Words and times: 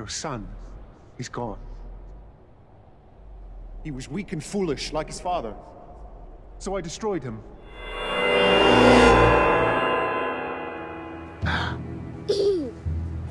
Your 0.00 0.08
son, 0.08 0.48
he's 1.18 1.28
gone. 1.28 1.58
He 3.84 3.90
was 3.90 4.08
weak 4.08 4.32
and 4.32 4.42
foolish, 4.42 4.94
like 4.94 5.08
his 5.08 5.20
father. 5.20 5.54
So 6.58 6.74
I 6.74 6.80
destroyed 6.80 7.22
him. 7.22 7.42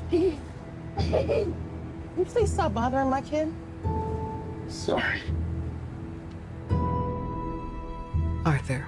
Can 0.08 0.38
you 2.16 2.24
please 2.24 2.52
stop 2.52 2.72
bothering 2.72 3.10
my 3.10 3.20
kid? 3.20 3.52
Sorry. 4.68 5.22
Arthur, 8.46 8.86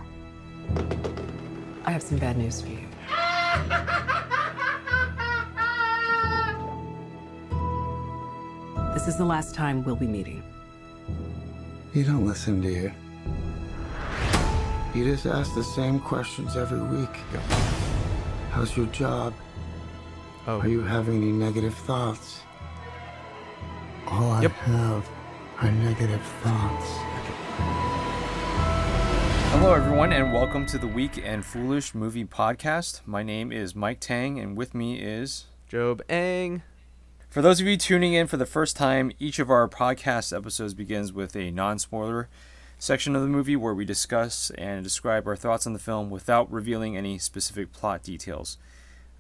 I 1.85 1.91
have 1.91 2.05
some 2.05 2.19
bad 2.19 2.39
news 2.39 2.61
for 2.61 2.69
you. 2.69 2.87
This 8.95 9.09
is 9.09 9.17
the 9.17 9.25
last 9.25 9.55
time 9.55 9.83
we'll 9.85 9.97
be 9.97 10.07
meeting. 10.07 10.43
You 11.95 12.05
don't 12.05 12.27
listen, 12.27 12.61
do 12.61 12.69
you? 12.69 12.93
You 14.95 15.05
just 15.05 15.25
ask 15.27 15.55
the 15.55 15.65
same 15.65 15.99
questions 15.99 16.57
every 16.57 16.81
week. 16.81 17.09
How's 18.51 18.77
your 18.77 18.87
job? 18.87 19.33
Oh, 20.47 20.61
Are 20.61 20.69
you 20.69 20.83
having 20.83 21.23
any 21.23 21.33
negative 21.33 21.75
thoughts? 21.75 22.41
All 24.09 24.43
Yep. 24.43 24.53
I 24.53 24.71
have 24.71 25.09
are 25.63 25.71
negative 25.71 26.23
thoughts. 26.43 26.89
Hello, 29.53 29.73
everyone, 29.73 30.13
and 30.13 30.33
welcome 30.33 30.67
to 30.67 30.77
the 30.79 30.87
Weak 30.87 31.19
and 31.23 31.45
Foolish 31.45 31.95
Movie 31.95 32.25
Podcast. 32.27 33.01
My 33.07 33.23
name 33.23 33.53
is 33.53 33.75
Mike 33.75 34.01
Tang, 34.01 34.39
and 34.39 34.57
with 34.57 34.75
me 34.75 34.99
is. 34.99 35.47
Job 35.69 36.03
Ang. 36.11 36.63
For 37.33 37.41
those 37.41 37.63
of 37.63 37.67
you 37.67 37.79
tuning 37.79 38.13
in 38.13 38.27
for 38.27 38.37
the 38.37 38.45
first 38.45 38.77
time, 38.77 39.11
each 39.19 39.39
of 39.39 39.49
our 39.49 39.67
podcast 39.67 40.37
episodes 40.37 40.75
begins 40.75 41.15
with 41.15 41.35
a 41.35 41.51
non 41.51 41.79
spoiler 41.79 42.29
section 42.79 43.17
of 43.17 43.23
the 43.23 43.29
movie 43.29 43.57
where 43.57 43.73
we 43.73 43.87
discuss 43.87 44.51
and 44.59 44.85
describe 44.85 45.27
our 45.27 45.35
thoughts 45.35 45.67
on 45.67 45.73
the 45.73 45.79
film 45.79 46.11
without 46.11 46.53
revealing 46.53 46.95
any 46.95 47.17
specific 47.17 47.73
plot 47.73 48.03
details. 48.03 48.59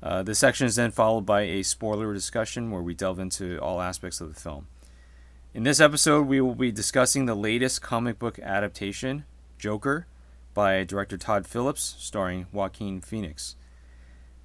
Uh, 0.02 0.30
section 0.34 0.66
is 0.66 0.76
then 0.76 0.90
followed 0.90 1.24
by 1.24 1.40
a 1.40 1.62
spoiler 1.62 2.12
discussion 2.12 2.70
where 2.70 2.82
we 2.82 2.92
delve 2.92 3.18
into 3.18 3.56
all 3.60 3.80
aspects 3.80 4.20
of 4.20 4.28
the 4.28 4.38
film. 4.38 4.66
In 5.54 5.62
this 5.62 5.80
episode, 5.80 6.26
we 6.26 6.38
will 6.42 6.54
be 6.54 6.70
discussing 6.70 7.24
the 7.24 7.34
latest 7.34 7.80
comic 7.80 8.18
book 8.18 8.38
adaptation, 8.40 9.24
Joker, 9.58 10.06
by 10.52 10.84
director 10.84 11.16
Todd 11.16 11.46
Phillips, 11.46 11.96
starring 11.98 12.44
Joaquin 12.52 13.00
Phoenix. 13.00 13.56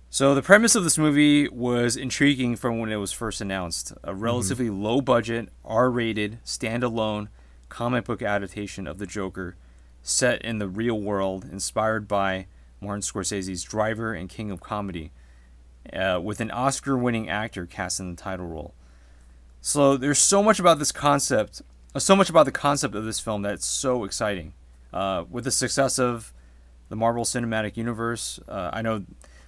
So, 0.09 0.33
the 0.33 0.41
premise 0.41 0.73
of 0.73 0.85
this 0.85 0.97
movie 0.97 1.49
was 1.49 1.97
intriguing 1.97 2.55
from 2.55 2.79
when 2.79 2.89
it 2.91 2.95
was 2.95 3.11
first 3.11 3.41
announced. 3.41 3.91
A 4.05 4.15
relatively 4.15 4.69
low 4.69 5.01
budget, 5.01 5.49
R 5.65 5.91
rated, 5.91 6.39
standalone 6.45 7.27
comic 7.67 8.05
book 8.05 8.21
adaptation 8.21 8.87
of 8.87 8.99
the 8.99 9.05
Joker 9.05 9.57
set 10.01 10.41
in 10.43 10.59
the 10.59 10.69
real 10.69 10.99
world, 10.99 11.43
inspired 11.51 12.07
by 12.07 12.47
Martin 12.79 13.01
Scorsese's 13.01 13.63
Driver 13.63 14.13
and 14.13 14.29
King 14.29 14.49
of 14.49 14.61
Comedy, 14.61 15.11
uh, 15.91 16.21
with 16.23 16.39
an 16.39 16.51
Oscar 16.51 16.97
winning 16.97 17.29
actor 17.29 17.65
cast 17.65 17.99
in 17.99 18.15
the 18.15 18.21
title 18.21 18.47
role. 18.47 18.73
So, 19.59 19.97
there's 19.97 20.19
so 20.19 20.41
much 20.41 20.57
about 20.57 20.79
this 20.79 20.93
concept, 20.93 21.61
uh, 21.93 21.99
so 21.99 22.15
much 22.15 22.29
about 22.29 22.45
the 22.45 22.53
concept 22.53 22.95
of 22.95 23.03
this 23.03 23.19
film 23.19 23.41
that's 23.41 23.65
so 23.65 24.05
exciting. 24.05 24.53
Uh, 24.93 25.25
with 25.29 25.43
the 25.43 25.51
success 25.51 25.99
of 25.99 26.31
the 26.87 26.95
Marvel 26.95 27.25
Cinematic 27.25 27.75
Universe, 27.75 28.39
uh, 28.47 28.69
I 28.71 28.81
know 28.81 29.03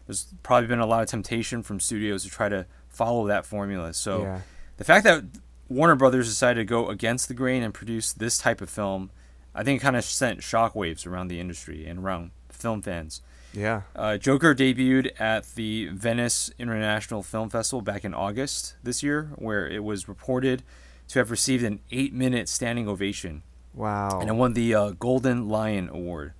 there's 0.09 0.25
probably 0.41 0.65
been 0.65 0.79
a 0.79 0.87
lot 0.87 1.03
of 1.03 1.07
temptation 1.07 1.61
from 1.61 1.79
studios 1.79 2.23
to 2.23 2.29
try 2.31 2.49
to 2.49 2.65
follow 2.87 3.27
that 3.27 3.45
formula. 3.45 3.93
So 3.93 4.23
Yeah. 4.23 4.41
the 4.77 4.83
fact 4.83 5.03
that 5.03 5.23
Warner 5.67 5.95
Brothers 5.95 6.27
decided 6.27 6.61
to 6.61 6.65
go 6.65 6.89
against 6.89 7.27
the 7.27 7.35
grain 7.35 7.61
and 7.61 7.71
produce 7.71 8.11
this 8.11 8.39
type 8.39 8.59
of 8.59 8.71
film, 8.71 9.11
I 9.53 9.63
think 9.63 9.79
it 9.79 9.83
kind 9.83 9.95
of 9.95 10.03
sent 10.03 10.39
shockwaves 10.39 11.05
around 11.05 11.27
the 11.27 11.39
industry 11.39 11.85
and 11.85 11.99
around 11.99 12.31
film 12.49 12.81
fans. 12.81 13.21
Yeah. 13.53 13.81
Uh, 13.95 14.17
Joker 14.17 14.55
debuted 14.55 15.11
at 15.21 15.53
the 15.53 15.89
Venice 15.89 16.49
International 16.57 17.21
Film 17.21 17.51
Festival 17.51 17.81
back 17.83 18.03
in 18.03 18.15
August 18.15 18.77
this 18.81 19.03
year, 19.03 19.29
where 19.35 19.67
it 19.67 19.83
was 19.83 20.07
reported 20.07 20.63
to 21.09 21.19
have 21.19 21.29
received 21.29 21.63
an 21.63 21.81
eight 21.91 22.13
minute 22.13 22.49
standing 22.49 22.87
ovation 22.87 23.43
Wow. 23.75 24.19
and 24.19 24.27
it 24.27 24.33
won 24.33 24.53
the 24.53 24.73
uh, 24.73 24.89
Golden 24.99 25.47
Lion 25.47 25.87
Award. 25.89 26.33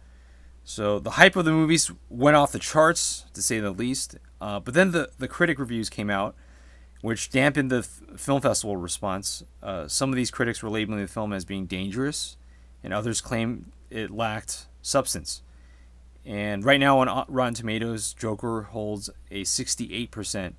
So 0.70 1.00
the 1.00 1.10
hype 1.10 1.36
of 1.36 1.46
the 1.46 1.52
movies 1.52 1.92
went 2.10 2.38
off 2.38 2.52
the 2.52 2.60
charts, 2.60 3.26
to 3.34 3.42
say 3.42 3.60
the 3.60 3.72
least. 3.72 4.18
Uh, 4.40 4.60
but 4.60 4.76
then 4.76 4.92
the, 4.92 5.10
the 5.18 5.28
critic 5.28 5.58
reviews 5.58 5.90
came 5.90 6.12
out, 6.12 6.36
which 7.02 7.32
dampened 7.32 7.72
the 7.72 7.82
film 7.82 8.40
festival 8.40 8.78
response. 8.78 9.44
Uh, 9.64 9.88
some 9.88 10.12
of 10.12 10.16
these 10.16 10.30
critics 10.30 10.62
were 10.62 10.70
labeling 10.70 11.02
the 11.02 11.08
film 11.08 11.34
as 11.34 11.44
being 11.44 11.66
dangerous, 11.66 12.38
and 12.84 12.94
others 12.94 13.20
claimed 13.20 13.72
it 13.90 14.12
lacked 14.12 14.68
substance. 14.84 15.42
And 16.24 16.64
right 16.64 16.80
now 16.80 17.00
on 17.00 17.26
Rotten 17.28 17.56
Tomatoes, 17.56 18.14
Joker 18.14 18.68
holds 18.70 19.10
a 19.32 19.46
68%, 19.46 20.54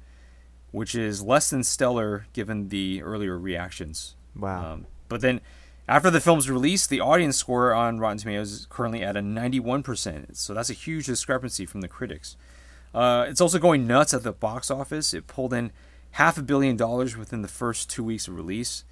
which 0.73 0.97
is 0.97 1.23
less 1.23 1.51
than 1.51 1.63
stellar 1.63 2.27
given 2.33 2.71
the 2.71 3.01
earlier 3.01 3.39
reactions. 3.39 4.17
wow. 4.35 4.73
Um, 4.73 4.87
but 5.09 5.21
then, 5.21 5.41
after 5.91 6.09
the 6.09 6.21
film's 6.21 6.49
release, 6.49 6.87
the 6.87 7.01
audience 7.01 7.37
score 7.37 7.75
on 7.75 7.99
Rotten 7.99 8.19
Tomatoes 8.19 8.53
is 8.53 8.67
currently 8.67 9.03
at 9.03 9.17
a 9.17 9.21
91%. 9.21 10.37
So 10.37 10.55
that's 10.55 10.71
a 10.71 10.75
huge 10.75 11.07
discrepancy 11.07 11.67
from 11.67 11.81
the 11.81 11.89
critics. 11.89 12.37
Uh, 12.95 13.27
it's 13.29 13.41
also 13.41 13.59
going 13.59 13.89
nuts 13.89 14.15
at 14.15 14.23
the 14.23 14.31
box 14.31 14.71
office. 14.71 15.13
It 15.13 15.27
pulled 15.27 15.53
in 15.53 15.73
half 16.13 16.39
a 16.39 16.43
billion 16.43 16.77
dollars 16.77 17.17
within 17.17 17.43
the 17.43 17.49
first 17.49 17.91
two 17.91 18.05
weeks 18.05 18.29
of 18.29 18.37
release. 18.37 18.85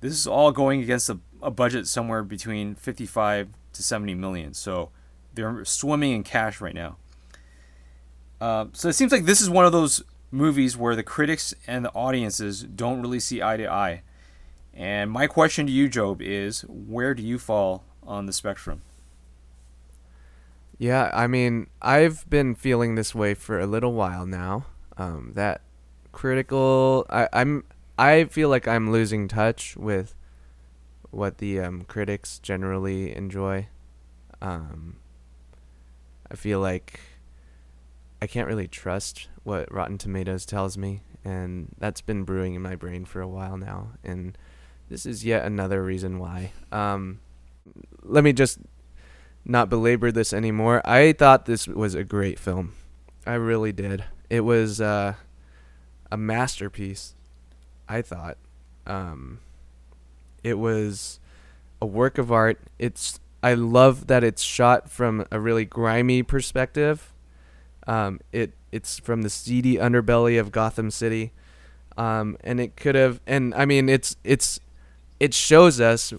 This 0.00 0.14
is 0.14 0.26
all 0.26 0.50
going 0.50 0.80
against 0.80 1.10
a, 1.10 1.18
a 1.42 1.50
budget 1.50 1.86
somewhere 1.86 2.22
between 2.22 2.74
55 2.74 3.48
to 3.74 3.82
70 3.82 4.14
million. 4.14 4.54
So 4.54 4.88
they're 5.34 5.66
swimming 5.66 6.12
in 6.12 6.22
cash 6.22 6.62
right 6.62 6.74
now. 6.74 6.96
Uh, 8.40 8.66
so 8.72 8.88
it 8.88 8.94
seems 8.94 9.12
like 9.12 9.26
this 9.26 9.42
is 9.42 9.50
one 9.50 9.66
of 9.66 9.72
those 9.72 10.02
movies 10.30 10.78
where 10.78 10.96
the 10.96 11.02
critics 11.02 11.52
and 11.66 11.84
the 11.84 11.92
audiences 11.92 12.62
don't 12.62 13.02
really 13.02 13.20
see 13.20 13.42
eye 13.42 13.58
to 13.58 13.70
eye. 13.70 14.02
And 14.78 15.10
my 15.10 15.26
question 15.26 15.66
to 15.66 15.72
you, 15.72 15.88
Job, 15.88 16.22
is 16.22 16.60
where 16.68 17.12
do 17.12 17.20
you 17.20 17.36
fall 17.40 17.82
on 18.06 18.26
the 18.26 18.32
spectrum? 18.32 18.82
Yeah, 20.78 21.10
I 21.12 21.26
mean, 21.26 21.66
I've 21.82 22.30
been 22.30 22.54
feeling 22.54 22.94
this 22.94 23.12
way 23.12 23.34
for 23.34 23.58
a 23.58 23.66
little 23.66 23.92
while 23.92 24.24
now. 24.24 24.66
Um, 24.96 25.32
that 25.34 25.62
critical, 26.12 27.06
I, 27.10 27.28
I'm, 27.32 27.64
I 27.98 28.26
feel 28.26 28.48
like 28.48 28.68
I'm 28.68 28.92
losing 28.92 29.26
touch 29.26 29.76
with 29.76 30.14
what 31.10 31.38
the 31.38 31.58
um, 31.58 31.82
critics 31.82 32.38
generally 32.38 33.16
enjoy. 33.16 33.66
Um, 34.40 34.98
I 36.30 36.36
feel 36.36 36.60
like 36.60 37.00
I 38.22 38.28
can't 38.28 38.46
really 38.46 38.68
trust 38.68 39.26
what 39.42 39.72
Rotten 39.74 39.98
Tomatoes 39.98 40.46
tells 40.46 40.78
me, 40.78 41.02
and 41.24 41.74
that's 41.78 42.00
been 42.00 42.22
brewing 42.22 42.54
in 42.54 42.62
my 42.62 42.76
brain 42.76 43.04
for 43.04 43.20
a 43.20 43.26
while 43.26 43.56
now. 43.56 43.94
And 44.04 44.38
this 44.88 45.06
is 45.06 45.24
yet 45.24 45.44
another 45.44 45.82
reason 45.82 46.18
why. 46.18 46.52
Um, 46.72 47.20
let 48.02 48.24
me 48.24 48.32
just 48.32 48.58
not 49.44 49.68
belabor 49.68 50.12
this 50.12 50.32
anymore. 50.32 50.80
I 50.84 51.12
thought 51.12 51.46
this 51.46 51.66
was 51.66 51.94
a 51.94 52.04
great 52.04 52.38
film. 52.38 52.74
I 53.26 53.34
really 53.34 53.72
did. 53.72 54.04
It 54.30 54.40
was 54.40 54.80
uh, 54.80 55.14
a 56.10 56.16
masterpiece. 56.16 57.14
I 57.88 58.02
thought. 58.02 58.36
Um, 58.86 59.40
it 60.42 60.58
was 60.58 61.20
a 61.80 61.86
work 61.86 62.18
of 62.18 62.32
art. 62.32 62.60
It's. 62.78 63.20
I 63.42 63.54
love 63.54 64.08
that 64.08 64.24
it's 64.24 64.42
shot 64.42 64.90
from 64.90 65.24
a 65.30 65.38
really 65.38 65.64
grimy 65.64 66.22
perspective. 66.22 67.12
Um, 67.86 68.20
it 68.32 68.52
it's 68.72 68.98
from 68.98 69.22
the 69.22 69.30
seedy 69.30 69.76
underbelly 69.76 70.38
of 70.38 70.52
Gotham 70.52 70.90
City, 70.90 71.32
um, 71.96 72.36
and 72.42 72.60
it 72.60 72.76
could 72.76 72.94
have. 72.94 73.20
And 73.26 73.54
I 73.54 73.64
mean, 73.64 73.88
it's 73.88 74.16
it's 74.24 74.60
it 75.20 75.34
shows 75.34 75.80
us 75.80 76.12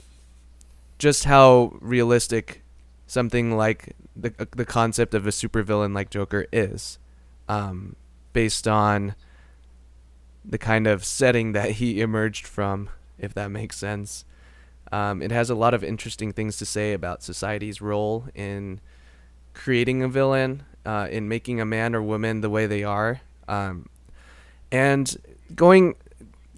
just 0.98 1.24
how 1.26 1.74
realistic 1.80 2.62
something 3.08 3.56
like 3.56 3.96
the 4.16 4.34
the 4.56 4.66
concept 4.66 5.14
of 5.14 5.26
a 5.26 5.30
supervillain 5.30 5.94
like 5.96 6.10
Joker 6.10 6.46
is, 6.52 7.00
um, 7.48 7.96
based 8.34 8.68
on 8.68 9.16
the 10.44 10.58
kind 10.58 10.88
of 10.88 11.06
setting 11.06 11.52
that 11.54 11.72
he 11.72 12.02
emerged 12.02 12.48
from, 12.48 12.90
if 13.18 13.34
that 13.34 13.50
makes 13.50 13.78
sense. 13.78 14.26
Um, 14.92 15.22
it 15.22 15.32
has 15.32 15.50
a 15.50 15.56
lot 15.56 15.74
of 15.74 15.84
interesting 15.84 16.32
things 16.32 16.58
to 16.58 16.66
say 16.66 16.94
about 16.94 17.22
society's 17.22 17.80
role 17.80 18.26
in 18.34 18.80
creating 19.54 20.02
a 20.02 20.08
villain, 20.08 20.64
uh, 20.86 21.08
in 21.12 21.28
making 21.28 21.62
a 21.62 21.66
man 21.66 21.94
or 21.94 22.02
woman 22.02 22.42
the 22.42 22.50
way 22.50 22.66
they 22.66 22.84
are, 22.84 23.22
um, 23.48 23.88
and 24.72 25.18
going 25.56 25.96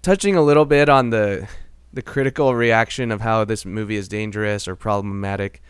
touching 0.00 0.34
a 0.34 0.42
little 0.42 0.64
bit 0.64 0.88
on 0.88 1.10
the 1.10 1.46
the 1.92 2.02
critical 2.02 2.54
reaction 2.54 3.10
of 3.12 3.20
how 3.20 3.44
this 3.44 3.64
movie 3.64 3.96
is 3.96 4.08
dangerous 4.08 4.66
or 4.66 4.76
problematic. 4.76 5.62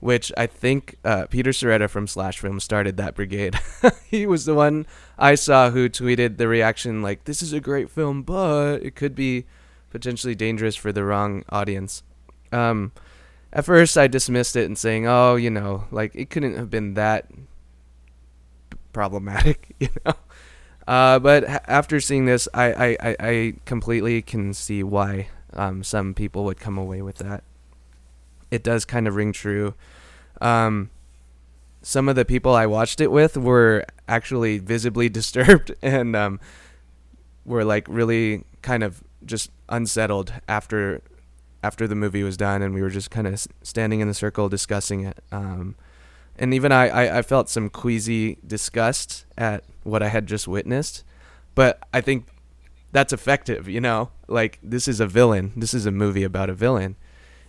which 0.00 0.32
I 0.36 0.46
think 0.46 0.96
uh, 1.04 1.26
Peter 1.26 1.50
Sciretta 1.50 1.88
from 1.90 2.06
Slash 2.06 2.38
Film 2.38 2.58
started 2.58 2.96
that 2.96 3.14
brigade. 3.14 3.58
he 4.08 4.26
was 4.26 4.46
the 4.46 4.54
one 4.54 4.86
I 5.18 5.34
saw 5.34 5.68
who 5.70 5.90
tweeted 5.90 6.38
the 6.38 6.48
reaction 6.48 7.02
like, 7.02 7.24
"This 7.24 7.42
is 7.42 7.52
a 7.52 7.60
great 7.60 7.90
film, 7.90 8.22
but 8.22 8.78
it 8.82 8.94
could 8.96 9.14
be 9.14 9.44
potentially 9.90 10.34
dangerous 10.34 10.74
for 10.74 10.90
the 10.90 11.04
wrong 11.04 11.44
audience." 11.50 12.02
Um, 12.50 12.92
at 13.52 13.66
first, 13.66 13.98
I 13.98 14.06
dismissed 14.06 14.56
it 14.56 14.64
and 14.64 14.78
saying, 14.78 15.06
"Oh, 15.06 15.36
you 15.36 15.50
know, 15.50 15.84
like 15.90 16.14
it 16.14 16.30
couldn't 16.30 16.56
have 16.56 16.70
been 16.70 16.94
that 16.94 17.26
problematic," 18.94 19.74
you 19.80 19.88
know. 20.06 20.14
Uh, 20.88 21.18
but 21.18 21.44
after 21.68 22.00
seeing 22.00 22.24
this, 22.24 22.48
I, 22.54 22.72
I, 22.72 22.96
I, 23.00 23.16
I 23.20 23.54
completely 23.66 24.22
can 24.22 24.54
see 24.54 24.82
why 24.82 25.28
um, 25.54 25.82
some 25.82 26.14
people 26.14 26.44
would 26.44 26.58
come 26.58 26.78
away 26.78 27.02
with 27.02 27.18
that. 27.18 27.44
It 28.50 28.62
does 28.62 28.84
kind 28.84 29.06
of 29.06 29.14
ring 29.14 29.32
true. 29.32 29.74
Um, 30.40 30.90
some 31.82 32.08
of 32.08 32.16
the 32.16 32.24
people 32.24 32.54
I 32.54 32.66
watched 32.66 33.00
it 33.00 33.10
with 33.10 33.36
were 33.36 33.84
actually 34.08 34.58
visibly 34.58 35.08
disturbed 35.20 35.74
and 35.82 36.14
um, 36.14 36.40
were 37.44 37.64
like 37.64 37.86
really 37.88 38.44
kind 38.62 38.82
of 38.82 39.02
just 39.24 39.50
unsettled 39.68 40.32
after 40.48 41.02
after 41.62 41.86
the 41.86 41.94
movie 41.94 42.22
was 42.22 42.38
done, 42.38 42.62
and 42.62 42.74
we 42.74 42.80
were 42.80 42.88
just 42.88 43.10
kind 43.10 43.26
of 43.26 43.46
standing 43.62 44.00
in 44.00 44.08
the 44.08 44.14
circle 44.14 44.48
discussing 44.48 45.04
it. 45.04 45.18
Um, 45.30 45.76
and 46.38 46.54
even 46.54 46.72
I, 46.72 46.88
I, 46.88 47.18
I 47.18 47.22
felt 47.22 47.50
some 47.50 47.68
queasy 47.68 48.38
disgust 48.46 49.26
at 49.36 49.64
what 49.82 50.02
I 50.02 50.08
had 50.08 50.26
just 50.26 50.48
witnessed, 50.48 51.04
but 51.54 51.78
I 51.92 52.00
think 52.00 52.28
that's 52.92 53.12
effective. 53.12 53.68
You 53.68 53.80
know, 53.80 54.10
like 54.28 54.58
this 54.62 54.88
is 54.88 55.00
a 55.00 55.06
villain. 55.06 55.52
This 55.56 55.74
is 55.74 55.86
a 55.86 55.90
movie 55.90 56.24
about 56.24 56.50
a 56.50 56.54
villain, 56.54 56.96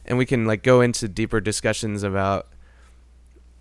and 0.05 0.17
we 0.17 0.25
can 0.25 0.45
like 0.45 0.63
go 0.63 0.81
into 0.81 1.07
deeper 1.07 1.41
discussions 1.41 2.03
about 2.03 2.47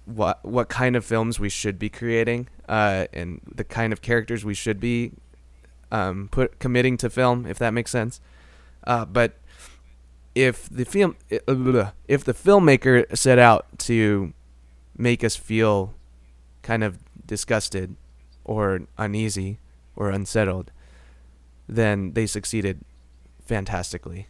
what 0.05 0.45
what 0.45 0.69
kind 0.69 0.97
of 0.97 1.05
films 1.05 1.39
we 1.39 1.49
should 1.49 1.79
be 1.79 1.89
creating, 1.89 2.49
uh, 2.69 3.07
and 3.13 3.41
the 3.47 3.65
kind 3.65 3.93
of 3.93 4.03
characters 4.03 4.45
we 4.45 4.55
should 4.55 4.81
be 4.81 5.13
um, 5.91 6.29
put 6.31 6.59
committing 6.59 6.97
to 6.99 7.11
film, 7.11 7.47
if 7.47 7.59
that 7.59 7.73
makes 7.73 7.91
sense. 7.91 8.21
Uh, 8.85 9.05
but 9.05 9.35
if 10.35 10.69
the 10.69 10.85
film 10.85 11.17
if 11.29 12.25
the 12.25 12.35
filmmaker 12.35 13.17
set 13.17 13.39
out 13.39 13.67
to 13.79 14.33
make 14.97 15.25
us 15.25 15.37
feel 15.37 15.95
kind 16.63 16.85
of 16.85 16.99
disgusted 17.27 17.97
or 18.45 18.83
uneasy 18.99 19.59
or 19.97 20.11
unsettled, 20.11 20.71
then 21.71 22.13
they 22.13 22.27
succeeded 22.27 22.81
fantastically. 23.45 24.27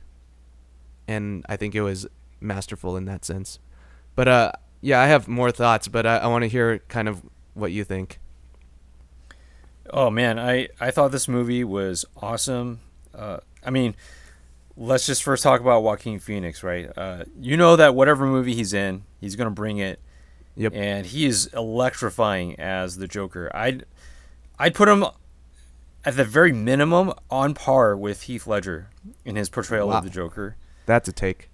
And 1.09 1.45
I 1.49 1.57
think 1.57 1.75
it 1.75 1.83
was 1.83 2.07
masterful 2.41 2.97
in 2.97 3.05
that 3.07 3.25
sense. 3.25 3.59
But 4.15 4.29
uh 4.29 4.53
yeah, 4.83 5.01
I 5.01 5.07
have 5.07 5.29
more 5.29 5.51
thoughts, 5.51 5.89
but 5.89 6.07
I, 6.07 6.19
I 6.19 6.27
want 6.29 6.43
to 6.43 6.49
hear 6.49 6.79
kind 6.89 7.09
of 7.09 7.23
what 7.55 7.73
you 7.73 7.85
think. 7.85 8.19
Oh 9.91 10.11
man, 10.11 10.39
I 10.39 10.69
I 10.81 10.91
thought 10.91 11.13
this 11.13 11.29
movie 11.29 11.65
was 11.65 12.05
awesome. 12.17 12.81
Uh, 13.15 13.39
I 13.65 13.71
mean, 13.71 13.97
let's 14.77 15.05
just 15.07 15.23
first 15.23 15.43
talk 15.43 15.61
about 15.61 15.83
Joaquin 15.83 16.19
Phoenix, 16.19 16.63
right? 16.63 16.91
Uh, 16.97 17.25
you 17.39 17.57
know 17.57 17.77
that 17.77 17.95
whatever 17.95 18.25
movie 18.27 18.55
he's 18.55 18.73
in, 18.73 19.03
he's 19.21 19.37
gonna 19.37 19.51
bring 19.51 19.79
it. 19.79 20.01
Yep. 20.57 20.75
And 20.75 21.07
he 21.07 21.27
is 21.27 21.47
electrifying 21.55 22.59
as 22.59 22.97
the 22.97 23.09
Joker. 23.09 23.51
I'd 23.55 23.85
I'd 24.59 24.75
put 24.75 24.89
him 24.89 25.05
at 26.05 26.17
the 26.17 26.25
very 26.25 26.53
minimum 26.53 27.13
on 27.31 27.55
par 27.55 27.97
with 27.97 28.23
Heath 28.23 28.47
Ledger 28.47 28.89
in 29.25 29.37
his 29.37 29.49
portrayal 29.49 29.89
Wow. 29.89 29.99
of 29.99 30.05
the 30.05 30.11
Joker. 30.11 30.57
That's 30.87 31.09
a 31.09 31.13
take. 31.13 31.51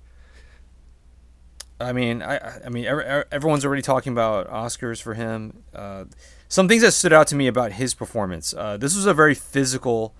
I 1.78 1.92
mean, 1.92 2.22
I 2.22 2.60
I 2.64 2.68
mean, 2.70 2.86
everyone's 2.86 3.64
already 3.64 3.82
talking 3.82 4.12
about 4.12 4.48
Oscars 4.48 5.02
for 5.02 5.12
him. 5.14 5.62
Uh, 5.74 6.04
some 6.48 6.68
things 6.68 6.82
that 6.82 6.92
stood 6.92 7.12
out 7.12 7.26
to 7.28 7.34
me 7.34 7.46
about 7.48 7.72
his 7.72 7.92
performance. 7.92 8.54
Uh, 8.54 8.76
this 8.78 8.96
was 8.96 9.04
a 9.04 9.12
very 9.12 9.34
physical 9.34 10.14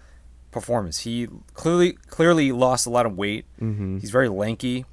performance. 0.50 1.00
He 1.00 1.28
clearly 1.54 1.92
clearly 2.08 2.52
lost 2.52 2.86
a 2.86 2.90
lot 2.90 3.06
of 3.06 3.16
weight. 3.16 3.46
Mm-hmm. 3.60 3.98
He's 3.98 4.10
very 4.10 4.28
lanky. 4.28 4.84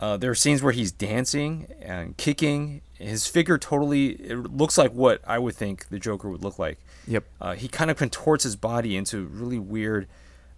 Uh, 0.00 0.16
there 0.16 0.30
are 0.30 0.34
scenes 0.34 0.62
where 0.62 0.72
he's 0.72 0.92
dancing 0.92 1.66
and 1.80 2.16
kicking. 2.16 2.82
His 2.94 3.26
figure 3.26 3.56
totally 3.56 4.08
it 4.10 4.36
looks 4.36 4.76
like 4.76 4.92
what 4.92 5.22
I 5.26 5.38
would 5.38 5.54
think 5.54 5.88
the 5.88 5.98
Joker 5.98 6.28
would 6.28 6.42
look 6.42 6.58
like. 6.58 6.78
Yep. 7.06 7.24
Uh, 7.40 7.54
he 7.54 7.68
kind 7.68 7.90
of 7.90 7.96
contorts 7.96 8.44
his 8.44 8.56
body 8.56 8.96
into 8.96 9.24
really 9.26 9.58
weird, 9.58 10.06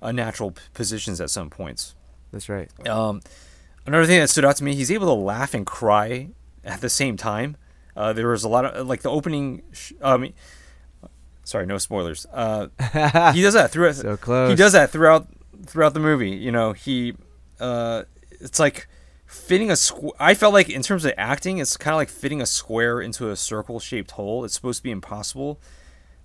unnatural 0.00 0.52
p- 0.52 0.60
positions 0.74 1.20
at 1.20 1.30
some 1.30 1.50
points. 1.50 1.94
That's 2.32 2.48
right. 2.48 2.68
Um, 2.88 3.20
another 3.86 4.06
thing 4.06 4.20
that 4.20 4.28
stood 4.30 4.44
out 4.44 4.56
to 4.56 4.64
me, 4.64 4.74
he's 4.74 4.90
able 4.90 5.06
to 5.06 5.12
laugh 5.20 5.54
and 5.54 5.64
cry 5.66 6.28
at 6.64 6.80
the 6.80 6.88
same 6.90 7.16
time. 7.16 7.56
Uh, 7.96 8.12
there 8.12 8.28
was 8.28 8.44
a 8.44 8.48
lot 8.48 8.64
of 8.64 8.86
like 8.86 9.02
the 9.02 9.10
opening. 9.10 9.62
Sh- 9.72 9.92
I 10.02 10.16
mean, 10.16 10.32
sorry, 11.44 11.66
no 11.66 11.78
spoilers. 11.78 12.26
Uh, 12.32 12.68
he 13.32 13.42
does 13.42 13.54
that 13.54 13.70
throughout. 13.70 13.94
So 13.96 14.16
close. 14.16 14.50
He 14.50 14.56
does 14.56 14.72
that 14.72 14.90
throughout 14.90 15.28
throughout 15.66 15.94
the 15.94 16.00
movie. 16.00 16.30
You 16.30 16.52
know, 16.52 16.72
he 16.72 17.14
uh, 17.60 18.04
it's 18.30 18.58
like 18.58 18.88
fitting 19.26 19.70
a 19.70 19.74
squ- 19.74 20.12
I 20.18 20.34
felt 20.34 20.54
like 20.54 20.70
in 20.70 20.82
terms 20.82 21.04
of 21.04 21.12
acting, 21.18 21.58
it's 21.58 21.76
kind 21.76 21.94
of 21.94 21.98
like 21.98 22.08
fitting 22.08 22.40
a 22.40 22.46
square 22.46 23.00
into 23.00 23.30
a 23.30 23.36
circle 23.36 23.78
shaped 23.78 24.12
hole. 24.12 24.44
It's 24.44 24.54
supposed 24.54 24.78
to 24.78 24.82
be 24.84 24.90
impossible. 24.90 25.60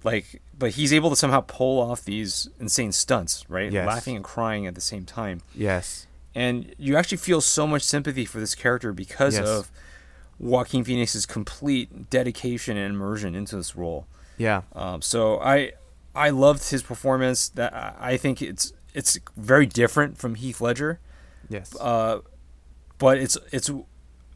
Like, 0.03 0.41
but 0.57 0.71
he's 0.71 0.93
able 0.93 1.09
to 1.09 1.15
somehow 1.15 1.41
pull 1.41 1.79
off 1.81 2.03
these 2.05 2.47
insane 2.59 2.91
stunts, 2.91 3.45
right? 3.49 3.71
Yes. 3.71 3.85
Laughing 3.87 4.15
and 4.15 4.23
crying 4.23 4.65
at 4.67 4.75
the 4.75 4.81
same 4.81 5.05
time 5.05 5.41
Yes. 5.55 6.07
and 6.35 6.73
you 6.77 6.95
actually 6.95 7.17
feel 7.17 7.41
so 7.41 7.65
much 7.67 7.81
sympathy 7.81 8.23
for 8.25 8.39
this 8.39 8.53
character 8.55 8.93
because 8.93 9.35
Yes. 9.37 9.47
of 9.47 9.71
Joaquin 10.39 10.83
Phoenix's 10.83 11.25
complete 11.25 12.09
dedication 12.11 12.77
and 12.77 12.93
immersion 12.93 13.33
into 13.35 13.55
this 13.55 13.75
role. 13.75 14.05
Yeah. 14.37 14.61
Um, 14.73 15.01
so 15.01 15.39
I 15.39 15.73
I 16.15 16.29
loved 16.29 16.69
his 16.69 16.83
performance. 16.83 17.49
That 17.49 17.73
I 17.73 17.93
I 18.13 18.17
think 18.17 18.41
it's 18.41 18.71
it's 18.93 19.17
very 19.35 19.65
different 19.65 20.17
from 20.19 20.35
Heath 20.35 20.61
Ledger, 20.61 20.99
Yes. 21.49 21.75
uh, 21.79 22.19
but 22.99 23.17
it's 23.17 23.35
it's 23.51 23.69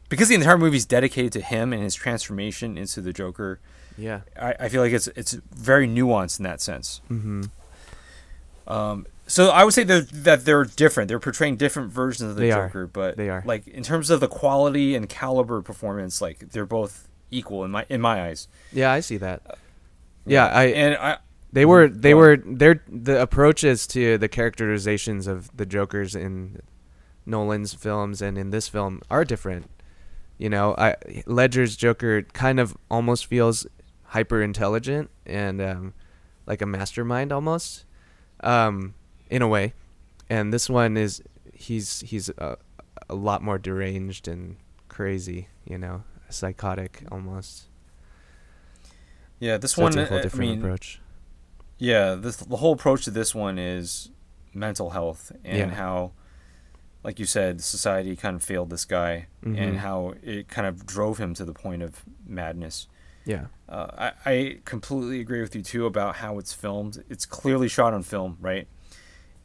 because 0.08 0.28
the 0.28 0.34
entire 0.34 0.58
movie 0.58 0.76
is 0.76 0.86
dedicated 0.86 1.32
to 1.34 1.40
him 1.40 1.72
and 1.72 1.82
his 1.84 1.94
transformation 1.94 2.76
into 2.76 3.00
the 3.00 3.12
Joker. 3.12 3.60
Yeah. 3.98 4.20
I, 4.40 4.54
I 4.60 4.68
feel 4.68 4.82
like 4.82 4.92
it's 4.92 5.08
it's 5.08 5.32
very 5.54 5.86
nuanced 5.88 6.38
in 6.38 6.44
that 6.44 6.60
sense. 6.60 7.00
Mm-hmm. 7.10 7.42
Um, 8.66 9.06
so 9.26 9.50
I 9.50 9.64
would 9.64 9.74
say 9.74 9.84
that 9.84 10.08
that 10.24 10.44
they're 10.44 10.64
different. 10.64 11.08
They're 11.08 11.18
portraying 11.20 11.56
different 11.56 11.90
versions 11.92 12.30
of 12.30 12.36
the 12.36 12.42
They 12.42 12.52
are. 12.52 12.66
Joker, 12.68 12.86
but 12.86 13.16
They 13.16 13.28
are. 13.28 13.42
like 13.44 13.66
in 13.66 13.82
terms 13.82 14.10
of 14.10 14.20
the 14.20 14.28
quality 14.28 14.94
and 14.94 15.08
caliber 15.08 15.58
of 15.58 15.64
performance, 15.64 16.20
like 16.20 16.50
they're 16.50 16.66
both 16.66 17.08
equal 17.30 17.64
in 17.64 17.70
my 17.70 17.86
in 17.88 18.00
my 18.00 18.26
eyes. 18.26 18.48
Yeah, 18.72 18.92
I 18.92 19.00
see 19.00 19.16
that. 19.18 19.58
Yeah, 20.26 20.46
I 20.46 20.64
and 20.64 20.96
I 20.96 21.18
they 21.52 21.64
were 21.64 21.88
they 21.88 22.14
were 22.14 22.36
their 22.36 22.82
the 22.88 23.20
approaches 23.20 23.86
to 23.88 24.18
the 24.18 24.28
characterizations 24.28 25.26
of 25.26 25.54
the 25.56 25.66
Jokers 25.66 26.14
in 26.14 26.60
Nolan's 27.26 27.74
films 27.74 28.20
and 28.22 28.36
in 28.38 28.50
this 28.50 28.68
film 28.68 29.00
are 29.10 29.24
different. 29.24 29.68
You 30.38 30.50
know, 30.50 30.74
I 30.76 30.96
Ledger's 31.26 31.76
Joker 31.76 32.22
kind 32.22 32.58
of 32.60 32.76
almost 32.90 33.26
feels 33.26 33.66
hyper 34.12 34.42
intelligent 34.42 35.10
and 35.26 35.60
um, 35.60 35.94
like 36.46 36.60
a 36.62 36.66
mastermind 36.66 37.32
almost, 37.32 37.84
um, 38.40 38.94
in 39.30 39.42
a 39.42 39.48
way, 39.48 39.72
and 40.28 40.52
this 40.52 40.68
one 40.70 40.96
is 40.96 41.22
he's 41.54 42.00
he's 42.00 42.28
a, 42.38 42.56
a 43.08 43.14
lot 43.14 43.42
more 43.42 43.58
deranged 43.58 44.28
and 44.28 44.56
crazy. 44.88 45.48
You 45.64 45.78
know, 45.78 46.02
psychotic 46.28 47.04
almost. 47.10 47.68
yeah, 49.38 49.56
this 49.58 49.72
So 49.72 49.82
one 49.82 49.92
it's 49.92 49.96
a 50.02 50.04
whole 50.06 50.18
I- 50.18 50.22
different 50.22 50.50
I 50.50 50.54
mean, 50.54 50.58
approach. 50.64 51.00
Yeah, 51.78 52.14
this, 52.14 52.36
the 52.36 52.56
whole 52.56 52.72
approach 52.74 53.04
to 53.06 53.10
this 53.10 53.34
one 53.34 53.58
is 53.58 54.10
mental 54.54 54.90
health 54.90 55.32
and 55.44 55.70
Yeah. 55.70 55.76
how, 55.76 56.12
like 57.02 57.18
you 57.18 57.24
said, 57.26 57.60
society 57.60 58.14
kind 58.14 58.36
of 58.36 58.42
failed 58.42 58.70
this 58.70 58.84
guy 58.84 59.26
Mhm. 59.44 59.58
and 59.58 59.78
how 59.78 60.14
it 60.22 60.48
kind 60.48 60.66
of 60.66 60.86
drove 60.86 61.18
him 61.18 61.34
to 61.34 61.44
the 61.44 61.52
point 61.54 61.82
of 61.82 62.04
madness. 62.26 62.86
Yeah. 63.24 63.46
Uh, 63.68 64.10
I, 64.26 64.30
I 64.30 64.58
completely 64.64 65.20
agree 65.20 65.40
with 65.40 65.54
you 65.54 65.62
too 65.62 65.86
about 65.86 66.16
how 66.16 66.38
it's 66.38 66.52
filmed. 66.52 67.02
It's 67.08 67.24
clearly 67.24 67.68
shot 67.68 67.94
on 67.94 68.02
film, 68.02 68.36
right? 68.40 68.66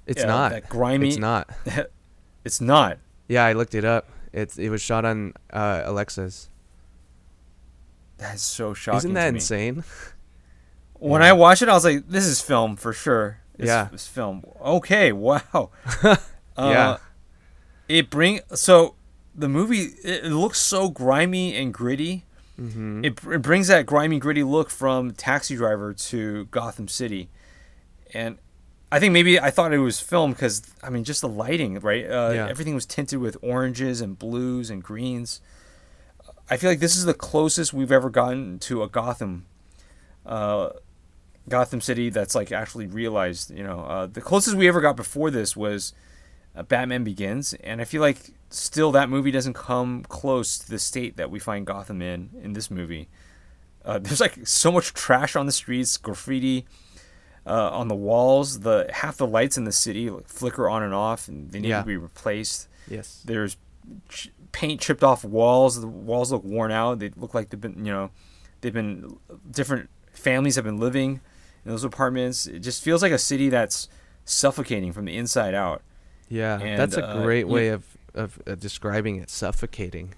It's 0.06 0.22
Yeah, 0.22 0.28
not. 0.28 0.52
that 0.52 0.70
grimy- 0.70 1.10
It's 1.10 1.18
not. 1.18 1.50
it's 2.44 2.60
not. 2.62 2.98
Yeah, 3.28 3.46
I 3.46 3.54
looked 3.54 3.76
it 3.76 3.86
up. 3.86 4.10
It's 4.34 4.58
it 4.58 4.70
was 4.70 4.82
shot 4.82 5.06
on 5.06 5.34
uh, 5.52 5.84
Alexa's. 5.86 6.50
That's 8.18 8.42
so 8.42 8.74
shocking. 8.74 8.98
Isn't 8.98 9.14
that 9.14 9.30
insane? 9.34 9.84
When 10.94 11.22
Yeah. 11.22 11.30
I 11.30 11.34
watched 11.34 11.62
it, 11.62 11.70
I 11.70 11.74
was 11.74 11.86
like, 11.86 12.08
"This 12.08 12.26
is 12.26 12.42
film 12.42 12.76
for 12.76 12.92
sure." 12.94 13.40
It's, 13.58 13.68
Yeah. 13.68 13.90
it's 13.94 14.08
film. 14.08 14.44
Okay, 14.62 15.12
wow. 15.12 15.70
Uh, 16.04 16.18
Yeah. 16.58 16.98
It 17.88 18.10
bring 18.10 18.40
so 18.56 18.96
the 19.36 19.48
movie. 19.48 19.82
It, 20.04 20.26
it 20.26 20.32
looks 20.32 20.60
so 20.60 20.90
grimy 20.90 21.56
and 21.56 21.72
gritty. 21.74 22.26
Mm-hmm. 22.60 23.06
It, 23.06 23.20
it 23.32 23.42
brings 23.42 23.68
that 23.68 23.86
grimy, 23.86 24.20
gritty 24.20 24.44
look 24.44 24.70
from 24.70 25.12
Taxi 25.12 25.56
Driver 25.56 25.94
to 25.94 26.46
Gotham 26.46 26.88
City, 26.88 27.30
and 28.14 28.38
I 28.92 29.00
think 29.00 29.14
maybe 29.14 29.40
I 29.40 29.52
thought 29.52 29.74
it 29.74 29.80
was 29.80 30.00
film 30.00 30.32
because 30.32 30.62
I 30.82 30.90
mean 30.90 31.04
just 31.04 31.22
the 31.22 31.28
lighting, 31.30 31.80
right? 31.80 32.06
Uh, 32.06 32.32
Yeah. 32.34 32.48
Everything 32.48 32.74
was 32.74 32.86
tinted 32.86 33.20
with 33.20 33.38
oranges 33.42 34.02
and 34.02 34.18
blues 34.18 34.70
and 34.70 34.82
greens. 34.82 35.42
I 36.50 36.58
feel 36.58 36.70
like 36.70 36.80
this 36.80 36.96
is 36.96 37.06
the 37.06 37.14
closest 37.14 37.74
we've 37.74 37.92
ever 37.92 38.10
gotten 38.10 38.58
to 38.60 38.82
a 38.82 38.88
Gotham, 38.88 39.46
uh, 40.26 40.70
Gotham 41.50 41.82
City 41.82 42.10
that's 42.10 42.34
like 42.36 42.52
actually 42.52 42.88
realized. 42.88 43.52
You 43.52 43.64
know, 43.64 43.82
uh, 43.82 44.06
the 44.08 44.22
closest 44.22 44.56
we 44.56 44.68
ever 44.68 44.80
got 44.82 44.96
before 44.96 45.30
this 45.30 45.56
was 45.58 45.94
uh, 46.58 46.64
Batman 46.64 47.04
Begins, 47.04 47.54
and 47.64 47.80
I 47.80 47.84
feel 47.86 48.02
like 48.02 48.32
still 48.50 48.92
that 48.94 49.10
movie 49.10 49.32
doesn't 49.32 49.54
come 49.54 50.04
close 50.04 50.58
to 50.60 50.70
the 50.70 50.80
state 50.80 51.18
that 51.18 51.30
we 51.30 51.40
find 51.40 51.66
Gotham 51.66 52.02
in 52.02 52.30
in 52.42 52.54
this 52.54 52.72
movie. 52.72 53.08
Uh, 53.86 54.00
there's 54.04 54.20
like 54.22 54.46
so 54.48 54.72
much 54.72 54.94
trash 54.94 55.36
on 55.36 55.46
the 55.46 55.52
streets, 55.52 55.96
graffiti 55.98 56.66
uh, 57.46 57.70
on 57.72 57.88
the 57.88 57.96
walls. 57.96 58.62
The 58.62 58.90
half 58.92 59.18
the 59.18 59.28
lights 59.28 59.58
in 59.58 59.64
the 59.66 59.72
city 59.72 60.10
like, 60.10 60.28
flicker 60.28 60.68
on 60.70 60.84
and 60.84 60.94
off, 60.94 61.28
and 61.28 61.52
they 61.52 61.60
need 61.60 61.70
Yeah. 61.70 61.82
to 61.82 61.86
be 61.88 61.98
replaced. 61.98 62.68
Yes. 62.90 63.22
There's 63.26 63.58
ch- 64.10 64.32
paint 64.52 64.82
chipped 64.82 65.04
off 65.04 65.24
walls. 65.24 65.80
The 65.80 65.88
walls 65.88 66.32
look 66.32 66.44
worn 66.44 66.72
out. 66.72 67.00
They 67.00 67.12
look 67.16 67.34
like 67.34 67.50
they've 67.50 67.60
been, 67.62 67.86
you 67.86 67.92
know, 67.92 68.12
they've 68.62 68.74
been 68.74 69.18
different 69.52 69.90
families 70.14 70.56
have 70.56 70.64
been 70.66 70.78
living 70.80 71.20
in 71.66 71.72
those 71.72 71.84
apartments. 71.84 72.48
It 72.48 72.60
just 72.60 72.82
feels 72.84 73.02
like 73.02 73.12
a 73.12 73.18
city 73.20 73.50
that's 73.50 73.88
suffocating 74.26 74.92
from 74.94 75.06
the 75.06 75.16
inside 75.16 75.54
out. 75.54 75.82
Yeah, 76.30 76.60
And, 76.60 76.80
that's 76.80 76.98
a 76.98 77.06
uh, 77.06 77.22
great 77.24 77.48
way 77.48 77.70
of 77.70 77.86
of 78.14 78.42
uh, 78.48 78.56
describing 78.56 79.18
it. 79.18 79.30
Suffocating. 79.30 80.16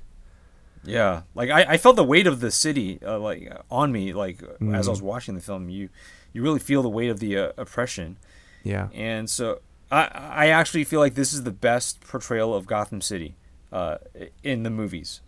Yeah, 0.83 1.23
like 1.35 1.49
I, 1.49 1.73
I 1.73 1.77
felt 1.77 1.97
the 1.97 2.03
weight 2.03 2.25
of 2.27 2.39
the 2.39 2.51
city 2.51 2.99
uh, 3.05 3.19
like 3.19 3.51
on 3.69 3.91
me 3.91 4.13
like 4.13 4.41
as 4.73 4.87
I 4.87 4.91
was 4.91 5.01
Mhm. 5.01 5.03
watching 5.03 5.35
the 5.35 5.41
film. 5.41 5.69
You 5.69 5.89
you 6.33 6.41
really 6.41 6.59
feel 6.59 6.81
the 6.81 6.89
weight 6.89 7.09
of 7.09 7.19
the 7.19 7.37
uh, 7.37 7.51
oppression. 7.57 8.17
Yeah. 8.63 8.87
And 8.93 9.29
so 9.29 9.59
I 9.91 10.03
I 10.13 10.47
actually 10.47 10.83
feel 10.85 10.99
like 11.01 11.15
this 11.15 11.33
is 11.33 11.43
the 11.43 11.51
best 11.51 11.99
portrayal 12.01 12.53
of 12.55 12.65
Gotham 12.65 13.01
City 13.01 13.35
uh, 13.73 13.97
in 14.43 14.63
the 14.63 14.69
movies. 14.69 15.21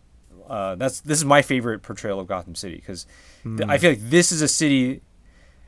Uh, 0.50 0.76
that's 0.76 1.02
this 1.02 1.18
is 1.18 1.26
my 1.26 1.42
favorite 1.42 1.82
portrayal 1.82 2.20
of 2.20 2.28
Gotham 2.28 2.56
City 2.56 2.76
because 2.76 3.06
Hmm. 3.44 3.60
I 3.68 3.78
feel 3.78 3.92
like 3.92 4.10
this 4.10 4.32
is 4.32 4.42
a 4.42 4.48
city 4.48 5.02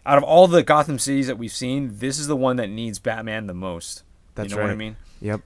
out 0.06 0.18
of 0.18 0.24
all 0.24 0.48
the 0.48 0.64
Gotham 0.64 1.00
cities 1.00 1.28
that 1.28 1.38
we've 1.38 1.52
seen, 1.54 1.98
this 2.00 2.20
is 2.20 2.28
the 2.28 2.36
one 2.36 2.56
that 2.58 2.70
needs 2.70 3.00
Batman 3.00 3.48
the 3.48 3.54
most. 3.54 4.04
That's 4.36 4.50
you 4.50 4.56
know 4.56 4.62
right. 4.62 4.68
what 4.68 4.74
I 4.74 4.76
mean? 4.76 4.96
Yep. 5.22 5.42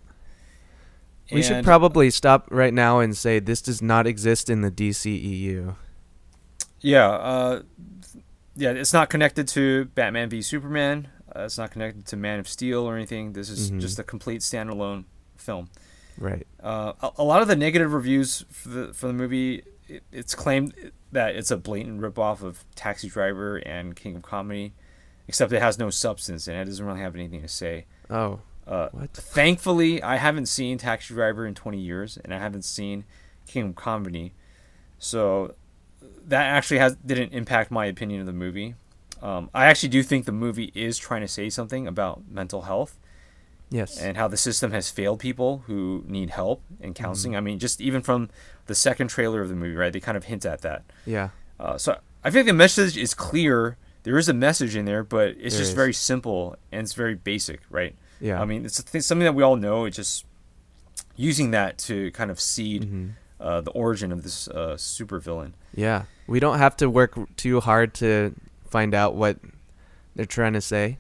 We 1.31 1.41
should 1.43 1.63
probably 1.65 2.09
stop 2.09 2.47
right 2.51 2.73
now 2.73 2.99
and 2.99 3.15
say 3.15 3.39
this 3.39 3.61
does 3.61 3.81
not 3.81 4.07
exist 4.07 4.49
in 4.49 4.61
the 4.61 4.71
DCEU. 4.71 5.75
Yeah, 6.79 7.09
uh, 7.09 7.61
yeah, 8.55 8.71
it's 8.71 8.93
not 8.93 9.09
connected 9.09 9.47
to 9.49 9.85
Batman 9.85 10.29
v 10.29 10.41
Superman. 10.41 11.09
Uh, 11.35 11.41
it's 11.41 11.57
not 11.57 11.71
connected 11.71 12.05
to 12.07 12.15
Man 12.17 12.39
of 12.39 12.47
Steel 12.47 12.83
or 12.83 12.95
anything. 12.95 13.33
This 13.33 13.49
is 13.49 13.71
Mhm. 13.71 13.81
just 13.81 13.99
a 13.99 14.03
complete 14.03 14.41
standalone 14.41 15.03
film. 15.35 15.69
Right. 16.17 16.47
Uh, 16.63 16.93
a, 17.01 17.11
a 17.17 17.23
lot 17.23 17.41
of 17.41 17.47
the 17.47 17.55
negative 17.55 17.91
reviews 17.93 18.45
for 18.49 18.69
the 18.69 18.93
for 18.93 19.07
the 19.07 19.13
movie, 19.13 19.63
it, 19.87 20.03
it's 20.11 20.33
claimed 20.33 20.91
that 21.11 21.35
it's 21.35 21.51
a 21.51 21.57
blatant 21.57 21.99
ripoff 22.01 22.41
of 22.41 22.63
Taxi 22.75 23.09
Driver 23.09 23.57
and 23.57 23.95
King 23.95 24.15
of 24.15 24.21
Comedy, 24.23 24.73
except 25.27 25.51
it 25.51 25.61
has 25.61 25.77
no 25.77 25.89
substance 25.89 26.47
and 26.47 26.57
it 26.57 26.65
doesn't 26.65 26.85
really 26.85 27.01
have 27.01 27.15
anything 27.15 27.41
to 27.41 27.47
say. 27.49 27.85
Oh. 28.09 28.39
Uh? 28.67 28.89
Thankfully, 29.13 30.01
I 30.03 30.17
haven't 30.17 30.47
seen 30.47 30.77
Taxi 30.77 31.13
Driver 31.13 31.45
in 31.47 31.53
20 31.55 31.77
years, 31.79 32.17
and 32.23 32.33
I 32.33 32.39
haven't 32.39 32.63
seen 32.65 33.05
King 33.47 33.69
of 33.69 33.75
Comedy, 33.75 34.33
so 34.99 35.53
that 36.27 36.43
actually 36.45 36.79
has 36.79 36.95
didn't 36.97 37.33
impact 37.33 37.71
my 37.71 37.85
opinion 37.85 38.19
of 38.19 38.25
the 38.27 38.33
movie. 38.33 38.75
Um, 39.21 39.49
I 39.53 39.65
actually 39.65 39.89
do 39.89 40.03
think 40.03 40.25
the 40.25 40.31
movie 40.31 40.71
is 40.75 40.97
trying 40.97 41.21
to 41.21 41.27
say 41.27 41.49
something 41.49 41.87
about 41.87 42.23
mental 42.29 42.63
health 42.63 42.99
Yes. 43.69 43.99
and 43.99 44.15
how 44.15 44.27
the 44.27 44.37
system 44.37 44.71
has 44.71 44.89
failed 44.91 45.19
people 45.19 45.63
who 45.67 46.03
need 46.07 46.29
help 46.29 46.61
and 46.79 46.93
counseling. 46.93 47.31
Mm-hmm. 47.33 47.37
I 47.37 47.41
mean, 47.41 47.59
just 47.59 47.81
even 47.81 48.01
from 48.01 48.29
the 48.67 48.75
second 48.75 49.07
trailer 49.07 49.41
of 49.41 49.49
the 49.49 49.55
movie, 49.55 49.75
right? 49.75 49.91
They 49.91 49.99
kind 49.99 50.15
of 50.17 50.25
hint 50.25 50.45
at 50.45 50.61
that. 50.61 50.83
yeah. 51.05 51.29
Uh, 51.59 51.77
so 51.77 51.97
I 52.23 52.29
think 52.29 52.45
the 52.45 52.53
message 52.53 52.95
is 52.97 53.15
clear. 53.15 53.77
There 54.03 54.17
is 54.19 54.29
a 54.29 54.33
message 54.33 54.75
in 54.75 54.85
there, 54.85 55.03
but 55.03 55.29
it's 55.29 55.37
There 55.39 55.49
just 55.49 55.61
is. 55.61 55.73
very 55.73 55.93
simple 55.93 56.55
and 56.71 56.81
it's 56.81 56.93
very 56.93 57.15
basic, 57.15 57.61
right? 57.71 57.95
Yeah. 58.19 58.41
I 58.41 58.45
mean, 58.45 58.65
it's 58.65 58.79
a 58.79 58.83
th- 58.85 59.03
something 59.03 59.25
that 59.25 59.35
we 59.35 59.43
all 59.43 59.55
know. 59.55 59.85
It's 59.85 59.95
just 59.97 60.25
using 61.15 61.51
that 61.51 61.77
to 61.79 62.11
kind 62.11 62.29
of 62.31 62.39
seed 62.39 62.83
Mhm. 62.83 63.11
uh, 63.39 63.61
the 63.61 63.71
origin 63.71 64.11
of 64.11 64.23
this 64.23 64.47
uh, 64.47 64.75
supervillain. 64.77 65.53
Yeah. 65.75 66.03
We 66.27 66.39
don't 66.39 66.57
have 66.57 66.75
to 66.77 66.89
work 66.89 67.17
too 67.35 67.59
hard 67.59 67.93
to 67.95 68.33
find 68.69 68.93
out 68.93 69.15
what 69.15 69.37
they're 70.15 70.25
trying 70.25 70.53
to 70.53 70.61
say. 70.61 70.97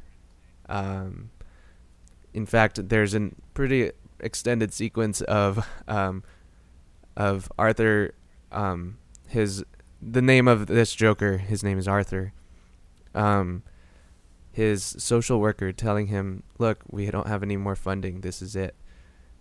Um, 0.69 1.29
in 2.33 2.45
fact, 2.45 2.89
there's 2.89 3.13
a 3.15 3.31
pretty 3.53 3.91
extended 4.19 4.73
sequence 4.73 5.21
of 5.21 5.67
um, 5.87 6.23
of 7.15 7.51
Arthur. 7.57 8.13
Um, 8.51 8.97
his 9.27 9.63
the 10.01 10.21
name 10.21 10.47
of 10.47 10.67
this 10.67 10.93
Joker. 10.93 11.37
His 11.37 11.63
name 11.63 11.77
is 11.79 11.87
Arthur. 11.87 12.33
Um, 13.15 13.63
his 14.57 14.95
social 14.97 15.39
worker 15.39 15.71
telling 15.71 16.07
him, 16.07 16.41
"Look, 16.57 16.79
we 16.89 17.05
don't 17.11 17.27
have 17.27 17.43
any 17.43 17.57
more 17.57 17.75
funding. 17.75 18.21
This 18.21 18.41
is 18.41 18.55
it." 18.55 18.73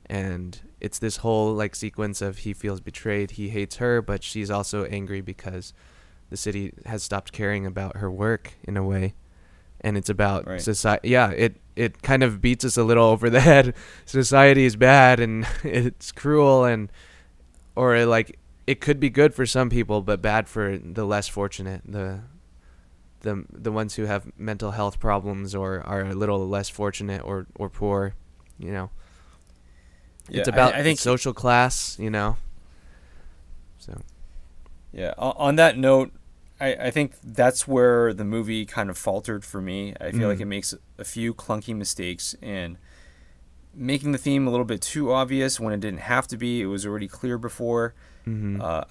And 0.08 0.60
it's 0.80 0.98
this 0.98 1.16
whole 1.18 1.54
like 1.54 1.74
sequence 1.74 2.20
of 2.20 2.38
he 2.38 2.52
feels 2.52 2.80
betrayed. 2.80 3.32
He 3.32 3.48
hates 3.48 3.76
her, 3.76 4.02
but 4.02 4.22
she's 4.22 4.50
also 4.50 4.84
angry 4.84 5.22
because 5.22 5.72
the 6.30 6.36
city 6.36 6.72
has 6.84 7.02
stopped 7.02 7.32
caring 7.32 7.64
about 7.66 7.96
her 7.96 8.10
work 8.10 8.52
in 8.64 8.76
a 8.76 8.84
way. 8.84 9.14
And 9.80 9.96
it's 9.96 10.08
about 10.10 10.46
Right. 10.46 10.60
society. 10.60 11.08
Yeah, 11.08 11.30
it 11.30 11.56
it 11.76 12.02
kind 12.02 12.22
of 12.22 12.40
beats 12.40 12.64
us 12.64 12.76
a 12.76 12.84
little 12.84 13.06
over 13.06 13.30
the 13.30 13.40
head. 13.52 13.74
Society 14.04 14.64
is 14.66 14.76
bad 14.76 15.18
and 15.20 15.46
it's 15.64 16.12
cruel 16.12 16.64
and 16.64 16.90
or 17.74 18.04
like 18.04 18.38
it 18.66 18.80
could 18.80 18.98
be 19.00 19.08
good 19.10 19.32
for 19.34 19.46
some 19.46 19.70
people 19.70 20.02
but 20.02 20.20
bad 20.20 20.46
for 20.48 20.76
the 20.78 21.04
less 21.06 21.26
fortunate, 21.28 21.82
the 21.86 22.20
the 23.26 23.34
the 23.66 23.72
ones 23.80 23.94
who 23.96 24.04
have 24.06 24.22
mental 24.38 24.70
health 24.72 24.96
problems 25.08 25.54
or 25.54 25.80
are 25.92 26.02
a 26.14 26.14
little 26.22 26.42
less 26.56 26.68
fortunate 26.80 27.22
or 27.24 27.46
or 27.60 27.68
poor, 27.68 28.14
you 28.58 28.72
know. 28.76 28.88
it's 30.28 30.36
Yeah, 30.38 30.42
I- 30.46 30.56
about 30.56 30.74
I 30.74 30.82
think- 30.82 30.98
social 30.98 31.34
class, 31.42 31.96
you 31.98 32.10
know. 32.10 32.36
So 33.78 33.92
Yeah. 34.92 35.12
On 35.18 35.56
that 35.56 35.76
note, 35.76 36.10
I, 36.60 36.68
I 36.88 36.90
think 36.90 37.12
that's 37.22 37.68
where 37.68 38.14
the 38.14 38.24
movie 38.24 38.64
kind 38.64 38.88
of 38.90 38.96
faltered 38.96 39.44
for 39.44 39.60
me. 39.60 39.94
I 40.00 40.10
feel 40.10 40.28
like 40.28 40.38
Mm. 40.38 40.42
it 40.48 40.52
makes 40.56 40.74
a 40.98 41.04
few 41.04 41.34
clunky 41.34 41.74
mistakes 41.76 42.34
in 42.40 42.78
making 43.74 44.12
the 44.12 44.18
theme 44.18 44.46
a 44.46 44.50
little 44.50 44.64
bit 44.64 44.80
too 44.80 45.12
obvious 45.12 45.60
when 45.60 45.74
it 45.74 45.80
didn't 45.80 46.00
have 46.14 46.26
to 46.28 46.36
be. 46.38 46.62
It 46.62 46.66
was 46.66 46.86
already 46.86 47.08
clear 47.08 47.36
before. 47.38 47.94
mhm. 48.26 48.60
Uh, 48.60 48.84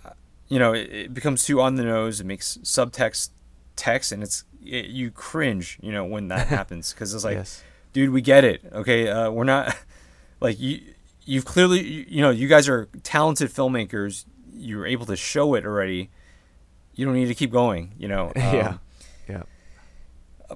you 0.47 0.59
know, 0.59 0.73
it, 0.73 0.87
it 0.93 1.13
becomes 1.13 1.43
too 1.43 1.59
on 1.59 1.73
the 1.75 1.83
nose. 1.83 2.21
It 2.21 2.25
makes 2.27 2.57
subtext 2.63 3.31
text, 3.75 4.11
and 4.11 4.21
it's 4.23 4.43
it, 4.63 4.85
you 4.87 5.11
cringe. 5.11 5.77
You 5.81 5.91
know 5.91 6.05
when 6.05 6.27
that 6.29 6.47
happens 6.57 6.93
because 6.93 7.13
it's 7.13 7.23
like, 7.23 7.37
yes. 7.37 7.63
dude, 7.93 8.09
we 8.11 8.21
get 8.21 8.43
it. 8.43 8.61
Okay, 8.71 9.07
uh, 9.09 9.29
we're 9.31 9.43
not 9.43 9.75
like 10.41 10.59
you. 10.59 10.81
You've 11.27 11.45
clearly, 11.45 11.81
you, 11.83 12.05
you 12.07 12.21
know, 12.21 12.29
you 12.29 12.47
guys 12.47 12.69
are 12.69 12.87
talented 13.01 13.49
filmmakers. 13.51 14.25
You're 14.53 14.85
able 14.85 15.07
to 15.07 15.15
show 15.15 15.55
it 15.55 15.65
already. 15.65 16.11
You 16.93 17.03
don't 17.05 17.15
need 17.15 17.27
to 17.27 17.35
keep 17.35 17.51
going. 17.51 17.93
You 17.97 18.07
know. 18.07 18.31
Yeah. 18.35 18.67
Um, 18.67 18.79
Yeah. 19.27 19.43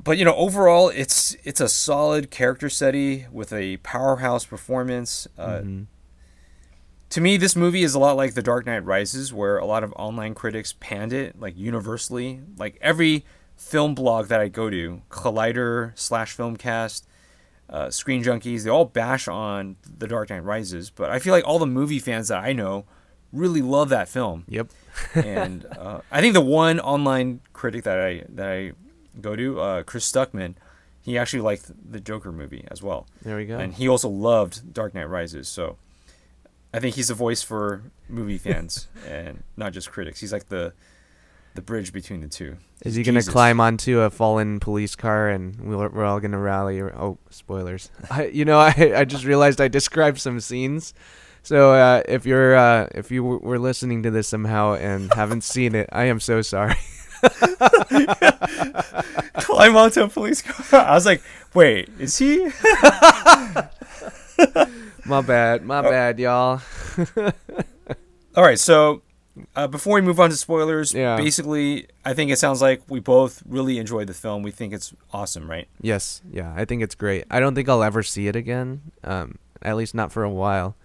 But 0.04 0.20
you 0.20 0.26
know, 0.26 0.36
overall, 0.36 0.90
it's 0.90 1.36
it's 1.44 1.60
a 1.60 1.68
solid 1.68 2.30
character 2.30 2.70
study 2.70 3.26
with 3.32 3.52
a 3.52 3.78
powerhouse 3.78 4.46
performance. 4.46 5.28
Uh, 5.38 5.62
Mhm. 5.62 5.86
To 7.10 7.22
me, 7.22 7.38
this 7.38 7.56
movie 7.56 7.84
is 7.84 7.96
a 7.96 8.00
lot 8.00 8.16
like 8.18 8.34
The 8.34 8.42
Dark 8.44 8.66
Knight 8.66 8.86
Rises, 8.86 9.34
where 9.34 9.58
a 9.58 9.66
lot 9.66 9.84
of 9.84 9.94
online 9.96 10.34
critics 10.36 10.74
panned 10.80 11.14
it, 11.14 11.40
like 11.40 11.58
universally. 11.58 12.42
Like 12.58 12.78
every 12.82 13.26
film 13.58 13.96
blog 13.96 14.28
that 14.28 14.40
I 14.40 14.48
go 14.48 14.70
to, 14.70 15.02
Collider 15.10 15.92
slash 15.98 16.36
Filmcast, 16.36 17.04
uh, 17.70 17.90
Screen 17.90 18.24
Junkies, 18.24 18.64
they 18.64 18.70
all 18.70 18.86
bash 18.86 19.28
on 19.28 19.76
The 19.98 20.08
Dark 20.08 20.30
Knight 20.30 20.44
Rises. 20.44 20.90
But 20.90 21.10
I 21.10 21.20
feel 21.20 21.34
like 21.34 21.48
all 21.48 21.60
the 21.60 21.66
movie 21.68 22.00
fans 22.00 22.28
that 22.30 22.44
I 22.44 22.54
know 22.54 22.86
really 23.32 23.62
love 23.62 23.90
that 23.90 24.08
film. 24.10 24.44
Yep. 24.48 24.70
and 25.16 25.66
uh, 25.78 26.02
I 26.12 26.22
think 26.22 26.34
the 26.34 26.42
one 26.42 26.80
online 26.80 27.42
critic 27.54 27.84
that 27.84 28.00
I 28.00 28.24
that 28.30 28.50
I 28.50 28.72
go 29.20 29.36
to, 29.36 29.60
uh, 29.60 29.84
Chris 29.84 30.10
Stuckman, 30.12 30.56
he 31.02 31.18
actually 31.18 31.42
liked 31.42 31.72
the 31.92 32.00
Joker 32.00 32.32
movie 32.32 32.66
as 32.70 32.82
well 32.84 33.08
There 33.24 33.36
we 33.38 33.46
go. 33.46 33.58
and 33.58 33.74
he 33.74 33.88
also 33.88 34.10
loved 34.10 34.74
Dark 34.74 34.94
Knight 34.94 35.10
Rises. 35.10 35.48
So 35.48 35.78
I 36.74 36.80
think 36.80 36.96
he's 36.96 37.10
a 37.10 37.14
voice 37.16 37.42
for 37.42 37.82
movie 38.08 38.38
fans 38.38 38.88
and 39.08 39.44
not 39.58 39.74
just 39.74 39.92
critics. 39.92 40.20
He's 40.20 40.32
like 40.34 40.50
the 40.50 40.74
the 41.56 41.62
bridge 41.62 41.92
between 41.92 42.22
the 42.22 42.28
two. 42.28 42.58
Is 42.86 42.96
he 42.96 43.04
gonna 43.04 43.24
climb 43.24 43.60
onto 43.60 44.00
a 44.02 44.10
fallen 44.10 44.60
police 44.60 44.96
car 44.96 45.30
and 45.30 45.60
we're, 45.60 45.90
we're 45.90 46.06
all 46.06 46.20
gonna 46.20 46.40
rally? 46.40 46.82
Oh, 46.82 47.18
spoilers! 47.30 47.90
I, 48.12 48.28
you 48.28 48.46
know, 48.46 48.60
I 48.60 48.94
I 48.96 49.06
just 49.06 49.26
realized 49.26 49.60
I 49.60 49.68
described 49.68 50.20
some 50.20 50.40
scenes. 50.40 50.94
So 51.42 51.74
uh, 51.74 52.04
if 52.08 52.26
you're 52.26 52.56
uh, 52.56 52.88
if 52.94 53.12
you 53.12 53.24
w- 53.24 53.42
were 53.42 53.60
listening 53.60 54.04
to 54.04 54.12
this 54.12 54.28
somehow 54.28 54.76
and 54.76 55.12
haven't 55.14 55.44
seen 55.44 55.74
it, 55.74 55.90
I 55.92 56.06
am 56.06 56.20
so 56.20 56.42
sorry. 56.42 56.76
climb 59.40 59.76
onto 59.76 60.04
a 60.04 60.08
police 60.08 60.42
car? 60.42 60.86
I 60.86 60.94
was 60.94 61.06
like, 61.06 61.22
wait, 61.54 61.90
is 62.00 62.18
he? 62.18 62.50
My 65.06 65.22
bad, 65.22 65.64
my 65.66 65.82
bad, 65.82 66.20
y'all. 66.20 66.62
All 68.36 68.44
right, 68.44 68.60
so 68.60 69.02
uh, 69.56 69.68
before 69.68 69.96
we 69.96 70.02
move 70.02 70.20
on 70.20 70.30
to 70.30 70.36
spoilers, 70.36 70.94
Yeah. 70.94 71.18
basically, 71.18 71.88
I 72.06 72.14
think 72.14 72.32
it 72.32 72.38
sounds 72.40 72.62
like 72.62 72.82
we 72.88 73.00
both 73.00 73.42
really 73.48 73.78
enjoyed 73.80 74.08
the 74.08 74.14
film. 74.14 74.44
We 74.44 74.52
think 74.52 74.74
it's 74.74 74.94
awesome, 75.14 75.50
right? 75.50 75.68
Yes, 75.82 76.22
yeah, 76.32 76.54
I 76.56 76.66
think 76.66 76.84
it's 76.84 76.96
great. 76.96 77.26
I 77.32 77.40
don't 77.40 77.56
think 77.56 77.68
I'll 77.70 77.84
ever 77.84 78.04
see 78.04 78.28
it 78.28 78.36
again. 78.36 78.82
Um, 79.04 79.38
at 79.62 79.76
least 79.76 79.94
not 79.96 80.12
for 80.12 80.24
a 80.24 80.30
while, 80.30 80.76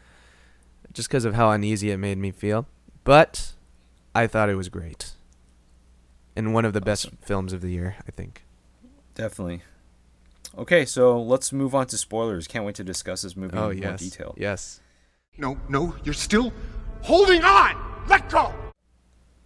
just 0.93 1.09
because 1.09 1.25
of 1.25 1.35
how 1.35 1.51
uneasy 1.51 1.91
it 1.91 1.99
made 1.99 2.19
me 2.19 2.31
feel. 2.31 2.67
But 3.05 3.53
I 4.15 4.27
thought 4.27 4.49
it 4.49 4.57
was 4.57 4.69
great, 4.69 5.13
and 6.35 6.55
one 6.55 6.65
of 6.65 6.73
the 6.73 6.81
best 6.81 7.09
films 7.21 7.53
of 7.53 7.61
the 7.61 7.71
year, 7.71 7.97
I 8.09 8.11
think. 8.11 8.43
Definitely. 9.15 9.63
Okay, 10.57 10.85
so 10.85 11.21
let's 11.21 11.53
move 11.53 11.75
on 11.75 11.87
to 11.89 11.99
spoilers. 11.99 12.47
Can't 12.47 12.65
wait 12.65 12.77
to 12.77 12.85
discuss 12.85 13.23
this 13.23 13.37
movie 13.37 13.57
Oh 13.57 13.71
in 13.71 13.81
more 13.81 13.97
detail. 13.97 14.35
yes. 14.39 14.81
No, 15.37 15.59
no, 15.69 15.97
you're 16.05 16.15
still 16.15 16.53
holding 17.03 17.43
on! 17.43 18.05
Let 18.09 18.31
go! 18.31 18.55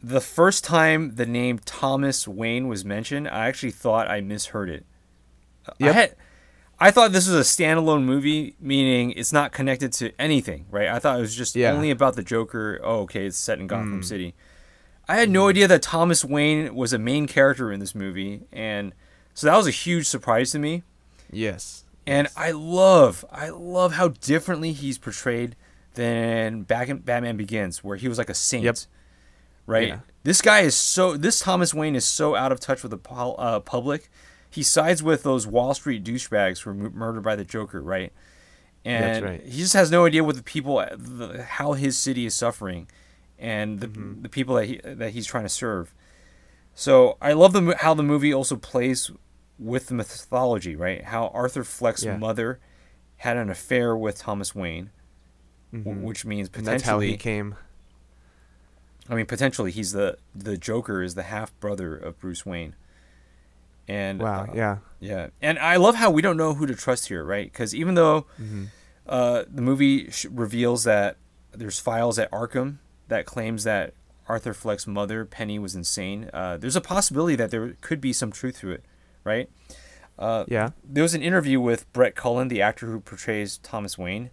The 0.02 0.20
first 0.20 0.62
time 0.64 1.14
the 1.14 1.24
name 1.26 1.58
Thomas 1.64 2.28
Wayne 2.28 2.68
was 2.68 2.84
mentioned, 2.84 3.26
I 3.26 3.46
actually 3.48 3.70
thought 3.70 4.06
I 4.08 4.20
misheard 4.20 4.68
it. 4.68 4.84
I 5.80 5.92
had, 5.92 6.16
I 6.78 6.90
thought 6.90 7.12
this 7.12 7.26
was 7.26 7.36
a 7.36 7.40
standalone 7.40 8.04
movie, 8.04 8.54
meaning 8.60 9.12
it's 9.12 9.32
not 9.32 9.50
connected 9.52 9.92
to 9.94 10.12
anything, 10.20 10.66
right? 10.70 10.88
I 10.88 10.98
thought 10.98 11.16
it 11.18 11.22
was 11.22 11.34
just 11.34 11.56
Yeah. 11.56 11.72
only 11.72 11.90
about 11.90 12.16
the 12.16 12.22
Joker. 12.22 12.78
Oh, 12.84 13.00
okay, 13.00 13.26
it's 13.26 13.38
set 13.38 13.58
in 13.58 13.66
Gotham 13.66 14.00
Mm. 14.00 14.04
City. 14.04 14.34
I 15.08 15.16
had 15.16 15.30
no 15.30 15.48
idea 15.48 15.66
that 15.68 15.80
Thomas 15.82 16.22
Wayne 16.24 16.74
was 16.74 16.92
a 16.92 16.98
main 16.98 17.26
character 17.26 17.72
in 17.72 17.80
this 17.80 17.94
movie, 17.94 18.42
and 18.52 18.92
so 19.32 19.46
that 19.46 19.56
was 19.56 19.66
a 19.66 19.70
huge 19.72 20.06
surprise 20.06 20.52
to 20.52 20.58
me. 20.58 20.82
Yes. 21.30 21.84
And 22.06 22.28
I 22.36 22.52
love, 22.52 23.24
I 23.30 23.50
love 23.50 23.92
how 23.94 24.08
differently 24.08 24.72
he's 24.72 24.96
portrayed 24.98 25.56
than 25.94 26.62
back 26.62 26.88
in 26.88 26.98
Batman 26.98 27.36
Begins, 27.36 27.84
where 27.84 27.96
he 27.96 28.08
was 28.08 28.16
like 28.18 28.30
a 28.30 28.34
saint, 28.34 28.64
Yep. 28.64 28.76
right? 29.66 29.88
Yeah. 29.88 29.98
This 30.22 30.40
guy 30.42 30.60
is 30.60 30.74
so, 30.74 31.16
this 31.16 31.40
Thomas 31.40 31.74
Wayne 31.74 31.94
is 31.96 32.06
so 32.06 32.34
out 32.34 32.52
of 32.52 32.60
touch 32.60 32.82
with 32.82 32.92
the 32.92 33.10
uh, 33.12 33.60
public. 33.60 34.08
He 34.50 34.62
sides 34.62 35.02
with 35.02 35.22
those 35.22 35.46
Wall 35.46 35.74
Street 35.74 36.02
douchebags 36.04 36.60
who 36.62 36.70
were 36.70 36.74
mu- 36.74 36.90
murdered 36.90 37.22
by 37.22 37.36
the 37.36 37.44
Joker, 37.44 37.82
right? 37.82 38.12
And 38.84 39.04
That's 39.04 39.24
right. 39.24 39.42
he 39.44 39.58
just 39.58 39.74
has 39.74 39.90
no 39.90 40.06
idea 40.06 40.24
what 40.24 40.36
the 40.36 40.42
people, 40.42 40.76
the, 40.96 41.42
how 41.42 41.72
his 41.74 41.98
city 41.98 42.24
is 42.24 42.34
suffering, 42.34 42.88
and 43.38 43.80
the, 43.80 43.88
Mm-hmm. 43.88 44.22
the 44.22 44.28
people 44.30 44.54
that 44.54 44.64
he 44.66 44.80
that 44.82 45.10
he's 45.10 45.26
trying 45.26 45.44
to 45.44 45.48
serve. 45.50 45.92
So 46.74 47.18
I 47.20 47.32
love 47.34 47.52
the 47.52 47.76
how 47.80 47.92
the 47.94 48.02
movie 48.02 48.32
also 48.32 48.56
plays 48.56 49.10
with 49.58 49.88
the 49.88 49.94
mythology, 49.94 50.76
right? 50.76 51.04
How 51.04 51.28
Arthur 51.28 51.64
Fleck's 51.64 52.04
Yeah. 52.04 52.16
mother 52.16 52.60
had 53.18 53.36
an 53.36 53.50
affair 53.50 53.96
with 53.96 54.18
Thomas 54.18 54.54
Wayne, 54.54 54.90
w- 55.72 55.98
which 56.06 56.24
means 56.24 56.48
Mm-hmm. 56.48 56.58
And 56.58 56.66
that's 56.66 56.82
how 56.84 56.96
potentially. 56.98 57.10
he 57.12 57.16
came. 57.16 57.56
I 59.08 59.14
mean, 59.14 59.26
potentially 59.26 59.70
he's 59.70 59.92
the 59.92 60.18
the 60.34 60.56
Joker 60.56 61.02
is 61.02 61.14
the 61.14 61.24
half 61.24 61.58
brother 61.60 61.96
of 61.96 62.18
Bruce 62.20 62.44
Wayne. 62.46 62.74
And 63.88 64.20
Wow. 64.20 64.42
uh, 64.44 64.52
yeah. 64.54 64.76
yeah, 65.00 65.28
and 65.40 65.58
I 65.58 65.76
love 65.76 65.94
how 65.94 66.10
we 66.10 66.20
don't 66.20 66.36
know 66.36 66.52
who 66.54 66.66
to 66.66 66.74
trust 66.74 67.08
here, 67.08 67.24
right? 67.24 67.50
Because 67.50 67.74
even 67.74 67.94
though 67.94 68.26
Mm-hmm. 68.40 68.64
uh, 69.06 69.44
the 69.50 69.62
movie 69.62 70.10
sh- 70.10 70.26
reveals 70.26 70.84
that 70.84 71.16
there's 71.52 71.80
files 71.80 72.18
at 72.18 72.30
Arkham 72.30 72.76
that 73.08 73.24
claims 73.24 73.64
that 73.64 73.94
Arthur 74.28 74.52
Fleck's 74.52 74.86
mother 74.86 75.24
Penny 75.24 75.58
was 75.58 75.74
insane, 75.74 76.28
uh, 76.34 76.58
there's 76.58 76.76
a 76.76 76.82
possibility 76.82 77.34
that 77.36 77.50
there 77.50 77.76
could 77.80 78.00
be 78.02 78.12
some 78.12 78.30
truth 78.30 78.58
to 78.60 78.70
it, 78.70 78.84
right? 79.24 79.48
Uh, 80.18 80.44
Yeah. 80.48 80.70
there 80.84 81.02
was 81.02 81.14
an 81.14 81.22
interview 81.22 81.60
with 81.60 81.90
Brett 81.92 82.14
Cullen, 82.16 82.48
the 82.48 82.60
actor 82.62 82.86
who 82.86 83.00
portrays 83.00 83.58
Thomas 83.58 83.96
Wayne. 83.96 84.30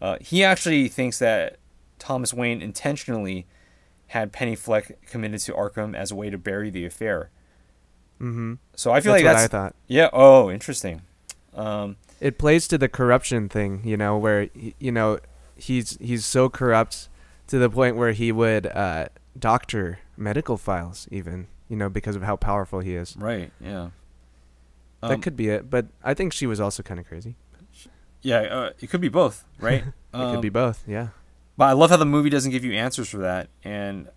Uh, 0.00 0.16
he 0.20 0.42
actually 0.44 0.88
thinks 0.88 1.18
that 1.20 1.56
Thomas 1.98 2.34
Wayne 2.34 2.60
intentionally 2.60 3.46
had 4.08 4.32
Penny 4.32 4.54
Fleck 4.56 4.98
committed 5.06 5.40
to 5.40 5.52
Arkham 5.52 5.94
as 5.96 6.10
a 6.10 6.14
way 6.14 6.28
to 6.28 6.36
bury 6.36 6.68
the 6.70 6.84
affair. 6.84 7.30
Mm-hmm. 8.20 8.54
So 8.76 8.90
I 8.92 9.00
feel 9.00 9.12
That's 9.12 9.22
like 9.24 9.28
what 9.32 9.38
that's 9.40 9.44
I 9.54 9.58
thought. 9.58 9.74
yeah. 9.86 10.10
Oh, 10.12 10.50
interesting. 10.50 11.02
Um, 11.54 11.96
It 12.20 12.38
plays 12.38 12.68
to 12.68 12.78
the 12.78 12.88
corruption 12.88 13.48
thing, 13.48 13.82
you 13.84 13.96
know, 13.96 14.16
where 14.18 14.48
you 14.78 14.92
know 14.92 15.18
he's 15.56 15.96
he's 15.98 16.24
so 16.24 16.48
corrupt 16.48 17.08
to 17.48 17.58
the 17.58 17.68
point 17.70 17.96
where 17.96 18.12
he 18.12 18.30
would 18.32 18.66
uh, 18.66 19.06
doctor 19.38 19.98
medical 20.16 20.56
files, 20.56 21.08
even 21.10 21.46
you 21.68 21.76
know, 21.76 21.88
because 21.88 22.16
of 22.16 22.22
how 22.22 22.36
powerful 22.36 22.80
he 22.80 22.94
is. 22.94 23.16
right. 23.16 23.50
Yeah. 23.60 23.90
Um, 25.02 25.10
that 25.10 25.22
could 25.22 25.36
be 25.36 25.48
it, 25.48 25.68
but 25.68 25.86
I 26.04 26.14
think 26.14 26.32
she 26.32 26.46
was 26.46 26.60
also 26.60 26.82
kind 26.82 27.00
of 27.00 27.06
crazy. 27.06 27.34
Yeah. 28.22 28.40
Uh, 28.40 28.70
it 28.80 28.88
could 28.90 29.00
be 29.00 29.08
both, 29.08 29.44
right? 29.60 29.82
It 29.84 29.92
could 30.12 30.40
be 30.40 30.48
Um, 30.48 30.52
both. 30.52 30.84
Yeah. 30.86 31.08
But 31.56 31.64
I 31.66 31.72
love 31.72 31.90
how 31.90 31.96
the 31.96 32.06
movie 32.06 32.30
doesn't 32.30 32.50
give 32.50 32.64
you 32.64 32.72
answers 32.72 33.08
for 33.08 33.18
that, 33.18 33.48
and 33.62 34.08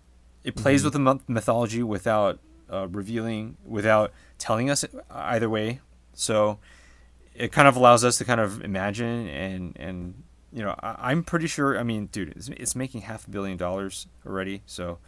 it 0.42 0.54
plays 0.56 0.84
with 0.84 0.94
the 0.94 1.20
mythology 1.28 1.82
without 1.82 2.38
uh, 2.72 2.88
revealing, 2.88 3.56
without 3.64 4.10
telling 4.38 4.70
us 4.70 4.84
either 5.10 5.50
way. 5.50 5.80
So 6.14 6.58
it 7.34 7.52
kind 7.52 7.68
of 7.68 7.76
allows 7.76 8.04
us 8.04 8.16
to 8.18 8.24
kind 8.24 8.40
of 8.40 8.62
imagine 8.64 9.28
and 9.28 9.76
and 9.78 10.22
you 10.50 10.62
know 10.62 10.74
I, 10.82 11.10
I'm 11.10 11.22
pretty 11.24 11.46
sure. 11.46 11.78
I 11.78 11.82
mean, 11.82 12.06
dude, 12.06 12.30
it's, 12.30 12.48
it's 12.48 12.74
making 12.74 13.02
half 13.02 13.26
a 13.26 13.30
billion 13.30 13.58
dollars 13.58 14.06
already. 14.26 14.62
So 14.64 14.98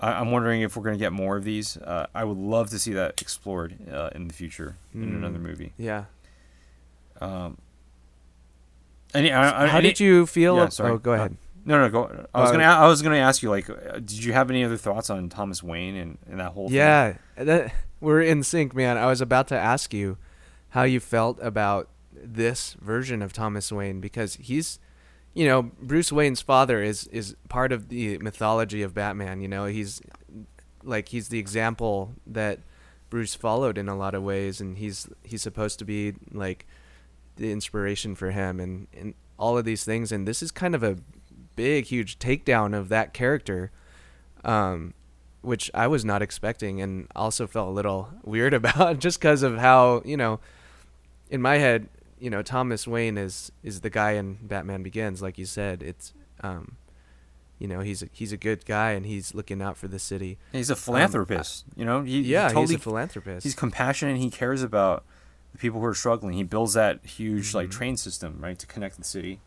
I, 0.00 0.12
I'm 0.14 0.30
wondering 0.30 0.62
if 0.62 0.76
we're 0.76 0.82
gonna 0.82 0.96
get 0.96 1.12
more 1.12 1.36
of 1.36 1.44
these. 1.44 1.76
Uh, 1.76 2.06
I 2.14 2.24
would 2.24 2.38
love 2.38 2.70
to 2.70 2.78
see 2.78 2.92
that 2.94 3.20
explored 3.20 3.76
uh, 3.92 4.10
in 4.14 4.28
the 4.28 4.34
future 4.34 4.76
in 4.94 5.12
Mm. 5.12 5.16
another 5.16 5.38
movie. 5.38 5.72
Yeah. 5.76 6.04
Um, 7.20 7.58
any, 9.14 9.32
I, 9.32 9.64
I- 9.64 9.66
How 9.68 9.80
did 9.80 10.00
you 10.00 10.26
feel? 10.26 10.56
Yeah, 10.56 10.68
sorry. 10.68 10.92
Oh, 10.92 10.98
go 10.98 11.12
Uh, 11.12 11.16
ahead. 11.16 11.36
No, 11.64 11.78
no, 11.78 11.90
go. 11.90 12.26
I 12.34 12.40
was 12.40 12.48
Uh, 12.50 12.52
gonna. 12.52 12.64
I 12.64 12.86
was 12.86 13.02
gonna 13.02 13.16
ask 13.16 13.42
you, 13.42 13.50
like, 13.50 13.68
uh, 13.68 13.74
did 13.96 14.24
you 14.24 14.32
have 14.32 14.50
any 14.50 14.64
other 14.64 14.78
thoughts 14.78 15.10
on 15.10 15.28
Thomas 15.28 15.62
Wayne 15.62 15.94
and, 15.94 16.18
and 16.30 16.40
that 16.40 16.52
whole? 16.52 16.68
thing? 16.68 16.76
Yeah, 16.76 17.14
that, 17.36 17.72
we're 18.00 18.22
in 18.22 18.42
sync, 18.42 18.74
man. 18.74 18.96
I 18.96 19.06
was 19.06 19.20
about 19.20 19.46
to 19.48 19.58
ask 19.58 19.92
you 19.92 20.16
how 20.70 20.84
you 20.84 21.00
felt 21.00 21.38
about 21.42 21.88
this 22.12 22.76
version 22.80 23.20
of 23.20 23.32
Thomas 23.34 23.70
Wayne 23.70 24.00
because 24.00 24.36
he's, 24.36 24.78
you 25.34 25.46
know, 25.46 25.62
Bruce 25.62 26.10
Wayne's 26.10 26.40
father 26.40 26.82
is 26.82 27.06
is 27.08 27.36
part 27.48 27.72
of 27.72 27.88
the 27.88 28.18
mythology 28.18 28.82
of 28.82 28.94
Batman. 28.94 29.40
You 29.40 29.48
know, 29.48 29.66
he's 29.66 30.00
like 30.82 31.08
he's 31.08 31.28
the 31.28 31.38
example 31.38 32.14
that 32.26 32.60
Bruce 33.10 33.34
followed 33.34 33.78
in 33.78 33.88
a 33.88 33.96
lot 33.96 34.14
of 34.14 34.22
ways, 34.22 34.60
and 34.60 34.78
he's 34.78 35.08
he's 35.22 35.42
supposed 35.42 35.78
to 35.78 35.84
be 35.84 36.14
like 36.32 36.66
the 37.36 37.52
inspiration 37.52 38.14
for 38.14 38.32
him, 38.32 38.58
and 38.58 38.88
and 38.96 39.14
all 39.38 39.56
of 39.56 39.64
these 39.64 39.84
things. 39.84 40.10
And 40.12 40.26
this 40.26 40.42
is 40.42 40.50
kind 40.50 40.74
of 40.74 40.82
a 40.82 40.98
big, 41.56 41.86
huge 41.86 42.18
takedown 42.18 42.76
of 42.76 42.88
that 42.88 43.14
character. 43.14 43.70
Um, 44.44 44.94
which 45.42 45.70
I 45.72 45.86
was 45.86 46.04
not 46.04 46.22
expecting 46.22 46.82
and 46.82 47.06
also 47.16 47.46
felt 47.46 47.68
a 47.68 47.72
little 47.72 48.10
weird 48.24 48.54
about 48.54 48.98
just 48.98 49.20
because 49.20 49.42
of 49.42 49.58
how, 49.58 50.02
you 50.04 50.16
know, 50.16 50.40
in 51.30 51.40
my 51.40 51.58
head, 51.58 51.88
you 52.20 52.30
know, 52.30 52.42
Thomas 52.42 52.86
Wayne 52.86 53.18
is 53.18 53.50
is 53.62 53.80
the 53.80 53.90
guy 53.90 54.12
in 54.12 54.34
Batman 54.42 54.82
Begins, 54.82 55.20
like 55.22 55.38
you 55.38 55.46
said. 55.46 55.82
It's 55.82 56.12
um 56.42 56.76
you 57.58 57.68
know, 57.68 57.80
he's 57.80 58.02
a, 58.02 58.08
he's 58.12 58.32
a 58.32 58.38
good 58.38 58.64
guy 58.64 58.92
and 58.92 59.04
he's 59.04 59.34
looking 59.34 59.60
out 59.60 59.76
for 59.76 59.86
the 59.86 59.98
city. 59.98 60.38
he's 60.50 60.70
a 60.70 60.76
philanthropist. 60.76 61.64
you 61.76 61.84
know, 61.84 62.00
he, 62.02 62.22
he 62.22 62.32
yeah, 62.32 62.48
totally, 62.48 62.66
he's 62.68 62.74
a 62.76 62.78
philanthropist. 62.78 63.44
He's 63.44 63.54
compassionate. 63.54 64.14
And 64.14 64.22
he 64.22 64.30
cares 64.30 64.62
about 64.62 65.04
the 65.52 65.58
people 65.58 65.78
who 65.80 65.84
are 65.86 65.94
struggling. 65.94 66.32
He 66.34 66.42
builds 66.42 66.72
that 66.72 67.04
huge 67.04 67.52
like 67.54 67.68
Mhm. 67.68 67.72
train 67.72 67.96
system, 67.98 68.38
right, 68.40 68.58
to 68.58 68.66
connect 68.66 68.96
the 68.96 69.04
city. 69.04 69.40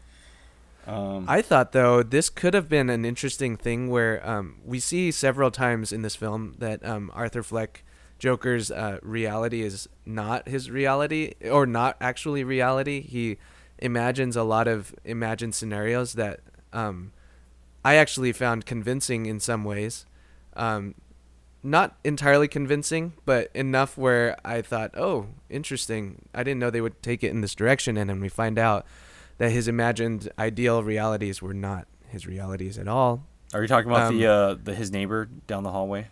Um, 0.85 1.25
I 1.29 1.41
thought 1.41 1.71
though 1.71 2.03
this 2.03 2.29
could 2.29 2.53
have 2.53 2.67
been 2.69 2.89
an 2.89 3.05
interesting 3.05 3.55
thing 3.55 3.89
where 3.89 4.25
um, 4.29 4.57
we 4.65 4.79
see 4.79 5.11
several 5.11 5.49
times 5.49 5.91
in 5.93 6.01
this 6.01 6.15
film 6.15 6.55
that 6.59 6.85
um, 6.85 7.09
Arthur 7.15 7.41
Fleck 7.41 7.83
Joker's 8.23 8.71
uh, 8.71 8.99
reality 9.01 9.63
is 9.63 9.89
not 10.05 10.47
his 10.47 10.71
reality 10.71 11.33
or 11.43 11.65
not 11.65 11.97
actually 11.99 12.45
reality. 12.45 13.01
He 13.01 13.37
imagines 13.79 14.37
a 14.37 14.43
lot 14.43 14.65
of 14.65 14.95
imagined 15.03 15.55
scenarios 15.55 16.13
that 16.13 16.39
um, 16.71 17.11
I 17.83 17.95
actually 17.95 18.31
found 18.31 18.65
convincing 18.65 19.25
in 19.25 19.41
some 19.41 19.65
ways. 19.65 20.05
Um, 20.55 20.95
not 21.63 21.97
entirely 22.05 22.47
convincing, 22.47 23.11
but 23.25 23.51
enough 23.53 23.97
where 23.97 24.37
I 24.45 24.61
thought, 24.61 24.91
"Oh, 24.95 25.27
interesting. 25.49 26.21
I 26.33 26.43
didn't 26.43 26.61
know 26.61 26.69
they 26.69 26.79
would 26.79 27.03
take 27.03 27.25
it 27.25 27.31
in 27.31 27.41
this 27.41 27.53
direction." 27.53 27.97
And 27.97 28.09
then 28.09 28.21
we 28.21 28.29
find 28.29 28.57
out 28.57 28.85
that 29.37 29.51
his 29.51 29.67
imagined 29.67 30.29
ideal 30.39 30.81
realities 30.81 31.41
were 31.41 31.53
not 31.53 31.87
his 32.07 32.25
realities 32.25 32.77
at 32.77 32.87
all. 32.87 33.25
are 33.53 33.61
you 33.61 33.67
talking 33.67 33.91
about 33.91 34.13
the 34.13 34.25
um, 34.27 34.51
uh, 34.51 34.53
the 34.63 34.75
his 34.75 34.91
neighbor 34.91 35.27
down 35.45 35.63
the 35.63 35.71
hallway? 35.71 36.07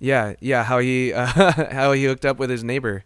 Yeah, 0.00 0.34
yeah, 0.40 0.64
how 0.64 0.78
he 0.78 1.12
uh, 1.12 1.26
how 1.72 1.92
he 1.92 2.04
hooked 2.04 2.24
up 2.24 2.38
with 2.38 2.50
his 2.50 2.64
neighbor 2.64 3.04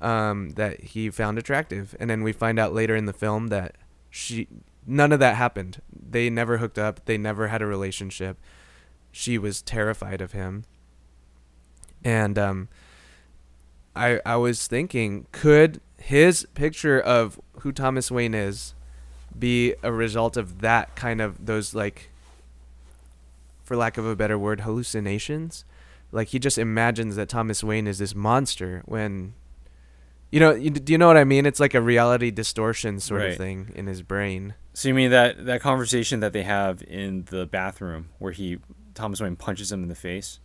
um, 0.00 0.50
that 0.50 0.80
he 0.80 1.08
found 1.08 1.38
attractive, 1.38 1.96
and 2.00 2.10
then 2.10 2.22
we 2.22 2.32
find 2.32 2.58
out 2.58 2.74
later 2.74 2.96
in 2.96 3.06
the 3.06 3.12
film 3.12 3.46
that 3.48 3.76
she 4.10 4.48
none 4.86 5.12
of 5.12 5.20
that 5.20 5.36
happened. 5.36 5.80
They 5.92 6.28
never 6.28 6.58
hooked 6.58 6.78
up. 6.78 7.04
They 7.04 7.16
never 7.16 7.48
had 7.48 7.62
a 7.62 7.66
relationship. 7.66 8.38
She 9.12 9.38
was 9.38 9.62
terrified 9.62 10.20
of 10.20 10.32
him, 10.32 10.64
and 12.04 12.36
um, 12.36 12.68
I 13.94 14.20
I 14.26 14.36
was 14.36 14.66
thinking, 14.66 15.28
could 15.30 15.80
his 15.96 16.46
picture 16.54 16.98
of 16.98 17.40
who 17.60 17.70
Thomas 17.70 18.10
Wayne 18.10 18.34
is 18.34 18.74
be 19.38 19.74
a 19.84 19.92
result 19.92 20.36
of 20.36 20.60
that 20.60 20.96
kind 20.96 21.20
of 21.20 21.46
those 21.46 21.72
like 21.74 22.10
for 23.62 23.76
lack 23.76 23.96
of 23.96 24.04
a 24.04 24.16
better 24.16 24.36
word, 24.38 24.62
hallucinations. 24.62 25.64
Like 26.12 26.28
he 26.28 26.38
just 26.38 26.58
imagines 26.58 27.16
that 27.16 27.28
Thomas 27.28 27.64
Wayne 27.64 27.86
is 27.86 27.98
this 27.98 28.14
monster 28.14 28.82
when 28.84 29.34
you 30.30 30.40
know, 30.40 30.52
you, 30.54 30.70
do 30.70 30.92
you 30.92 30.98
know 30.98 31.08
what 31.08 31.18
I 31.18 31.24
mean? 31.24 31.44
It's 31.44 31.60
like 31.60 31.74
a 31.74 31.80
reality 31.82 32.30
distortion 32.30 33.00
sort 33.00 33.20
Right. 33.20 33.30
of 33.32 33.36
thing 33.36 33.70
in 33.74 33.86
his 33.86 34.00
brain. 34.02 34.54
So 34.72 34.88
you 34.88 34.94
mean 34.94 35.10
that 35.10 35.44
that 35.46 35.60
conversation 35.60 36.20
that 36.20 36.32
they 36.32 36.42
have 36.44 36.82
in 36.82 37.24
the 37.30 37.44
bathroom 37.46 38.08
where 38.18 38.32
he 38.32 38.58
Thomas 38.94 39.20
Wayne 39.20 39.36
punches 39.36 39.70
him 39.72 39.82
in 39.82 39.88
the 39.88 39.94
face? 39.94 40.38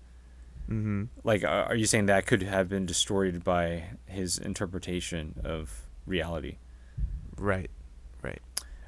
hmm 0.67 1.06
Like, 1.23 1.45
are 1.45 1.75
you 1.75 1.86
saying 1.86 2.08
that 2.08 2.25
could 2.25 2.43
have 2.43 2.67
been 2.67 2.86
distorted 2.86 3.43
by 3.45 3.84
his 4.06 4.38
interpretation 4.38 5.39
of 5.45 5.84
reality? 6.06 6.58
Right. 7.38 7.69
Right. 8.21 8.41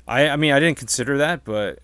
I 0.08 0.30
I 0.30 0.36
mean 0.36 0.52
I 0.52 0.60
didn't 0.60 0.78
consider 0.78 1.18
that, 1.20 1.44
but 1.46 1.80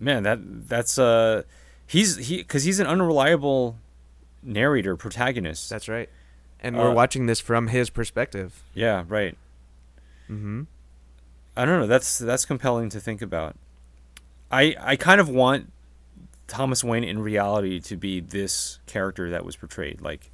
man, 0.00 0.22
that 0.24 0.38
that's 0.68 0.98
uh 0.98 1.42
he's 1.86 2.16
he 2.16 2.38
because 2.38 2.64
he's 2.64 2.80
an 2.80 2.86
unreliable 2.86 3.78
narrator 4.42 4.96
protagonist. 4.96 5.70
That's 5.70 5.88
right. 5.88 6.08
And 6.60 6.76
Uh, 6.76 6.80
we're 6.80 6.92
watching 6.94 7.26
this 7.26 7.40
from 7.40 7.68
his 7.68 7.90
perspective. 7.90 8.62
yeah, 8.74 9.04
right. 9.08 9.36
hmm 10.26 10.62
I 11.56 11.64
don't 11.66 11.80
know. 11.80 11.86
That's 11.86 12.18
that's 12.18 12.44
compelling 12.46 12.88
to 12.90 13.00
think 13.00 13.20
about. 13.20 13.56
I 14.50 14.74
I 14.80 14.96
kind 14.96 15.20
of 15.20 15.28
want 15.28 15.70
Thomas 16.46 16.82
Wayne 16.82 17.04
in 17.04 17.18
reality 17.20 17.78
to 17.80 17.96
be 17.96 18.20
this 18.20 18.78
character 18.86 19.28
that 19.30 19.44
was 19.44 19.56
portrayed. 19.56 20.00
Like 20.00 20.30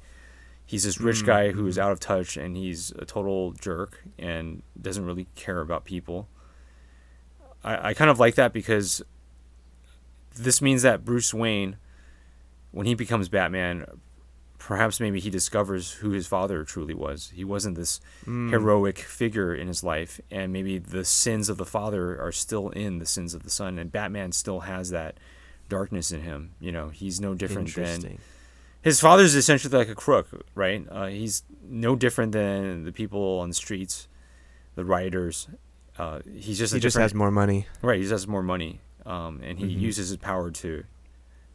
he's 0.65 0.83
this 0.83 0.99
rich 1.01 1.25
guy 1.25 1.51
who 1.51 1.65
is 1.67 1.77
out 1.77 1.91
of 1.91 1.99
touch 1.99 2.37
and 2.37 2.55
he's 2.55 2.91
a 2.91 3.05
total 3.05 3.51
jerk 3.53 4.03
and 4.17 4.61
doesn't 4.81 5.03
really 5.05 5.27
care 5.35 5.59
about 5.61 5.83
people. 5.83 6.27
I, 7.63 7.89
I 7.89 7.93
kind 7.93 8.09
of 8.09 8.19
like 8.19 8.35
that 8.35 8.53
because 8.53 9.01
this 10.35 10.61
means 10.61 10.83
that 10.83 11.03
Bruce 11.03 11.33
Wayne, 11.33 11.75
when 12.71 12.85
he 12.85 12.93
becomes 12.93 13.29
Batman, 13.29 13.85
perhaps 14.57 14.99
maybe 14.99 15.19
he 15.19 15.29
discovers 15.29 15.93
who 15.93 16.11
his 16.11 16.27
father 16.27 16.63
truly 16.63 16.93
was. 16.93 17.31
He 17.33 17.43
wasn't 17.43 17.75
this 17.75 17.99
heroic 18.25 18.99
figure 18.99 19.53
in 19.55 19.67
his 19.67 19.83
life, 19.83 20.19
and 20.29 20.51
maybe 20.53 20.77
the 20.77 21.05
sins 21.05 21.49
of 21.49 21.57
the 21.57 21.65
father 21.65 22.21
are 22.21 22.31
still 22.31 22.69
in 22.69 22.99
the 22.99 23.05
sins 23.05 23.33
of 23.33 23.43
the 23.43 23.49
son, 23.49 23.79
and 23.79 23.91
Batman 23.91 24.31
still 24.31 24.61
has 24.61 24.89
that 24.91 25.17
darkness 25.69 26.11
in 26.11 26.21
him. 26.21 26.51
You 26.59 26.71
know, 26.71 26.89
he's 26.89 27.19
no 27.21 27.33
different 27.35 27.73
than 27.73 28.17
his 28.81 28.99
father's 28.99 29.35
essentially 29.35 29.77
like 29.77 29.89
a 29.89 29.95
crook, 29.95 30.27
right? 30.55 30.85
Uh, 30.89 31.07
he's 31.07 31.43
no 31.63 31.95
different 31.95 32.31
than 32.33 32.83
the 32.85 32.91
people 32.91 33.39
on 33.39 33.49
the 33.49 33.55
streets, 33.55 34.07
the 34.75 34.85
rioters. 34.85 35.47
Uh, 35.97 36.19
he's 36.33 36.57
just 36.57 36.73
He 36.73 36.77
a 36.77 36.81
just 36.81 36.97
has 36.97 37.13
more 37.13 37.31
money. 37.31 37.67
Right, 37.81 37.97
he 37.97 38.03
just 38.03 38.11
has 38.11 38.27
more 38.27 38.43
money, 38.43 38.79
um, 39.05 39.41
and 39.43 39.59
he 39.59 39.65
Mhm. 39.75 39.79
uses 39.81 40.09
his 40.09 40.17
power 40.17 40.51
to 40.51 40.83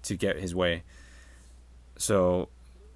to 0.03 0.17
get 0.17 0.37
his 0.39 0.55
way. 0.55 0.83
So, 1.97 2.49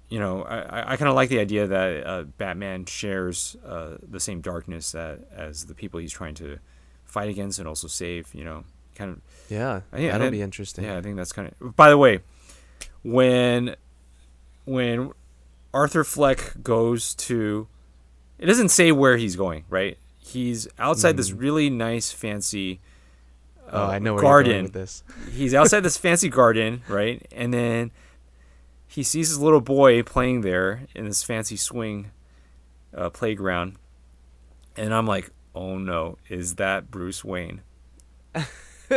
you 0.09 0.19
know, 0.19 0.43
I, 0.43 0.93
I- 0.93 0.97
kind 0.97 1.09
of 1.09 1.15
like 1.15 1.29
the 1.29 1.39
idea 1.39 1.67
that 1.67 2.05
uh, 2.07 2.23
Batman 2.37 2.85
shares 2.85 3.55
uh, 3.65 3.97
the 4.01 4.19
same 4.19 4.41
darkness 4.41 4.91
that 4.91 5.19
as 5.35 5.65
the 5.65 5.73
people 5.73 5.99
he's 5.99 6.11
trying 6.11 6.35
to 6.35 6.59
fight 7.05 7.29
against 7.29 7.59
and 7.59 7.67
also 7.67 7.87
save. 7.87 8.33
You 8.33 8.43
know, 8.43 8.63
kind 8.95 9.11
of. 9.11 9.21
Yeah. 9.49 9.81
I 9.91 10.01
that'll 10.07 10.31
be 10.31 10.41
interesting. 10.41 10.83
Yeah, 10.85 10.97
I 10.97 11.01
think 11.01 11.15
that's 11.15 11.31
kind 11.31 11.51
of. 11.59 11.75
By 11.75 11.89
the 11.89 11.97
way, 11.97 12.19
when 13.03 13.75
when 14.65 15.11
Arthur 15.73 16.03
Fleck 16.03 16.53
goes 16.63 17.13
to, 17.15 17.67
it 18.37 18.45
doesn't 18.45 18.69
say 18.69 18.91
where 18.91 19.17
he's 19.17 19.35
going. 19.35 19.65
Right, 19.69 19.97
he's 20.17 20.67
outside 20.77 21.17
this 21.17 21.31
really 21.31 21.69
nice, 21.69 22.11
fancy. 22.11 22.75
Mm-hmm. 22.75 23.75
Oh, 23.75 23.83
uh, 23.83 23.87
I 23.87 23.99
know 23.99 24.15
where 24.15 24.23
garden. 24.23 24.49
you're 24.49 24.55
going 24.55 24.63
with 24.65 24.73
this. 24.73 25.03
He's 25.31 25.53
outside 25.53 25.81
this 25.81 25.95
fancy 25.97 26.29
garden, 26.29 26.81
right? 26.87 27.25
And 27.31 27.53
then 27.53 27.91
he 28.89 29.03
sees 29.03 29.29
his 29.29 29.39
little 29.39 29.61
boy 29.61 30.01
playing 30.03 30.41
there 30.41 30.81
in 30.95 31.05
this 31.05 31.21
fancy 31.23 31.55
swing 31.55 32.09
uh, 32.93 33.09
playground, 33.11 33.75
and 34.75 34.93
I'm 34.93 35.05
like, 35.05 35.29
"Oh 35.53 35.77
no, 35.77 36.17
is 36.27 36.55
that 36.55 36.89
Bruce 36.89 37.23
Wayne?" 37.23 37.61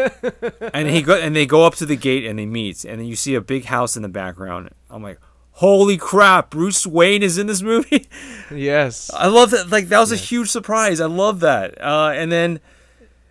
and 0.72 0.88
he 0.88 1.02
go 1.02 1.14
and 1.14 1.36
they 1.36 1.44
go 1.46 1.64
up 1.64 1.74
to 1.76 1.86
the 1.86 1.96
gate 1.96 2.24
and 2.24 2.38
they 2.38 2.46
meet, 2.46 2.84
and 2.84 2.98
then 3.00 3.06
you 3.06 3.16
see 3.16 3.34
a 3.34 3.40
big 3.40 3.66
house 3.66 3.94
in 3.96 4.02
the 4.02 4.08
background. 4.08 4.70
I'm 4.88 5.02
like, 5.02 5.20
"Holy 5.52 5.98
crap, 5.98 6.50
Bruce 6.50 6.86
Wayne 6.86 7.22
is 7.22 7.36
in 7.38 7.46
this 7.46 7.62
movie!" 7.62 8.06
Yes. 8.50 9.10
I 9.14 9.28
love 9.28 9.50
that. 9.52 9.70
Like 9.70 9.88
that 9.88 10.00
was 10.00 10.12
a 10.12 10.16
huge 10.16 10.48
surprise. 10.50 11.00
I 11.00 11.06
love 11.06 11.40
that. 11.40 11.80
Uh, 11.80 12.12
and 12.14 12.30
then 12.32 12.60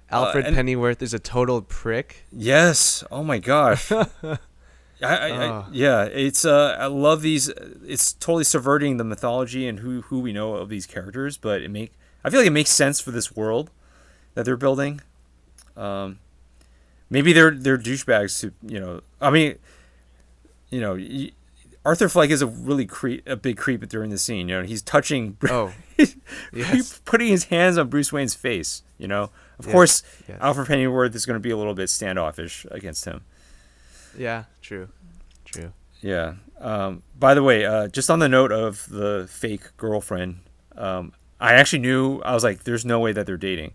Alfred 0.09 0.45
and- 0.45 0.55
Pennyworth 0.55 1.01
is 1.01 1.13
a 1.13 1.19
total 1.19 1.61
prick. 1.61 2.25
Yes. 2.31 3.03
Oh 3.11 3.23
my 3.23 3.37
gosh. 3.39 3.91
I, 5.01 5.15
I, 5.15 5.27
I, 5.29 5.47
Oh. 5.47 5.65
yeah, 5.71 6.03
it's 6.03 6.45
uh, 6.45 6.75
I 6.79 6.85
love 6.87 7.21
these. 7.21 7.49
It's 7.85 8.13
totally 8.13 8.43
subverting 8.43 8.97
the 8.97 9.03
mythology 9.03 9.67
and 9.67 9.79
who 9.79 10.01
who 10.03 10.19
we 10.19 10.31
know 10.33 10.55
of 10.55 10.69
these 10.69 10.85
characters, 10.85 11.37
but 11.37 11.61
it 11.61 11.69
make 11.71 11.93
I 12.23 12.29
feel 12.29 12.39
like 12.39 12.47
it 12.47 12.51
makes 12.51 12.69
sense 12.71 12.99
for 12.99 13.11
this 13.11 13.35
world 13.35 13.71
that 14.35 14.45
they're 14.45 14.57
building. 14.57 15.01
Um, 15.75 16.19
maybe 17.09 17.33
they're 17.33 17.51
they're 17.51 17.77
douchebags 17.77 18.39
to 18.41 18.53
you 18.61 18.79
know. 18.79 19.01
I 19.19 19.29
mean, 19.31 19.55
you 20.69 20.79
know, 20.81 20.93
y- 20.95 21.31
Arthur 21.83 22.07
Fleck 22.09 22.29
is 22.29 22.41
a 22.43 22.47
really 22.47 22.85
creep, 22.85 23.27
a 23.27 23.35
big 23.35 23.57
creep 23.57 23.87
during 23.89 24.11
the 24.11 24.17
scene. 24.17 24.47
You 24.49 24.57
know, 24.61 24.63
he's 24.63 24.81
touching. 24.83 25.37
Oh, 25.49 25.73
he's 25.97 26.15
yes. 26.53 26.99
putting 27.05 27.27
his 27.27 27.45
hands 27.45 27.77
on 27.77 27.87
Bruce 27.89 28.11
Wayne's 28.13 28.35
face. 28.35 28.83
You 28.97 29.07
know, 29.07 29.31
of 29.57 29.65
Yes, 29.65 29.71
course, 29.71 30.03
yes. 30.27 30.37
Alfred 30.41 30.67
Pennyworth 30.67 31.15
is 31.15 31.25
going 31.25 31.35
to 31.35 31.39
be 31.39 31.49
a 31.49 31.57
little 31.57 31.73
bit 31.73 31.89
standoffish 31.89 32.67
against 32.69 33.05
him. 33.05 33.21
Yeah, 34.17 34.43
true. 34.71 34.87
True. 35.43 35.73
Yeah. 36.01 36.35
Um, 36.59 37.03
by 37.19 37.33
the 37.33 37.43
way, 37.43 37.65
uh, 37.65 37.87
just 37.87 38.09
on 38.09 38.19
the 38.19 38.29
note 38.29 38.51
of 38.51 38.87
the 38.89 39.27
fake 39.29 39.75
girlfriend, 39.75 40.39
um, 40.77 41.11
I 41.39 41.53
actually 41.53 41.79
knew 41.79 42.21
I 42.21 42.33
was 42.33 42.43
like, 42.43 42.63
"There's 42.63 42.85
no 42.85 42.99
way 42.99 43.11
that 43.11 43.25
they're 43.25 43.37
dating," 43.37 43.73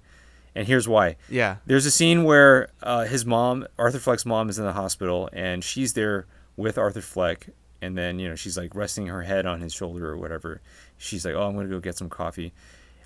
and 0.54 0.66
here's 0.66 0.88
why. 0.88 1.16
Yeah. 1.28 1.56
There's 1.66 1.84
a 1.84 1.90
scene 1.90 2.24
where 2.24 2.68
uh, 2.82 3.04
his 3.04 3.26
mom, 3.26 3.66
Arthur 3.78 3.98
Fleck's 3.98 4.24
mom, 4.24 4.48
is 4.48 4.58
in 4.58 4.64
the 4.64 4.72
hospital, 4.72 5.28
and 5.32 5.62
she's 5.62 5.92
there 5.92 6.26
with 6.56 6.78
Arthur 6.78 7.02
Fleck, 7.02 7.48
and 7.82 7.98
then 7.98 8.18
you 8.18 8.28
know 8.28 8.34
she's 8.34 8.56
like 8.56 8.74
resting 8.74 9.08
her 9.08 9.22
head 9.22 9.44
on 9.44 9.60
his 9.60 9.74
shoulder 9.74 10.10
or 10.10 10.16
whatever. 10.16 10.60
She's 10.96 11.26
like, 11.26 11.34
"Oh, 11.34 11.42
I'm 11.42 11.54
gonna 11.56 11.68
go 11.68 11.80
get 11.80 11.96
some 11.96 12.08
coffee." 12.08 12.54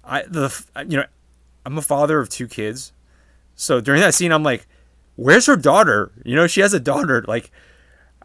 I 0.04 0.22
the 0.22 0.54
you 0.88 0.98
know, 0.98 1.06
I'm 1.66 1.76
a 1.76 1.82
father 1.82 2.20
of 2.20 2.28
two 2.28 2.46
kids, 2.46 2.92
so 3.56 3.80
during 3.80 4.00
that 4.00 4.14
scene, 4.14 4.32
I'm 4.32 4.44
like, 4.44 4.66
"Where's 5.16 5.46
her 5.46 5.56
daughter?" 5.56 6.12
You 6.24 6.36
know, 6.36 6.46
she 6.46 6.60
has 6.60 6.72
a 6.72 6.80
daughter. 6.80 7.24
Like, 7.26 7.50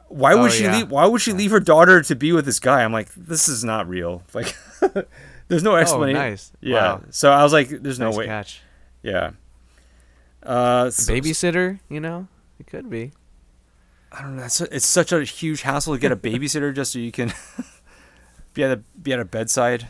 why 0.08 0.36
would 0.36 0.46
Oh, 0.52 0.54
she 0.54 0.64
yeah. 0.64 0.78
leave? 0.78 0.92
Why 0.92 1.06
would 1.06 1.22
she 1.22 1.34
leave 1.34 1.52
her 1.52 1.60
daughter 1.60 2.02
to 2.02 2.16
be 2.16 2.32
with 2.32 2.46
this 2.46 2.60
guy? 2.60 2.84
I'm 2.84 2.94
like, 2.94 3.14
this 3.16 3.48
is 3.48 3.64
not 3.64 3.88
real. 3.90 4.24
Like, 4.34 4.56
there's 5.48 5.64
no 5.64 5.76
explanation. 5.76 6.18
Oh, 6.18 6.30
nice. 6.30 6.52
Yeah. 6.62 6.74
Wow. 6.76 7.02
So 7.12 7.32
I 7.32 7.44
was 7.44 7.54
like, 7.54 7.70
there's 7.70 8.00
no 8.00 8.08
nice 8.10 8.18
way. 8.18 8.26
catch. 8.26 8.62
Yeah. 9.04 9.32
Uh, 10.44 10.90
so- 10.90 11.14
Babysitter, 11.14 11.80
you 11.90 12.00
know? 12.00 12.28
It 12.60 12.68
could 12.68 12.90
be. 12.90 13.12
I 14.12 14.22
don't 14.22 14.38
know. 14.38 14.44
It's, 14.44 14.62
it's 14.62 14.86
such 14.86 15.12
a 15.12 15.24
huge 15.24 15.62
hassle 15.62 15.94
to 15.94 16.00
get 16.00 16.12
a 16.12 16.16
babysitter 16.16 16.74
just 16.74 16.94
so 16.94 17.00
you 17.00 17.12
can 17.12 17.34
be 18.54 18.64
at 18.64 18.72
a 18.72 18.78
be 19.02 19.12
at 19.14 19.20
a 19.20 19.26
bedside. 19.26 19.88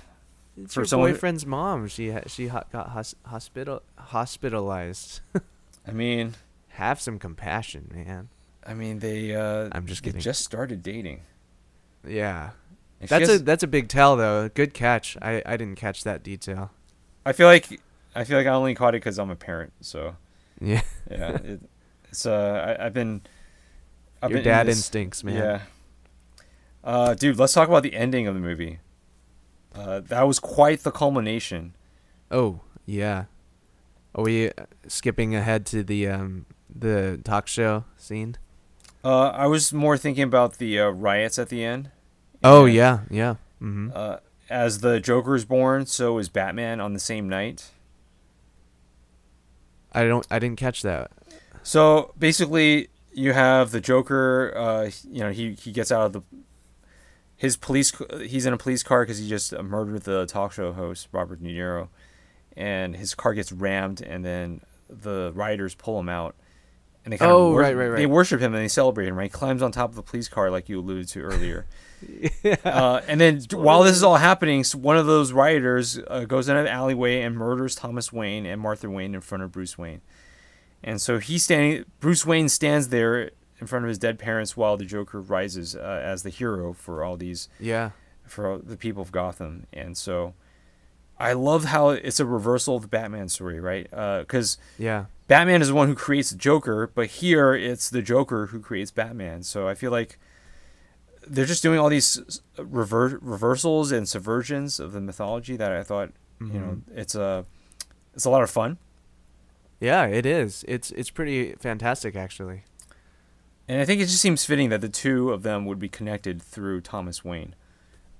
It's 0.57 0.73
For 0.73 0.81
your 0.81 0.85
someone- 0.87 1.11
boyfriend's 1.11 1.45
mom. 1.45 1.87
She 1.87 2.09
ha- 2.11 2.21
she 2.27 2.47
ha- 2.47 2.63
got 2.71 2.89
hos- 2.89 3.15
hospital 3.25 3.83
hospitalized. 3.97 5.21
I 5.87 5.91
mean, 5.91 6.33
Have 6.69 6.99
some 6.99 7.19
compassion, 7.19 7.91
man. 7.93 8.29
I 8.65 8.73
mean 8.73 8.99
they. 8.99 9.35
Uh, 9.35 9.69
I'm 9.71 9.85
just 9.85 10.03
they 10.03 10.09
kidding. 10.09 10.21
just 10.21 10.43
started 10.43 10.81
dating. 10.83 11.21
Yeah. 12.07 12.51
And 12.99 13.09
That's 13.09 13.29
a 13.29 13.39
that's 13.39 13.63
a 13.63 13.67
big 13.67 13.89
tell 13.89 14.15
though. 14.15 14.49
Good 14.49 14.73
catch. 14.73 15.17
I 15.21 15.41
I 15.45 15.57
didn't 15.57 15.75
catch 15.75 16.03
that 16.03 16.23
detail. 16.23 16.71
I 17.25 17.33
feel 17.33 17.47
like 17.47 17.79
I 18.15 18.23
feel 18.23 18.37
like 18.37 18.47
I 18.47 18.51
only 18.51 18.73
caught 18.75 18.95
it 18.95 19.01
because 19.01 19.19
I'm 19.19 19.29
a 19.29 19.35
parent. 19.35 19.73
So 19.81 20.15
Yeah. 20.61 20.81
yeah, 21.11 21.31
it, 21.35 21.61
it's 22.09 22.25
uh 22.25 22.75
I, 22.79 22.85
I've 22.85 22.93
been. 22.93 23.21
I've 24.21 24.31
Your 24.31 24.39
been 24.39 24.47
in 24.47 24.55
dad 24.57 24.67
this- 24.67 24.77
instincts, 24.77 25.23
man. 25.23 25.35
Yeah. 25.35 25.61
Uh, 26.83 27.13
dude, 27.15 27.37
let's 27.37 27.53
talk 27.53 27.67
about 27.67 27.83
the 27.83 27.93
ending 27.95 28.27
of 28.27 28.33
the 28.35 28.39
movie. 28.39 28.79
Uh, 29.73 29.99
that 30.01 30.23
was 30.27 30.39
quite 30.39 30.83
the 30.83 30.91
culmination. 30.91 31.75
Oh, 32.31 32.61
yeah. 32.85 33.25
Are 34.13 34.23
we 34.23 34.49
uh, 34.49 34.51
skipping 34.87 35.35
ahead 35.35 35.65
to 35.67 35.83
the 35.83 36.07
um 36.07 36.45
the 36.73 37.19
talk 37.23 37.47
show 37.47 37.83
scene? 37.97 38.37
Uh, 39.05 39.27
I 39.27 39.45
was 39.45 39.71
more 39.71 39.97
thinking 39.97 40.23
about 40.23 40.57
the 40.57 40.79
uh, 40.79 40.89
riots 40.89 41.37
at 41.37 41.49
the 41.49 41.63
end. 41.63 41.91
Oh 42.43 42.65
And, 42.65 42.73
yeah, 42.73 42.99
yeah. 43.11 43.35
Mhm. 43.61 43.95
Uh, 43.95 44.17
as 44.49 44.79
the 44.79 44.99
Joker 44.99 45.35
is 45.35 45.45
born, 45.45 45.85
so 45.85 46.17
is 46.17 46.27
Batman 46.27 46.79
on 46.79 46.93
the 46.93 46.99
same 46.99 47.29
night. 47.29 47.71
I 49.93 50.03
don't 50.05 50.25
I 50.31 50.39
didn't 50.39 50.57
catch 50.57 50.81
that. 50.81 51.11
So 51.61 52.13
basically, 52.17 52.89
you 53.13 53.33
have 53.33 53.71
the 53.71 53.79
Joker. 53.79 54.53
Uh, 54.57 54.89
you 55.09 55.19
know, 55.21 55.31
he 55.31 55.53
he 55.53 55.71
gets 55.71 55.91
out 55.91 56.07
of 56.07 56.13
the 56.13 56.21
his 57.37 57.57
police. 57.57 57.93
He's 58.21 58.45
in 58.47 58.53
a 58.53 58.57
police 58.57 58.81
car 58.81 59.03
because 59.03 59.19
he 59.19 59.29
just 59.29 59.53
uh, 59.53 59.61
murdered 59.61 60.03
the 60.03 60.25
talk 60.25 60.51
show 60.51 60.73
host 60.73 61.09
Robert 61.11 61.43
De 61.43 61.49
Niro, 61.49 61.89
and 62.57 62.95
his 62.95 63.13
car 63.13 63.35
gets 63.35 63.51
rammed, 63.51 64.01
and 64.01 64.25
then 64.25 64.61
the 64.89 65.31
rioters 65.35 65.75
pull 65.75 65.99
him 65.99 66.09
out, 66.09 66.35
and 67.05 67.13
they 67.13 67.17
kind 67.17 67.31
Oh, 67.31 67.47
of 67.47 67.51
wor- 67.53 67.61
right, 67.61 67.73
right, 67.77 67.95
they 67.95 68.05
worship 68.05 68.41
him 68.41 68.53
and 68.53 68.61
they 68.61 68.67
celebrate 68.67 69.07
him. 69.07 69.15
Right, 69.15 69.25
he 69.25 69.29
climbs 69.29 69.61
on 69.61 69.71
top 69.71 69.91
of 69.91 69.95
the 69.95 70.01
police 70.03 70.27
car 70.27 70.51
like 70.51 70.67
you 70.67 70.79
alluded 70.79 71.07
to 71.09 71.21
earlier. 71.21 71.65
uh, 72.65 73.01
and 73.07 73.21
then 73.21 73.41
while 73.53 73.83
this 73.83 73.95
is 73.95 74.03
all 74.03 74.17
happening, 74.17 74.63
one 74.75 74.97
of 74.97 75.05
those 75.05 75.31
rioters 75.31 75.97
uh, 76.07 76.25
goes 76.25 76.49
in 76.49 76.57
an 76.57 76.67
alleyway 76.67 77.21
and 77.21 77.37
murders 77.37 77.73
Thomas 77.75 78.11
Wayne 78.11 78.45
and 78.45 78.59
Martha 78.61 78.89
Wayne 78.89 79.15
in 79.15 79.21
front 79.21 79.43
of 79.43 79.51
Bruce 79.51 79.77
Wayne. 79.77 80.01
And 80.83 81.01
so 81.01 81.17
he's 81.19 81.43
standing. 81.43 81.85
Bruce 81.99 82.25
Wayne 82.25 82.49
stands 82.49 82.89
there 82.89 83.31
in 83.59 83.67
front 83.67 83.85
of 83.85 83.89
his 83.89 83.97
dead 83.97 84.19
parents 84.19 84.55
while 84.57 84.77
the 84.77 84.85
Joker 84.85 85.21
rises 85.21 85.75
uh, 85.75 86.01
as 86.03 86.23
the 86.23 86.29
hero 86.29 86.73
for 86.73 87.03
all 87.03 87.17
these 87.17 87.47
Yeah. 87.59 87.91
for 88.27 88.59
the 88.59 88.77
people 88.77 89.01
of 89.01 89.11
Gotham. 89.11 89.65
And 89.73 89.97
so 89.97 90.33
I 91.17 91.33
love 91.33 91.65
how 91.65 91.89
it's 91.89 92.19
a 92.19 92.25
reversal 92.25 92.75
of 92.75 92.81
the 92.83 92.87
Batman 92.89 93.29
story, 93.29 93.59
right? 93.59 93.89
Because 93.89 94.57
Yeah. 94.77 95.05
Batman 95.27 95.61
is 95.61 95.69
the 95.69 95.73
one 95.73 95.87
who 95.87 95.95
creates 95.95 96.29
the 96.29 96.37
Joker, 96.37 96.91
but 96.93 97.07
here 97.07 97.53
it's 97.53 97.89
the 97.89 98.01
Joker 98.01 98.47
who 98.47 98.59
creates 98.59 98.91
Batman. 98.91 99.41
So 99.43 99.67
I 99.67 99.73
feel 99.73 99.91
like 99.91 100.19
they're 101.27 101.45
just 101.45 101.63
doing 101.63 101.79
all 101.79 101.89
these 101.89 102.41
rever- 102.57 103.17
reversals 103.21 103.91
and 103.91 104.05
subversions 104.05 104.79
of 104.79 104.91
the 104.93 105.01
mythology 105.01 105.55
that 105.57 105.71
I 105.71 105.81
thought, 105.83 106.11
you 106.39 106.59
know, 106.59 106.81
it's 106.93 107.15
a 107.15 107.45
it's 108.13 108.25
a 108.25 108.29
lot 108.29 108.43
of 108.43 108.49
fun. 108.51 108.77
Yeah, 109.79 110.05
it 110.05 110.25
is. 110.25 110.63
It's 110.67 110.91
it's 110.91 111.09
pretty 111.09 111.53
fantastic 111.53 112.15
actually. 112.15 112.63
And 113.67 113.81
I 113.81 113.85
think 113.85 113.99
it 114.01 114.05
just 114.05 114.21
seems 114.21 114.45
fitting 114.45 114.69
that 114.69 114.81
the 114.81 114.89
two 114.89 115.31
of 115.31 115.41
them 115.41 115.65
would 115.65 115.79
be 115.79 115.89
connected 115.89 116.39
through 116.39 116.81
Thomas 116.81 117.25
Wayne. 117.25 117.55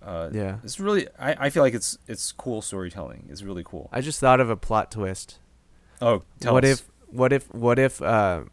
Uh, 0.02 0.30
Yeah. 0.34 0.58
it's 0.64 0.80
really. 0.80 1.08
I, 1.20 1.46
I 1.46 1.50
feel 1.52 1.62
like 1.62 1.76
it's 1.76 2.00
it's 2.08 2.32
cool 2.32 2.64
storytelling. 2.64 3.28
It's 3.30 3.44
really 3.44 3.64
cool. 3.64 3.90
I 3.92 4.02
just 4.02 4.20
thought 4.20 4.40
of 4.40 4.50
a 4.50 4.56
plot 4.58 4.90
twist. 4.92 5.38
Oh, 6.02 6.24
tell 6.40 6.54
what 6.54 6.66
us. 6.66 6.82
if 6.82 6.88
what 7.16 7.34
if 7.34 7.54
what 7.54 7.80
if 7.80 8.02
uh 8.02 8.44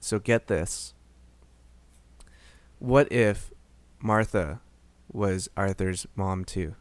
so 0.00 0.18
get 0.18 0.46
this. 0.46 0.94
What 2.78 3.12
if 3.12 3.52
Martha 4.00 4.60
was 5.12 5.48
Arthur's 5.56 6.06
mom 6.16 6.44
too? 6.46 6.74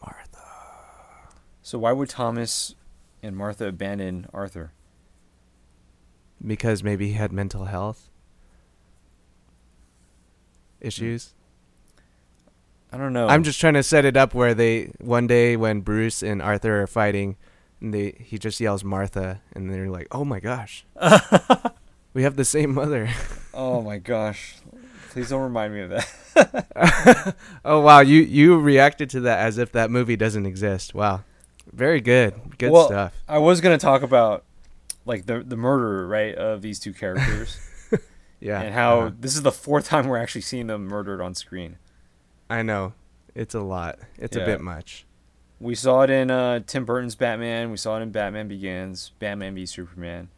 Martha. 0.00 0.42
So 1.62 1.78
why 1.78 1.92
would 1.92 2.08
Thomas 2.08 2.74
and 3.22 3.36
Martha 3.36 3.68
abandon 3.68 4.26
Arthur? 4.34 4.72
Because 6.44 6.82
maybe 6.82 7.08
he 7.08 7.12
had 7.14 7.32
mental 7.32 7.66
health 7.66 8.10
issues. 10.80 11.34
I 12.92 12.96
don't 12.96 13.12
know. 13.12 13.28
I'm 13.28 13.44
just 13.44 13.60
trying 13.60 13.74
to 13.74 13.82
set 13.82 14.04
it 14.04 14.16
up 14.16 14.34
where 14.34 14.54
they 14.54 14.92
one 15.00 15.26
day 15.26 15.56
when 15.56 15.80
Bruce 15.80 16.22
and 16.22 16.42
Arthur 16.42 16.82
are 16.82 16.86
fighting, 16.86 17.36
and 17.80 17.92
they 17.92 18.16
he 18.20 18.38
just 18.38 18.60
yells 18.60 18.84
Martha, 18.84 19.42
and 19.52 19.72
they're 19.72 19.90
like, 19.90 20.08
"Oh 20.12 20.24
my 20.24 20.40
gosh, 20.40 20.84
we 22.14 22.22
have 22.22 22.36
the 22.36 22.44
same 22.44 22.74
mother." 22.74 23.10
Oh 23.56 23.82
my 23.82 23.98
gosh! 23.98 24.56
Please 25.10 25.28
don't 25.28 25.42
remind 25.42 25.72
me 25.72 25.82
of 25.82 25.90
that. 25.90 27.36
oh 27.64 27.78
wow, 27.78 28.00
you 28.00 28.20
you 28.20 28.58
reacted 28.58 29.08
to 29.10 29.20
that 29.20 29.38
as 29.38 29.58
if 29.58 29.70
that 29.70 29.92
movie 29.92 30.16
doesn't 30.16 30.44
exist. 30.44 30.92
Wow, 30.92 31.22
very 31.72 32.00
good, 32.00 32.34
good 32.58 32.72
well, 32.72 32.86
stuff. 32.86 33.14
I 33.28 33.38
was 33.38 33.60
gonna 33.60 33.78
talk 33.78 34.02
about 34.02 34.42
like 35.06 35.26
the 35.26 35.44
the 35.44 35.56
murder 35.56 36.08
right 36.08 36.34
of 36.34 36.62
these 36.62 36.80
two 36.80 36.92
characters 36.92 37.56
Yeah, 38.44 38.60
and 38.60 38.74
how 38.74 38.98
uh-huh. 39.00 39.10
this 39.20 39.36
is 39.36 39.42
the 39.42 39.50
fourth 39.50 39.86
time 39.86 40.06
we're 40.06 40.18
actually 40.18 40.42
seeing 40.42 40.66
them 40.66 40.84
murdered 40.84 41.22
on 41.22 41.34
screen. 41.34 41.78
I 42.50 42.60
know 42.60 42.92
it's 43.34 43.54
a 43.54 43.62
lot. 43.62 43.98
It's 44.18 44.36
a 44.36 44.44
bit 44.44 44.60
much. 44.60 45.06
We 45.60 45.74
saw 45.74 46.02
it 46.02 46.10
in 46.10 46.30
uh, 46.30 46.60
Tim 46.66 46.84
Burton's 46.84 47.14
Batman. 47.14 47.70
We 47.70 47.76
saw 47.76 47.98
it 47.98 48.02
in 48.02 48.10
Batman 48.10 48.48
Begins, 48.48 49.12
Batman 49.18 49.54
v 49.54 49.66
Superman. 49.66 50.28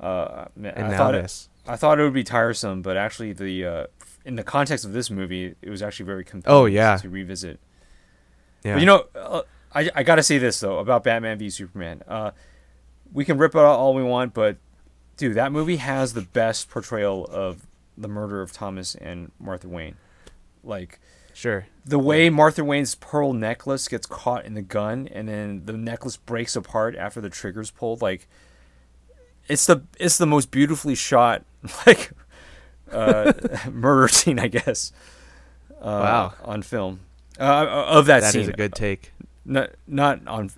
Uh, 0.00 0.46
man, 0.56 0.74
And 0.76 0.86
I 0.86 0.90
now 0.90 0.96
thought 0.96 1.14
it, 1.14 1.22
this. 1.22 1.48
I 1.66 1.76
thought 1.76 2.00
it 2.00 2.02
would 2.02 2.14
be 2.14 2.24
tiresome, 2.24 2.82
but 2.82 2.96
actually, 2.96 3.32
the 3.32 3.64
uh, 3.64 3.86
in 4.24 4.36
the 4.36 4.42
context 4.42 4.84
of 4.84 4.92
this 4.92 5.10
movie, 5.10 5.54
it 5.60 5.70
was 5.70 5.82
actually 5.82 6.06
very 6.06 6.24
compelling. 6.24 6.62
Oh, 6.62 6.66
yeah. 6.66 6.96
to 6.96 7.08
revisit. 7.08 7.60
Yeah, 8.64 8.74
But 8.74 8.80
you 8.80 8.86
know, 8.86 9.04
uh, 9.14 9.42
I 9.74 9.90
I 9.94 10.02
gotta 10.02 10.22
say 10.22 10.38
this 10.38 10.58
though 10.60 10.78
about 10.78 11.04
Batman 11.04 11.38
v 11.38 11.50
Superman. 11.50 12.02
Uh, 12.08 12.32
we 13.12 13.24
can 13.24 13.38
rip 13.38 13.54
it 13.54 13.58
out 13.58 13.64
all 13.64 13.94
we 13.94 14.02
want, 14.02 14.34
but 14.34 14.56
dude, 15.16 15.34
that 15.34 15.52
movie 15.52 15.76
has 15.76 16.14
the 16.14 16.22
best 16.22 16.70
portrayal 16.70 17.26
of 17.26 17.66
the 17.96 18.08
murder 18.08 18.42
of 18.42 18.52
Thomas 18.52 18.94
and 18.94 19.30
Martha 19.38 19.68
Wayne. 19.68 19.96
Like 20.64 21.00
sure. 21.38 21.66
the 21.84 21.98
way 21.98 22.28
Martha 22.30 22.64
Wayne's 22.64 22.94
pearl 22.96 23.32
necklace 23.32 23.86
gets 23.88 24.06
caught 24.06 24.44
in 24.44 24.54
the 24.54 24.62
gun, 24.62 25.08
and 25.12 25.28
then 25.28 25.62
the 25.66 25.72
necklace 25.74 26.16
breaks 26.16 26.56
apart 26.56 26.96
after 26.96 27.20
the 27.20 27.30
trigger's 27.30 27.70
pulled. 27.70 28.02
Like 28.02 28.26
it's 29.48 29.66
the 29.66 29.82
it's 29.98 30.18
the 30.18 30.26
most 30.26 30.50
beautifully 30.50 30.94
shot 30.94 31.44
like 31.86 32.10
uh, 32.92 33.32
murder 33.70 34.08
scene, 34.08 34.38
I 34.38 34.48
guess. 34.48 34.92
Uh, 35.80 36.02
Wow. 36.02 36.34
on 36.44 36.62
film 36.62 37.00
uh, 37.38 37.66
of 37.86 38.06
that, 38.06 38.20
That 38.22 38.32
scene 38.32 38.42
is 38.42 38.48
a 38.48 38.52
good 38.52 38.74
take. 38.74 39.12
not 39.44 39.70
not 39.86 40.26
on 40.26 40.50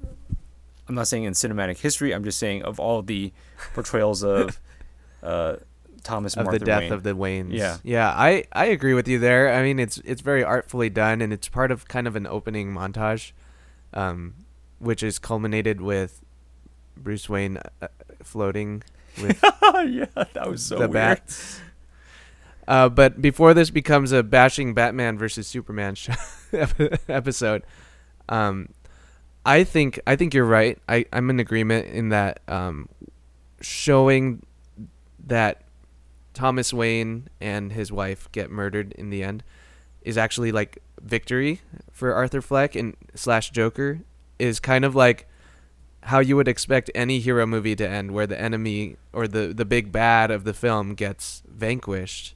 I'm 0.89 0.95
not 0.95 1.07
saying 1.09 1.25
in 1.25 1.35
cinematic 1.35 1.79
history. 1.79 2.13
I'm 2.15 2.25
just 2.25 2.39
saying 2.39 2.63
of 2.63 2.81
all 2.81 3.03
the 3.03 3.33
portrayals 3.75 4.25
of 4.25 4.59
uh, 5.23 5.57
Thomas 6.03 6.37
of 6.37 6.45
Martha 6.45 6.59
the 6.59 6.65
death 6.65 6.81
Wayne. 6.83 6.93
of 6.93 7.03
the 7.03 7.13
Waynes. 7.15 7.53
Yeah. 7.53 7.77
yeah, 7.83 8.09
I 8.11 8.45
I 8.53 8.67
agree 8.67 8.95
with 8.95 9.09
you 9.09 9.19
there. 9.19 9.53
I 9.53 9.63
mean, 9.63 9.79
it's 9.79 9.99
it's 9.99 10.21
very 10.23 10.43
artfully 10.45 10.91
done, 10.91 11.21
and 11.21 11.33
it's 11.33 11.49
part 11.49 11.71
of 11.71 11.89
kind 11.89 12.07
of 12.07 12.17
an 12.17 12.27
opening 12.27 12.73
montage, 12.73 13.33
um, 13.95 14.35
which 14.79 15.03
is 15.03 15.19
culminated 15.19 15.81
with 15.81 16.23
Bruce 16.97 17.29
Wayne 17.29 17.59
uh, 17.81 17.89
floating 18.23 18.83
with 19.21 19.43
yeah, 19.63 20.07
that 20.15 20.49
was 20.49 20.65
so 20.65 20.77
the 20.77 20.81
weird. 20.83 20.93
bats. 20.93 21.61
Uh, 22.69 22.89
but 22.89 23.21
before 23.21 23.53
this 23.53 23.71
becomes 23.71 24.13
a 24.13 24.23
bashing 24.23 24.75
Batman 24.75 25.19
versus 25.19 25.49
Superman 25.49 25.97
episode, 27.09 27.65
um, 28.29 28.69
I 29.45 29.65
think 29.65 29.99
I 30.07 30.15
think 30.17 30.35
you're 30.35 30.45
right. 30.45 30.79
I 30.89 31.05
I'm 31.13 31.31
in 31.31 31.41
agreement 31.41 31.87
in 31.89 32.11
that 32.11 32.41
um, 32.47 32.89
showing 33.61 34.43
that 35.27 35.63
Thomas 36.41 36.73
Wayne 36.73 37.29
and 37.41 37.73
his 37.73 37.93
wife 37.93 38.29
get 38.33 38.51
murdered 38.51 38.93
in 38.93 39.11
the 39.11 39.23
end 39.23 39.43
is 40.03 40.17
actually 40.17 40.53
like 40.53 40.79
victory 41.03 41.61
for 41.93 42.15
Arthur 42.15 42.41
Fleck 42.41 42.75
and 42.75 42.97
slash 43.15 43.51
Joker 43.51 44.01
is 44.39 44.59
kind 44.59 44.85
of 44.87 44.95
like 44.95 45.27
how 46.05 46.19
you 46.21 46.35
would 46.37 46.49
expect 46.49 46.91
any 46.95 47.19
hero 47.21 47.45
movie 47.45 47.77
to 47.77 47.87
end 47.87 48.13
where 48.13 48.27
the 48.27 48.41
enemy 48.41 48.97
or 49.13 49.29
the 49.29 49.53
the 49.55 49.67
big 49.67 49.93
bad 49.93 50.31
of 50.31 50.45
the 50.45 50.55
film 50.55 50.95
gets 50.95 51.43
vanquished 51.47 52.35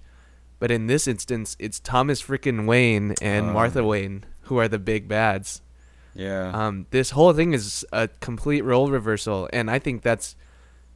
but 0.59 0.71
in 0.71 0.87
this 0.87 1.09
instance 1.09 1.57
it's 1.59 1.81
Thomas 1.81 2.21
freaking 2.23 2.67
Wayne 2.67 3.15
and 3.23 3.47
Oh. 3.47 3.53
Martha 3.55 3.83
Wayne 3.83 4.25
who 4.43 4.59
are 4.59 4.69
the 4.69 4.79
big 4.79 5.09
bads 5.09 5.63
Yeah. 6.15 6.51
um, 6.53 6.87
this 6.91 7.11
whole 7.11 7.33
thing 7.33 7.55
is 7.55 7.87
a 7.93 8.09
complete 8.21 8.63
role 8.63 8.91
reversal, 8.91 9.49
and 9.53 9.71
I 9.71 9.79
think 9.79 10.03
that's 10.03 10.37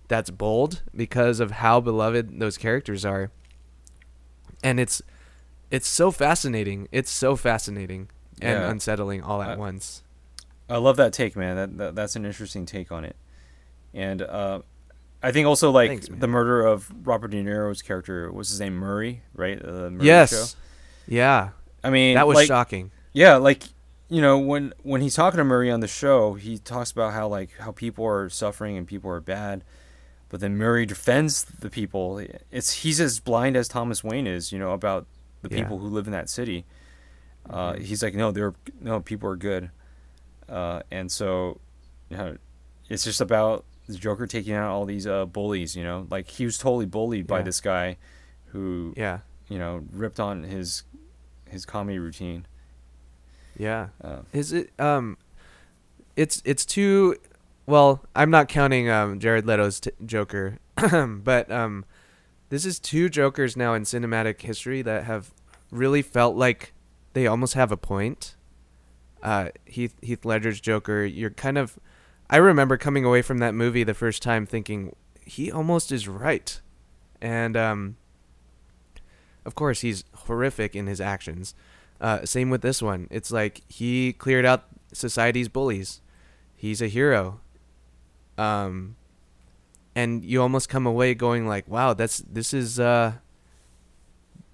that's 0.08 0.30
bold 0.30 0.82
because 0.94 1.38
of 1.40 1.50
how 1.52 1.80
beloved 1.80 2.40
those 2.40 2.56
characters 2.58 3.04
are, 3.04 3.30
and 4.62 4.80
it's 4.80 5.02
it's 5.70 5.86
so 5.86 6.10
fascinating. 6.10 6.88
It's 6.92 7.10
so 7.10 7.36
fascinating 7.36 8.08
and 8.40 8.60
Yeah. 8.60 8.70
unsettling 8.70 9.22
all 9.22 9.42
at 9.42 9.50
I- 9.50 9.56
once. 9.56 10.02
I 10.70 10.76
love 10.76 10.96
that 10.98 11.12
take, 11.14 11.34
man. 11.34 11.56
That, 11.56 11.78
that 11.78 11.94
that's 11.94 12.14
an 12.16 12.26
interesting 12.26 12.66
take 12.66 12.92
on 12.92 13.02
it, 13.04 13.16
and 13.94 14.20
uh, 14.20 14.60
I 15.22 15.32
think 15.32 15.46
also 15.46 15.70
like 15.70 15.88
Thanks, 15.90 16.08
the 16.10 16.28
murder 16.28 16.60
of 16.66 16.92
Robert 17.06 17.28
De 17.28 17.42
Niro's 17.42 17.80
character 17.80 18.30
was 18.30 18.50
his 18.50 18.60
name 18.60 18.74
Murray, 18.76 19.22
right? 19.34 19.58
Uh, 19.64 19.88
Murray 19.90 20.04
yes, 20.06 20.30
Show. 20.30 20.58
yeah, 21.06 21.50
I 21.82 21.88
mean 21.90 22.16
that 22.16 22.26
was 22.26 22.34
like, 22.36 22.48
shocking. 22.48 22.90
Yeah, 23.14 23.36
like 23.36 23.62
you 24.10 24.20
know 24.20 24.38
when 24.38 24.74
when 24.82 25.00
he's 25.00 25.14
talking 25.14 25.38
to 25.38 25.44
Murray 25.44 25.70
on 25.70 25.80
the 25.80 25.88
show, 25.88 26.34
he 26.34 26.58
talks 26.58 26.90
about 26.90 27.14
how 27.14 27.28
like 27.28 27.48
how 27.58 27.72
people 27.72 28.04
are 28.04 28.28
suffering 28.28 28.76
and 28.76 28.86
people 28.86 29.10
are 29.10 29.20
bad, 29.20 29.64
but 30.28 30.40
then 30.40 30.56
Murray 30.56 30.86
defends 30.86 31.44
the 31.44 31.70
people. 31.70 32.18
It's 32.50 32.72
he's 32.82 33.00
as 33.00 33.20
blind 33.20 33.56
as 33.56 33.68
Thomas 33.68 34.02
Wayne 34.04 34.26
is, 34.26 34.52
you 34.52 34.58
know, 34.58 34.72
about 34.72 35.06
the 35.42 35.48
Yeah. 35.50 35.62
people 35.62 35.78
who 35.78 35.86
live 35.88 36.06
in 36.06 36.12
that 36.12 36.28
city. 36.28 36.64
Uh, 37.48 37.74
he's 37.74 38.02
like, 38.02 38.14
no, 38.14 38.30
they're 38.30 38.54
no 38.80 39.00
people 39.00 39.28
are 39.30 39.36
good, 39.36 39.70
uh, 40.48 40.82
and 40.90 41.10
so 41.10 41.60
you 42.10 42.16
know, 42.16 42.36
it's 42.90 43.04
just 43.04 43.20
about 43.20 43.64
the 43.86 43.94
Joker 43.96 44.26
taking 44.26 44.52
out 44.52 44.70
all 44.70 44.84
these 44.84 45.06
uh, 45.06 45.24
bullies. 45.24 45.74
You 45.74 45.82
know, 45.84 46.06
like 46.10 46.28
he 46.28 46.44
was 46.44 46.58
totally 46.58 46.84
bullied 46.86 47.26
by 47.26 47.40
this 47.42 47.60
guy, 47.62 47.96
who 48.52 48.92
Yeah, 48.96 49.20
you 49.48 49.58
know 49.58 49.82
ripped 49.92 50.20
on 50.20 50.42
his 50.42 50.82
his 51.48 51.64
comedy 51.64 51.98
routine. 51.98 52.44
yeah. 53.56 53.88
Uh, 54.04 54.18
Is 54.34 54.52
it 54.52 54.70
um 54.78 55.16
it's 56.16 56.42
it's 56.44 56.66
too 56.66 57.16
well, 57.68 58.02
I'm 58.16 58.30
not 58.30 58.48
counting 58.48 58.88
um 58.88 59.20
Jared 59.20 59.46
Leto's 59.46 59.80
t- 59.80 59.90
Joker, 60.04 60.58
but 60.76 61.50
um 61.50 61.84
this 62.48 62.64
is 62.64 62.78
two 62.78 63.08
Jokers 63.08 63.56
now 63.56 63.74
in 63.74 63.82
cinematic 63.82 64.40
history 64.40 64.80
that 64.82 65.04
have 65.04 65.34
really 65.70 66.00
felt 66.00 66.34
like 66.34 66.72
they 67.12 67.26
almost 67.26 67.54
have 67.54 67.70
a 67.70 67.76
point. 67.76 68.36
Uh 69.22 69.50
Heath 69.66 69.94
Heath 70.00 70.24
Ledger's 70.24 70.60
Joker, 70.60 71.04
you're 71.04 71.30
kind 71.30 71.58
of 71.58 71.78
I 72.30 72.36
remember 72.36 72.76
coming 72.76 73.04
away 73.04 73.22
from 73.22 73.38
that 73.38 73.54
movie 73.54 73.84
the 73.84 73.94
first 73.94 74.22
time 74.22 74.44
thinking 74.44 74.94
he 75.24 75.50
almost 75.50 75.92
is 75.92 76.08
right, 76.08 76.60
and 77.20 77.56
um, 77.56 77.96
of 79.44 79.54
course 79.54 79.80
he's 79.80 80.04
horrific 80.14 80.74
in 80.74 80.86
his 80.86 81.00
actions. 81.00 81.54
Uh, 82.00 82.24
same 82.24 82.50
with 82.50 82.60
this 82.62 82.80
one. 82.80 83.08
It's 83.10 83.30
like 83.30 83.62
he 83.68 84.12
cleared 84.12 84.44
out 84.44 84.64
society's 84.92 85.48
bullies. 85.48 86.00
He's 86.54 86.82
a 86.82 86.88
hero. 86.88 87.40
Um, 88.38 88.96
and 89.94 90.24
you 90.24 90.40
almost 90.40 90.68
come 90.68 90.86
away 90.86 91.14
going 91.14 91.46
like, 91.46 91.68
"Wow, 91.68 91.94
that's 91.94 92.18
this 92.18 92.54
is 92.54 92.78
uh, 92.78 93.14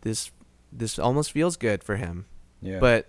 this 0.01 0.31
this 0.73 0.99
almost 0.99 1.33
feels 1.33 1.57
good 1.57 1.85
for 1.85 1.97
him." 1.97 2.27
Yeah. 2.63 2.79
But 2.79 3.09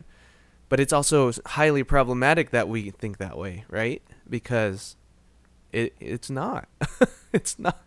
but 0.70 0.80
it's 0.80 0.92
also 0.94 1.32
highly 1.46 1.84
problematic 1.84 2.50
that 2.52 2.68
we 2.68 2.90
think 2.92 3.18
that 3.18 3.38
way, 3.38 3.64
right? 3.70 4.02
Because 4.30 4.98
it 5.72 5.96
it's 6.00 6.30
not. 6.30 6.68
it's 7.34 7.58
not. 7.58 7.82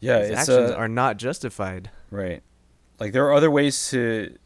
yeah, 0.00 0.20
His 0.20 0.30
it's 0.30 0.38
actions 0.40 0.70
uh, 0.70 0.74
are 0.74 0.88
not 0.88 1.16
justified. 1.16 1.90
right. 2.10 2.42
Like 3.00 3.12
there 3.12 3.26
are 3.26 3.32
other 3.34 3.50
ways 3.50 3.90
to 3.90 4.36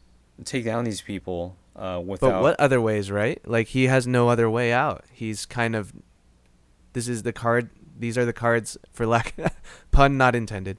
take 0.43 0.65
down 0.65 0.83
these 0.83 1.01
people 1.01 1.57
uh, 1.75 2.01
without. 2.03 2.31
But 2.31 2.41
what 2.41 2.59
other 2.59 2.81
ways, 2.81 3.11
right? 3.11 3.39
Like 3.47 3.67
he 3.67 3.85
has 3.85 4.07
no 4.07 4.29
other 4.29 4.49
way 4.49 4.71
out. 4.71 5.05
He's 5.11 5.45
kind 5.45 5.75
of 5.75 5.93
this 6.97 7.07
is 7.07 7.21
the 7.21 7.31
card 7.33 7.69
these 7.99 8.17
are 8.17 8.25
the 8.25 8.33
cards 8.33 8.75
for 8.91 9.05
lack 9.05 9.35
pun 9.91 10.17
not 10.17 10.33
intended. 10.35 10.77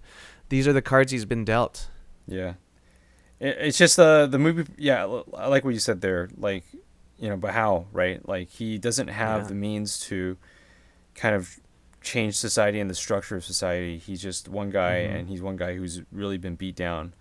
These 0.48 0.66
are 0.66 0.72
the 0.72 0.82
cards 0.82 1.12
he's 1.12 1.24
been 1.24 1.44
dealt. 1.44 1.88
Yeah, 2.26 2.54
it's 3.38 3.78
just 3.78 3.98
uh, 3.98 4.26
the 4.26 4.38
movie. 4.38 4.66
Yeah, 4.76 5.04
I 5.36 5.46
like 5.46 5.64
what 5.64 5.74
you 5.74 5.80
said 5.80 6.00
there. 6.00 6.28
Like, 6.36 6.64
you 7.18 7.28
know, 7.28 7.36
but 7.36 7.52
how? 7.52 7.86
Right? 7.92 8.26
Like 8.28 8.48
he 8.50 8.78
doesn't 8.78 9.08
have 9.08 9.42
Yeah. 9.42 9.48
the 9.48 9.54
means 9.54 10.00
to 10.08 10.36
kind 11.14 11.34
of 11.36 11.60
change 12.00 12.34
society 12.36 12.80
and 12.80 12.90
the 12.90 12.94
structure 12.94 13.36
of 13.36 13.44
society. 13.44 13.98
He's 13.98 14.20
just 14.22 14.48
one 14.48 14.70
guy, 14.70 15.06
Mhm. 15.06 15.14
and 15.14 15.28
he's 15.28 15.42
one 15.42 15.56
guy 15.56 15.76
who's 15.76 16.02
really 16.10 16.38
been 16.38 16.56
beat 16.56 16.74
down 16.76 17.14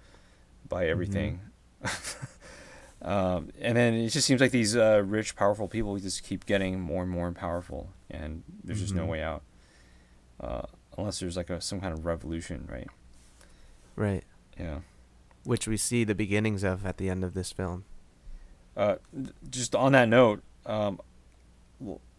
by 0.67 0.87
everything. 0.87 1.39
um, 3.01 3.49
and 3.59 3.77
then 3.77 3.93
it 3.93 4.09
just 4.09 4.25
seems 4.27 4.41
like 4.41 4.51
these 4.51 4.75
uh, 4.75 5.03
rich, 5.05 5.35
powerful 5.35 5.67
people 5.67 5.97
just 5.97 6.23
keep 6.23 6.45
getting 6.45 6.79
more 6.79 7.03
and 7.03 7.11
more 7.11 7.31
powerful, 7.31 7.89
and 8.09 8.43
there's 8.63 8.81
just 8.81 8.93
no 8.95 9.05
Mhm. 9.05 9.09
way 9.09 9.21
out. 9.23 9.43
Uh, 10.39 10.63
unless 10.97 11.19
there's 11.19 11.37
like 11.37 11.49
a 11.49 11.61
some 11.61 11.79
kind 11.81 11.93
of 11.93 12.05
revolution, 12.05 12.67
right? 12.71 12.87
Right. 13.95 14.23
Yeah. 14.59 14.79
Which 15.43 15.67
we 15.67 15.77
see 15.77 16.03
the 16.03 16.15
beginnings 16.15 16.63
of 16.63 16.85
at 16.85 16.97
the 16.97 17.09
end 17.09 17.23
of 17.23 17.33
this 17.33 17.51
film. 17.51 17.85
Uh, 18.75 18.95
th- 19.15 19.29
just 19.49 19.75
on 19.75 19.91
that 19.93 20.07
note, 20.09 20.43
um, 20.65 20.99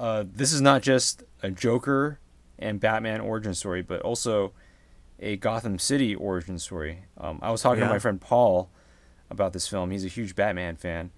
uh, 0.00 0.24
this 0.26 0.52
is 0.52 0.60
not 0.60 0.82
just 0.82 1.22
a 1.42 1.50
Joker 1.50 2.18
and 2.58 2.80
Batman 2.80 3.20
origin 3.20 3.54
story, 3.54 3.82
but 3.82 4.00
also 4.02 4.52
a 5.20 5.36
Gotham 5.36 5.78
City 5.78 6.14
origin 6.14 6.58
story. 6.58 7.04
Um, 7.16 7.38
I 7.42 7.50
was 7.50 7.62
talking 7.62 7.82
to 7.82 7.88
my 7.88 7.98
friend 7.98 8.20
Paul 8.20 8.70
about 9.30 9.52
this 9.52 9.68
film. 9.68 9.90
He's 9.90 10.04
a 10.04 10.08
huge 10.08 10.34
Batman 10.34 10.76
fan. 10.76 11.10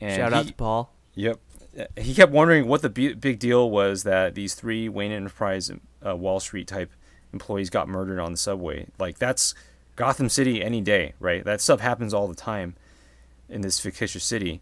And 0.00 0.16
Shout 0.16 0.32
out 0.32 0.46
to 0.46 0.52
Paul. 0.54 0.92
Yep. 1.14 1.38
Uh, 1.78 1.84
He 2.00 2.14
kept 2.14 2.32
wondering 2.32 2.66
what 2.68 2.82
the 2.82 2.90
bi- 2.90 3.14
big 3.14 3.38
deal 3.38 3.70
was 3.70 4.02
that 4.02 4.34
these 4.34 4.54
three 4.54 4.88
Wayne 4.88 5.12
Enterprise 5.12 5.70
uh, 6.06 6.16
Wall 6.16 6.40
Street 6.40 6.66
type 6.68 6.90
employees 7.32 7.70
got 7.70 7.88
murdered 7.88 8.18
on 8.18 8.32
the 8.32 8.36
subway. 8.38 8.86
Like 8.98 9.18
that's 9.18 9.54
Gotham 9.96 10.28
City 10.28 10.62
any 10.62 10.80
day, 10.80 11.14
right? 11.20 11.44
That 11.44 11.60
stuff 11.60 11.80
happens 11.80 12.12
all 12.12 12.28
the 12.28 12.34
time 12.34 12.74
in 13.48 13.60
this 13.62 13.80
fictitious 13.80 14.24
city. 14.24 14.60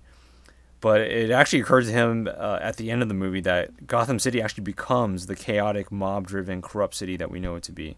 But 0.81 1.01
it 1.01 1.31
actually 1.31 1.61
occurred 1.61 1.87
to 1.87 1.90
him 1.92 2.29
uh, 2.29 2.59
at 2.61 2.77
the 2.77 2.90
end 2.90 3.01
of 3.01 3.09
the 3.09 3.14
movie 3.14 3.40
that 3.40 3.87
Gotham 3.87 4.18
City 4.18 4.42
actually 4.42 4.64
becomes 4.64 5.27
the 5.27 5.35
chaotic, 5.35 5.90
mob-driven, 5.90 6.61
corrupt 6.61 6.94
city 6.94 7.16
that 7.16 7.31
we 7.31 7.40
know 7.40 7.55
it 7.57 7.62
to 7.64 7.73
be 7.73 7.97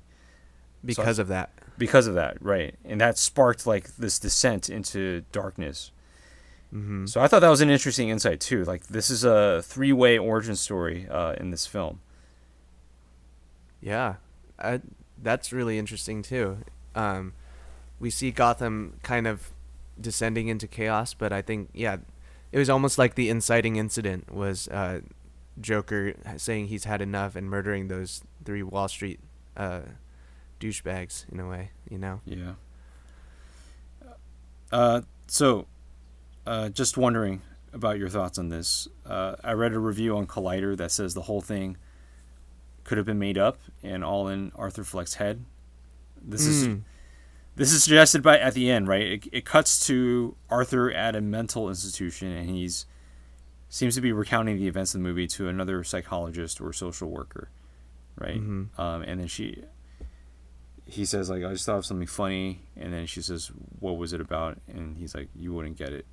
Because 0.85 1.19
of 1.19 1.27
that. 1.29 1.51
Because 1.79 2.07
of 2.07 2.15
that, 2.15 2.37
right? 2.41 2.75
And 2.85 3.01
that 3.01 3.19
sparked 3.19 3.67
like 3.67 3.97
this 3.97 4.19
descent 4.19 4.69
into 4.69 5.25
darkness. 5.33 5.93
Mm-hmm. 6.75 7.07
So 7.07 7.21
I 7.21 7.29
thought 7.29 7.41
that 7.41 7.49
was 7.49 7.61
an 7.61 7.71
interesting 7.71 8.09
insight 8.09 8.41
too. 8.41 8.65
Like 8.65 8.89
this 8.89 9.11
is 9.11 9.25
a 9.25 9.63
three-way 9.63 10.19
origin 10.19 10.57
story 10.57 11.07
uh, 11.09 11.35
in 11.35 11.51
this 11.51 11.67
film. 11.67 12.01
Yeah, 13.81 14.17
I, 14.59 14.81
that's 15.23 15.53
really 15.53 15.79
interesting 15.79 16.23
too. 16.23 16.59
Um, 16.95 17.35
we 18.01 18.11
see 18.11 18.31
Gotham 18.31 18.99
kind 19.03 19.27
of 19.27 19.53
descending 20.01 20.49
into 20.49 20.67
chaos, 20.67 21.15
but 21.15 21.33
I 21.33 21.41
think 21.43 21.71
yeah, 21.73 21.99
it 22.53 22.59
was 22.59 22.69
almost 22.69 22.99
like 22.99 23.15
the 23.15 23.31
inciting 23.31 23.77
incident 23.77 24.33
was 24.33 24.69
uh, 24.69 25.01
Joker 25.61 26.15
saying 26.37 26.67
he's 26.67 26.85
had 26.85 27.01
enough 27.01 27.37
and 27.37 27.49
murdering 27.49 27.89
those 27.89 28.23
three 28.45 28.63
Wall 28.63 28.89
Street 28.89 29.21
uh, 29.57 29.83
douchebags 30.61 31.31
in 31.31 31.41
a 31.41 31.49
way, 31.49 31.71
you 31.91 31.99
know. 31.99 32.21
Yeah. 32.25 32.55
Uh, 34.73 35.03
so, 35.27 35.67
uh, 36.47 36.69
just 36.69 36.97
wondering 36.97 37.43
about 37.73 37.99
your 37.99 38.09
thoughts 38.09 38.39
on 38.39 38.49
this. 38.49 38.89
Uh, 39.05 39.37
I 39.45 39.53
read 39.53 39.73
a 39.73 39.79
review 39.79 40.17
on 40.17 40.27
Collider 40.27 40.77
that 40.77 40.91
says 40.91 41.15
the 41.15 41.23
whole 41.23 41.41
thing 41.41 41.77
could 42.85 42.99
have 42.99 43.07
been 43.07 43.19
made 43.19 43.39
up 43.39 43.59
and 43.83 44.05
all 44.05 44.29
in 44.29 44.53
Arthur 44.57 44.85
Fleck's 44.85 45.15
head. 45.15 45.45
This 46.23 46.47
is 46.47 46.69
Mm. 46.69 46.83
this 47.57 47.73
is 47.73 47.83
suggested 47.85 48.23
by 48.23 48.39
at 48.39 48.55
the 48.55 48.71
end, 48.71 48.89
right? 48.89 49.03
It, 49.07 49.27
it 49.33 49.45
cuts 49.45 49.85
to 49.87 50.37
Arthur 50.51 50.91
at 50.91 51.15
a 51.17 51.21
mental 51.21 51.69
institution, 51.69 52.29
and 52.33 52.49
he's 52.49 52.87
seems 53.69 53.95
to 53.97 54.01
be 54.01 54.13
recounting 54.13 54.57
the 54.57 54.69
events 54.69 54.95
of 54.95 55.01
the 55.01 55.03
movie 55.03 55.27
to 55.27 55.49
another 55.49 55.83
psychologist 55.85 56.61
or 56.61 56.73
social 56.73 57.11
worker, 57.11 57.51
right? 58.17 58.41
Mhm. 58.41 58.79
Um, 58.79 59.03
and 59.03 59.21
then 59.21 59.27
she, 59.27 59.65
he 60.87 61.05
says 61.05 61.29
like, 61.29 61.43
I 61.45 61.53
just 61.53 61.67
thought 61.67 61.79
of 61.79 61.87
something 61.87 62.07
funny, 62.07 62.61
and 62.77 62.93
then 62.93 63.07
she 63.07 63.21
says, 63.21 63.51
"What 63.81 63.97
was 63.99 64.13
it 64.13 64.21
about?" 64.21 64.59
And 64.69 64.97
he's 64.97 65.15
like, 65.15 65.29
"You 65.35 65.53
wouldn't 65.53 65.77
get 65.77 65.93
it." 65.93 66.07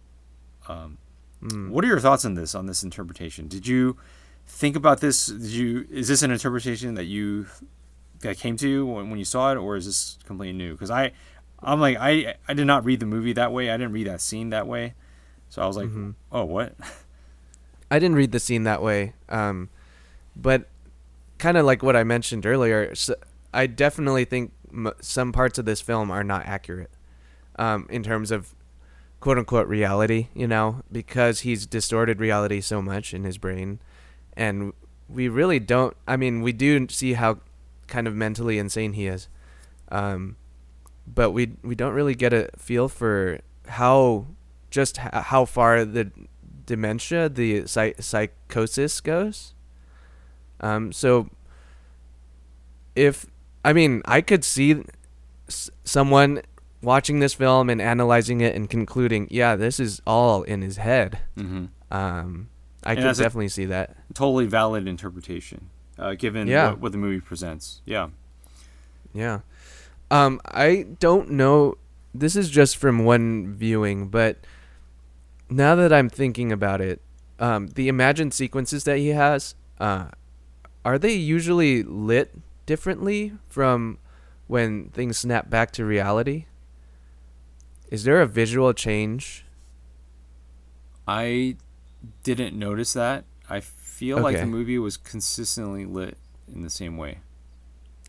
Um, 0.67 0.97
Mm. 1.43 1.71
What 1.71 1.83
are 1.83 1.87
your 1.89 1.99
thoughts 1.99 2.23
on 2.23 2.35
this 2.35 2.55
on 2.55 2.67
this 2.67 2.83
interpretation? 2.83 3.49
Did 3.49 3.67
you 3.67 3.97
think 4.47 4.77
about 4.77 5.01
this? 5.01 5.25
Did 5.25 5.41
you 5.51 5.85
is 5.91 6.07
this 6.07 6.21
an 6.23 6.31
interpretation 6.31 6.93
that 6.95 7.03
you 7.03 7.47
that 8.21 8.37
came 8.37 8.55
to 8.57 8.69
you 8.69 8.85
when, 8.85 9.09
when 9.09 9.19
you 9.19 9.25
saw 9.25 9.51
it, 9.51 9.57
or 9.57 9.75
is 9.75 9.85
this 9.85 10.17
completely 10.25 10.57
new? 10.57 10.71
Because 10.71 10.89
I, 10.89 11.11
I'm 11.61 11.81
like 11.81 11.97
I 11.99 12.35
I 12.47 12.53
did 12.53 12.65
not 12.65 12.85
read 12.85 13.01
the 13.01 13.05
movie 13.05 13.33
that 13.33 13.51
way. 13.51 13.69
I 13.69 13.75
didn't 13.75 13.91
read 13.91 14.07
that 14.07 14.21
scene 14.21 14.51
that 14.51 14.67
way, 14.67 14.93
so 15.49 15.61
I 15.61 15.65
was 15.67 15.75
like, 15.75 15.89
Mhm. 15.89 16.15
oh 16.31 16.45
what? 16.45 16.75
I 17.91 17.99
didn't 17.99 18.15
read 18.15 18.31
the 18.31 18.39
scene 18.39 18.63
that 18.63 18.81
way, 18.81 19.11
um, 19.27 19.67
but 20.37 20.69
kind 21.39 21.57
of 21.57 21.65
like 21.65 21.83
what 21.83 21.97
I 21.97 22.05
mentioned 22.05 22.45
earlier, 22.45 22.93
I 23.53 23.67
definitely 23.67 24.23
think 24.23 24.53
m- 24.73 24.93
some 25.01 25.31
parts 25.31 25.57
of 25.59 25.65
this 25.65 25.81
film 25.81 26.11
are 26.11 26.23
not 26.23 26.45
accurate 26.45 26.91
um, 27.57 27.87
in 27.89 28.03
terms 28.03 28.31
of 28.31 28.55
quote 29.19 29.37
unquote 29.37 29.67
reality, 29.67 30.27
you 30.33 30.47
know, 30.47 30.81
because 30.91 31.41
he's 31.41 31.65
distorted 31.65 32.19
reality 32.19 32.59
so 32.59 32.81
much 32.81 33.13
in 33.13 33.23
his 33.23 33.37
brain. 33.37 33.79
And 34.35 34.73
we 35.07 35.27
really 35.29 35.59
don't, 35.59 35.95
I 36.07 36.17
mean, 36.17 36.41
we 36.41 36.51
do 36.51 36.87
see 36.89 37.13
how 37.13 37.39
kind 37.87 38.07
of 38.07 38.15
mentally 38.15 38.57
insane 38.57 38.93
he 38.93 39.07
is. 39.07 39.27
Um, 39.89 40.37
but 41.05 41.31
we 41.31 41.53
we 41.61 41.75
don't 41.75 41.93
really 41.93 42.15
get 42.15 42.33
a 42.33 42.49
feel 42.57 42.87
for 42.89 43.39
how 43.67 44.27
just 44.71 44.99
h- 44.99 45.11
how 45.13 45.45
far 45.45 45.85
the 45.85 46.11
dementia, 46.65 47.29
the 47.29 47.67
psych- 47.67 48.01
psychosis 48.01 49.01
goes. 49.01 49.53
Um, 50.61 50.91
so 50.91 51.29
if 52.95 53.25
I 53.63 53.73
mean, 53.73 54.01
I 54.05 54.21
could 54.21 54.43
see 54.43 54.83
someone 55.47 56.41
watching 56.81 57.19
this 57.19 57.33
film 57.33 57.69
and 57.69 57.81
analyzing 57.81 58.41
it 58.41 58.55
and 58.55 58.69
concluding, 58.69 59.27
yeah, 59.31 59.55
this 59.55 59.79
is 59.79 60.01
all 60.05 60.43
in 60.43 60.61
his 60.61 60.77
head. 60.77 61.19
Mm-hmm. 61.37 61.65
Um, 61.91 62.49
I 62.83 62.91
And 62.93 62.99
could 63.01 63.15
definitely 63.15 63.47
see 63.49 63.65
that. 63.65 63.95
Totally 64.13 64.45
valid 64.45 64.87
interpretation, 64.87 65.69
uh, 65.97 66.15
given 66.15 66.47
Yeah. 66.47 66.71
what, 66.71 66.79
what 66.79 66.91
the 66.91 66.97
movie 66.97 67.21
presents. 67.21 67.81
Yeah. 67.85 68.09
Yeah. 69.13 69.39
Um, 70.11 70.41
I 70.45 70.87
don't 70.99 71.31
know. 71.31 71.77
This 72.13 72.35
is 72.35 72.49
just 72.49 72.77
from 72.77 73.05
one 73.05 73.53
viewing, 73.53 74.09
but 74.09 74.37
now 75.49 75.75
that 75.75 75.93
I'm 75.93 76.09
thinking 76.09 76.51
about 76.51 76.81
it, 76.81 77.01
um, 77.39 77.67
the 77.67 77.87
imagined 77.87 78.33
sequences 78.33 78.83
that 78.83 78.97
he 78.97 79.09
has, 79.09 79.55
uh, 79.79 80.07
are 80.83 80.99
they 80.99 81.13
usually 81.13 81.81
lit 81.83 82.33
differently 82.65 83.33
from 83.47 83.99
when 84.47 84.89
things 84.89 85.17
snap 85.17 85.49
back 85.49 85.71
to 85.71 85.85
reality? 85.85 86.45
Is 87.89 88.03
there 88.03 88.21
a 88.21 88.27
visual 88.27 88.73
change? 88.73 89.45
I 91.07 91.57
didn't 92.23 92.57
notice 92.57 92.93
that. 92.93 93.25
I 93.49 93.59
feel 93.59 94.17
like 94.19 94.37
the 94.37 94.45
movie 94.45 94.79
was 94.79 94.97
consistently 94.97 95.85
lit 95.85 96.17
in 96.51 96.61
the 96.61 96.69
same 96.69 96.97
way. 96.97 97.19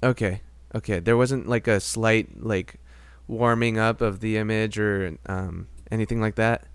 Okay. 0.03 0.41
Okay. 0.75 1.01
There 1.01 1.17
wasn't 1.17 1.49
like 1.49 1.67
a 1.69 1.81
slight 1.81 2.43
like 2.43 2.77
warming 3.27 3.79
up 3.79 4.01
of 4.01 4.21
the 4.21 4.37
image 4.37 4.79
or 4.79 5.19
um, 5.27 5.69
anything 5.91 6.21
like 6.21 6.37
that. 6.37 6.67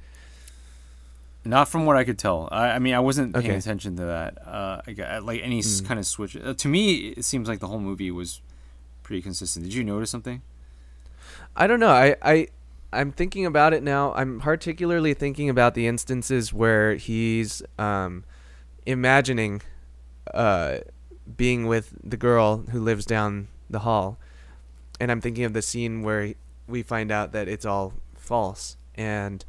Not 1.46 1.70
from 1.70 1.86
what 1.86 1.96
I 1.96 2.04
could 2.04 2.20
tell. 2.20 2.50
I, 2.52 2.72
I 2.72 2.80
mean, 2.80 2.94
I 2.94 3.00
wasn't 3.00 3.34
paying 3.34 3.46
Okay. 3.46 3.56
attention 3.56 3.96
to 3.96 4.06
that. 4.06 4.46
Uh, 4.48 4.82
I 4.86 4.92
got, 4.94 5.24
like 5.24 5.42
any 5.42 5.62
Hmm. 5.62 5.86
kind 5.86 6.00
of 6.00 6.06
switch. 6.06 6.36
Uh, 6.36 6.54
to 6.54 6.68
me, 6.68 7.10
it 7.18 7.24
seems 7.26 7.48
like 7.48 7.60
the 7.60 7.68
whole 7.68 7.80
movie 7.80 8.12
was 8.12 8.42
pretty 9.04 9.22
consistent. 9.22 9.66
Did 9.66 9.74
you 9.74 9.84
notice 9.84 10.10
something? 10.10 10.42
I 11.56 11.66
don't 11.68 11.80
know. 11.80 11.90
I, 11.92 12.16
I 12.22 12.48
I'm 12.92 13.12
thinking 13.12 13.46
about 13.46 13.74
it 13.74 13.84
now. 13.84 14.14
I'm 14.14 14.40
particularly 14.40 15.14
thinking 15.14 15.50
about 15.50 15.76
the 15.76 15.88
instances 15.88 16.52
where 16.54 16.96
he's 16.96 17.62
um, 17.78 18.24
imagining 18.86 19.62
uh, 20.34 20.80
being 21.38 21.68
with 21.68 21.94
the 22.04 22.18
girl 22.18 22.66
who 22.72 22.80
lives 22.80 23.06
down 23.06 23.48
the 23.70 23.80
hall, 23.80 24.18
and 25.00 25.12
I'm 25.12 25.22
thinking 25.22 25.44
of 25.46 25.54
the 25.54 25.62
scene 25.62 26.02
where 26.04 26.34
we 26.68 26.84
find 26.84 27.12
out 27.12 27.32
that 27.32 27.48
it's 27.48 27.66
all 27.66 27.94
false. 28.16 28.76
And 28.96 29.46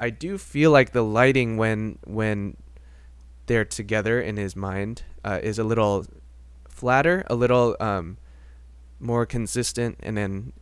I 0.00 0.10
do 0.10 0.36
feel 0.38 0.70
like 0.70 0.92
the 0.92 1.02
lighting 1.02 1.56
when 1.56 1.98
when 2.04 2.56
they're 3.46 3.64
together 3.64 4.20
in 4.20 4.36
his 4.36 4.54
mind 4.56 5.02
uh, 5.24 5.40
is 5.42 5.58
a 5.58 5.64
little 5.64 6.04
flatter, 6.68 7.24
a 7.28 7.34
little 7.34 7.76
um, 7.80 8.18
more 9.00 9.24
consistent, 9.24 9.98
and 10.02 10.16
then 10.16 10.52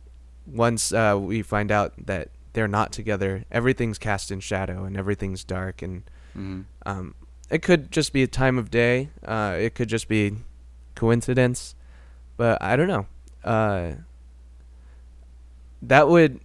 once 0.45 0.93
uh, 0.93 1.17
we 1.19 1.41
find 1.41 1.71
out 1.71 1.93
that 2.05 2.29
they're 2.53 2.67
not 2.67 2.91
together, 2.93 3.43
everything's 3.51 3.97
cast 3.97 4.31
in 4.31 4.39
shadow 4.39 4.85
and 4.85 4.95
everything's 4.97 5.43
dark, 5.43 5.81
and 5.81 6.03
Mm-hmm. 6.37 6.61
um, 6.85 7.15
it 7.49 7.61
could 7.61 7.91
just 7.91 8.11
be 8.11 8.21
a 8.21 8.27
time 8.27 8.57
of 8.57 8.69
day. 8.69 9.09
Uh, 9.25 9.55
it 9.57 9.73
could 9.73 9.87
just 9.87 10.07
be 10.09 10.33
coincidence, 10.95 11.75
but 12.35 12.61
I 12.61 12.75
don't 12.75 12.89
know. 12.89 13.05
Uh, 13.43 13.93
that 15.81 16.07
would, 16.09 16.39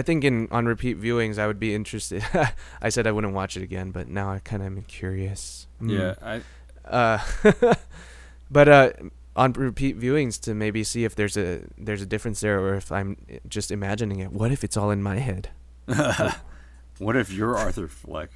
I 0.00 0.02
think, 0.02 0.24
in 0.24 0.48
on 0.50 0.64
repeat 0.64 0.98
viewings, 0.98 1.38
I 1.38 1.46
would 1.46 1.60
be 1.60 1.74
interested. 1.74 2.24
I 2.80 2.88
said 2.88 3.06
I 3.06 3.12
wouldn't 3.12 3.34
watch 3.34 3.54
it 3.58 3.62
again, 3.62 3.90
but 3.90 4.08
now 4.08 4.30
I 4.30 4.38
kind 4.38 4.62
of 4.62 4.66
am 4.66 4.82
curious. 4.84 5.66
Mm. 5.78 5.98
Yeah, 5.98 6.14
I, 6.22 6.40
Uh, 6.88 7.74
but 8.50 8.66
uh, 8.66 8.92
on 9.36 9.52
repeat 9.52 10.00
viewings 10.00 10.40
to 10.40 10.54
maybe 10.54 10.82
see 10.84 11.04
if 11.04 11.14
there's 11.14 11.36
a 11.36 11.64
there's 11.76 12.00
a 12.00 12.06
difference 12.06 12.40
there, 12.40 12.58
or 12.60 12.76
if 12.76 12.90
I'm 12.90 13.18
just 13.46 13.70
imagining 13.70 14.20
it. 14.20 14.32
What 14.32 14.50
if 14.50 14.64
it's 14.64 14.78
all 14.78 14.90
in 14.90 15.02
my 15.02 15.18
head? 15.18 15.50
what 16.98 17.14
if 17.14 17.30
you're 17.30 17.54
Arthur 17.54 17.86
Fleck? 17.86 18.30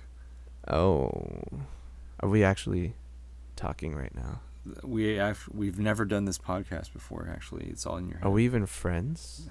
Oh, 0.68 1.40
are 2.20 2.28
we 2.28 2.44
actually 2.44 2.92
talking 3.56 3.94
right 3.94 4.14
now? 4.14 4.40
We 4.82 5.16
have, 5.16 5.48
we've 5.50 5.78
never 5.78 6.04
done 6.04 6.26
this 6.26 6.38
podcast 6.38 6.92
before. 6.92 7.26
Actually, 7.32 7.68
it's 7.68 7.86
all 7.86 7.96
in 7.96 8.08
your 8.08 8.18
head. 8.18 8.26
Are 8.26 8.30
we 8.30 8.44
even 8.44 8.66
friends? 8.66 9.48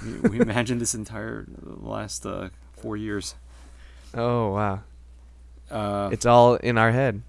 We, 0.00 0.20
we 0.20 0.40
imagined 0.40 0.80
this 0.80 0.94
entire 0.94 1.46
last 1.62 2.26
uh, 2.26 2.50
four 2.76 2.96
years. 2.96 3.34
Oh 4.14 4.52
wow, 4.52 4.80
Uh, 5.70 6.10
it's 6.12 6.26
all 6.26 6.54
in 6.56 6.78
our 6.78 6.92
head. 6.92 7.22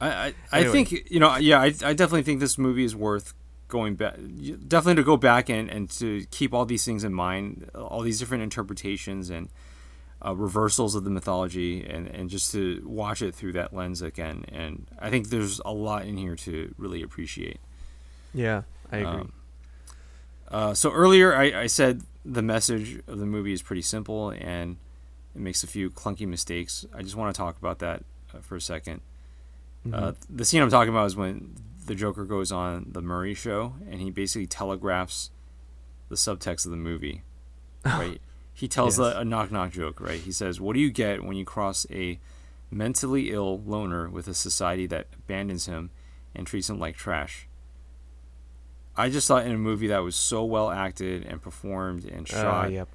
I, 0.00 0.08
I, 0.10 0.34
I 0.52 0.58
Anyway. 0.60 0.72
think 0.72 0.92
you 1.10 1.20
know 1.20 1.36
yeah 1.36 1.60
I, 1.60 1.66
I 1.84 1.92
definitely 1.92 2.22
think 2.22 2.40
this 2.40 2.56
movie 2.58 2.84
is 2.84 2.94
worth 2.96 3.34
going 3.68 3.94
back 3.96 4.16
definitely 4.66 4.96
to 4.96 5.02
go 5.04 5.16
back 5.16 5.48
and, 5.48 5.68
and 5.70 5.88
to 5.90 6.24
keep 6.30 6.52
all 6.54 6.64
these 6.64 6.84
things 6.84 7.04
in 7.04 7.12
mind 7.14 7.70
all 7.74 8.00
these 8.00 8.18
different 8.18 8.42
interpretations 8.42 9.30
and 9.30 9.48
uh, 10.24 10.34
reversals 10.34 10.94
of 10.94 11.04
the 11.04 11.10
mythology 11.10 11.84
and, 11.84 12.06
and 12.08 12.30
just 12.30 12.50
to 12.52 12.82
watch 12.86 13.22
it 13.22 13.34
through 13.34 13.52
that 13.52 13.74
lens 13.74 14.02
again 14.02 14.44
and 14.48 14.86
I 14.98 15.10
think 15.10 15.28
there's 15.30 15.60
a 15.64 15.72
lot 15.72 16.06
in 16.06 16.16
here 16.16 16.36
to 16.36 16.74
really 16.78 17.02
appreciate 17.02 17.58
Yeah, 18.32 18.62
I 18.90 18.98
agree. 18.98 19.06
um, 19.20 19.32
uh, 20.50 20.74
so 20.74 20.90
earlier 20.92 21.34
I, 21.34 21.62
I 21.62 21.66
said 21.66 22.02
the 22.24 22.42
message 22.42 23.00
of 23.06 23.18
the 23.18 23.26
movie 23.26 23.52
is 23.52 23.62
pretty 23.62 23.82
simple 23.82 24.30
and 24.30 24.76
it 25.34 25.40
makes 25.40 25.62
a 25.62 25.66
few 25.66 25.90
clunky 25.90 26.26
mistakes. 26.26 26.84
I 26.94 27.02
just 27.02 27.16
want 27.16 27.34
to 27.34 27.38
talk 27.38 27.56
about 27.58 27.78
that 27.78 28.02
uh, 28.34 28.38
for 28.40 28.56
a 28.56 28.58
2nd 28.58 29.00
Uh, 29.92 30.12
the 30.28 30.44
scene 30.44 30.60
I'm 30.62 30.70
talking 30.70 30.92
about 30.92 31.06
is 31.06 31.16
when 31.16 31.54
the 31.86 31.94
Joker 31.94 32.24
goes 32.24 32.52
on 32.52 32.86
the 32.92 33.00
Murray 33.00 33.34
show 33.34 33.74
and 33.90 34.00
he 34.00 34.10
basically 34.10 34.46
telegraphs 34.46 35.30
the 36.08 36.16
subtext 36.16 36.64
of 36.66 36.70
the 36.72 36.76
movie. 36.76 37.22
Right? 37.84 38.20
he 38.52 38.68
tells 38.68 38.98
Yes. 38.98 39.14
a, 39.16 39.20
a 39.20 39.24
knock 39.24 39.50
knock 39.50 39.70
joke, 39.72 40.00
right? 40.00 40.20
He 40.20 40.32
says, 40.32 40.60
What 40.60 40.74
do 40.74 40.80
you 40.80 40.90
get 40.90 41.24
when 41.24 41.34
you 41.36 41.46
cross 41.46 41.86
a 41.90 42.18
mentally 42.70 43.30
ill 43.30 43.58
loner 43.64 44.10
with 44.10 44.28
a 44.28 44.34
society 44.34 44.86
that 44.88 45.06
abandons 45.14 45.64
him 45.64 45.88
and 46.34 46.46
treats 46.46 46.68
him 46.68 46.78
like 46.78 46.94
trash? 46.96 47.48
I 48.96 49.08
just 49.08 49.26
thought 49.28 49.46
in 49.46 49.52
a 49.52 49.58
movie 49.58 49.86
that 49.88 50.02
was 50.02 50.16
so 50.16 50.44
well 50.44 50.70
acted 50.70 51.24
and 51.24 51.40
performed 51.40 52.04
and 52.04 52.28
Oh, 52.32 52.40
shot. 52.40 52.72
yep. 52.72 52.88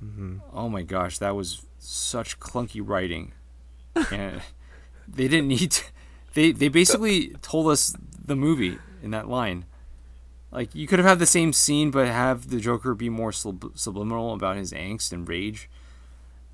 hmm 0.00 0.36
Oh 0.52 0.68
my 0.68 0.82
gosh, 0.82 1.18
that 1.18 1.34
was 1.36 1.66
such 1.78 2.38
clunky 2.40 2.80
writing, 2.84 3.32
and 4.10 4.40
they 5.08 5.28
didn't 5.28 5.48
need. 5.48 5.72
To, 5.72 5.84
they 6.34 6.52
they 6.52 6.68
basically 6.68 7.28
told 7.42 7.68
us 7.70 7.94
the 8.24 8.36
movie 8.36 8.78
in 9.02 9.10
that 9.10 9.28
line. 9.28 9.64
Like 10.50 10.74
you 10.74 10.86
could 10.86 10.98
have 10.98 11.08
had 11.08 11.18
the 11.18 11.26
same 11.26 11.52
scene, 11.52 11.90
but 11.90 12.06
have 12.08 12.50
the 12.50 12.60
Joker 12.60 12.94
be 12.94 13.08
more 13.08 13.32
sub- 13.32 13.72
subliminal 13.74 14.32
about 14.34 14.56
his 14.56 14.72
angst 14.72 15.12
and 15.12 15.28
rage. 15.28 15.68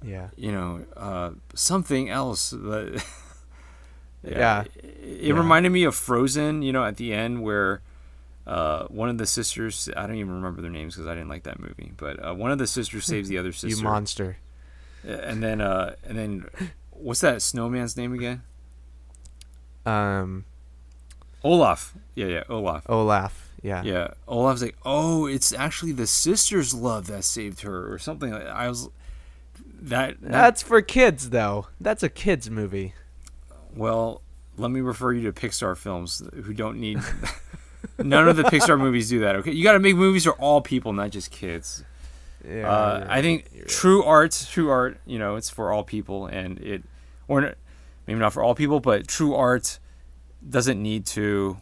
Yeah. 0.04 0.28
You 0.36 0.52
know, 0.52 0.84
uh, 0.96 1.30
something 1.54 2.08
else. 2.08 2.52
But 2.52 3.04
Yeah. 4.22 4.64
it, 4.76 5.22
Yeah. 5.22 5.34
reminded 5.34 5.70
me 5.72 5.84
of 5.84 5.94
Frozen. 5.94 6.62
You 6.62 6.72
know, 6.72 6.84
at 6.84 6.96
the 6.96 7.12
end 7.12 7.42
where. 7.42 7.80
Uh, 8.48 8.86
one 8.86 9.10
of 9.10 9.18
the 9.18 9.26
sisters, 9.26 9.90
I 9.94 10.06
don't 10.06 10.16
even 10.16 10.32
remember 10.32 10.62
their 10.62 10.70
names 10.70 10.94
because 10.94 11.06
I 11.06 11.12
didn't 11.12 11.28
like 11.28 11.42
that 11.42 11.60
movie. 11.60 11.92
But 11.94 12.24
uh, 12.26 12.34
one 12.34 12.50
of 12.50 12.56
the 12.56 12.66
sisters 12.66 13.04
saves 13.04 13.28
the 13.28 13.36
other 13.36 13.52
sister. 13.52 13.68
You 13.68 13.82
monster. 13.82 14.38
And 15.04 15.42
then, 15.42 15.60
uh, 15.60 15.96
and 16.02 16.18
then, 16.18 16.46
what's 16.90 17.20
that 17.20 17.42
snowman's 17.42 17.94
name 17.96 18.14
again? 18.14 18.42
Um, 19.84 20.46
Olaf. 21.44 21.94
Yeah, 22.14 22.26
yeah, 22.26 22.44
Olaf. 22.48 22.84
Olaf. 22.88 23.50
Yeah. 23.62 23.82
Yeah, 23.82 24.08
Olaf's 24.26 24.62
like, 24.62 24.76
oh, 24.84 25.26
it's 25.26 25.52
actually 25.52 25.92
the 25.92 26.06
sister's 26.06 26.72
love 26.72 27.06
that 27.08 27.24
saved 27.24 27.60
her, 27.62 27.92
or 27.92 27.98
something. 27.98 28.30
like 28.30 28.46
I 28.46 28.68
was 28.68 28.88
that. 29.82 30.20
that 30.22 30.30
That's 30.30 30.62
for 30.62 30.80
kids, 30.80 31.30
though. 31.30 31.66
That's 31.80 32.02
a 32.02 32.08
kids 32.08 32.48
movie. 32.50 32.94
well. 33.74 34.22
Let 34.56 34.72
me 34.72 34.80
refer 34.80 35.12
you 35.12 35.30
to 35.30 35.32
Pixar 35.32 35.76
films 35.76 36.20
who 36.34 36.52
don't 36.52 36.80
need. 36.80 36.98
none 37.98 38.28
of 38.28 38.36
the 38.36 38.44
Pixar 38.44 38.78
movies 38.78 39.08
do 39.08 39.20
that. 39.20 39.36
Okay, 39.36 39.52
you 39.52 39.64
got 39.64 39.72
to 39.72 39.78
make 39.78 39.96
movies 39.96 40.24
for 40.24 40.32
all 40.32 40.60
people, 40.60 40.92
not 40.92 41.10
just 41.10 41.30
kids. 41.30 41.84
Yeah. 42.48 42.70
uh, 42.70 43.06
I 43.08 43.20
think 43.20 43.48
right, 43.54 43.68
true 43.68 44.04
art, 44.04 44.46
true 44.50 44.70
art, 44.70 44.98
you 45.06 45.18
know, 45.18 45.36
it's 45.36 45.50
for 45.50 45.72
all 45.72 45.82
people, 45.82 46.26
and 46.26 46.58
it, 46.60 46.82
or 47.26 47.54
maybe 48.06 48.18
not 48.18 48.32
for 48.32 48.42
all 48.42 48.54
people, 48.54 48.80
but 48.80 49.08
true 49.08 49.34
art 49.34 49.78
doesn't 50.48 50.80
need 50.80 51.04
to 51.06 51.58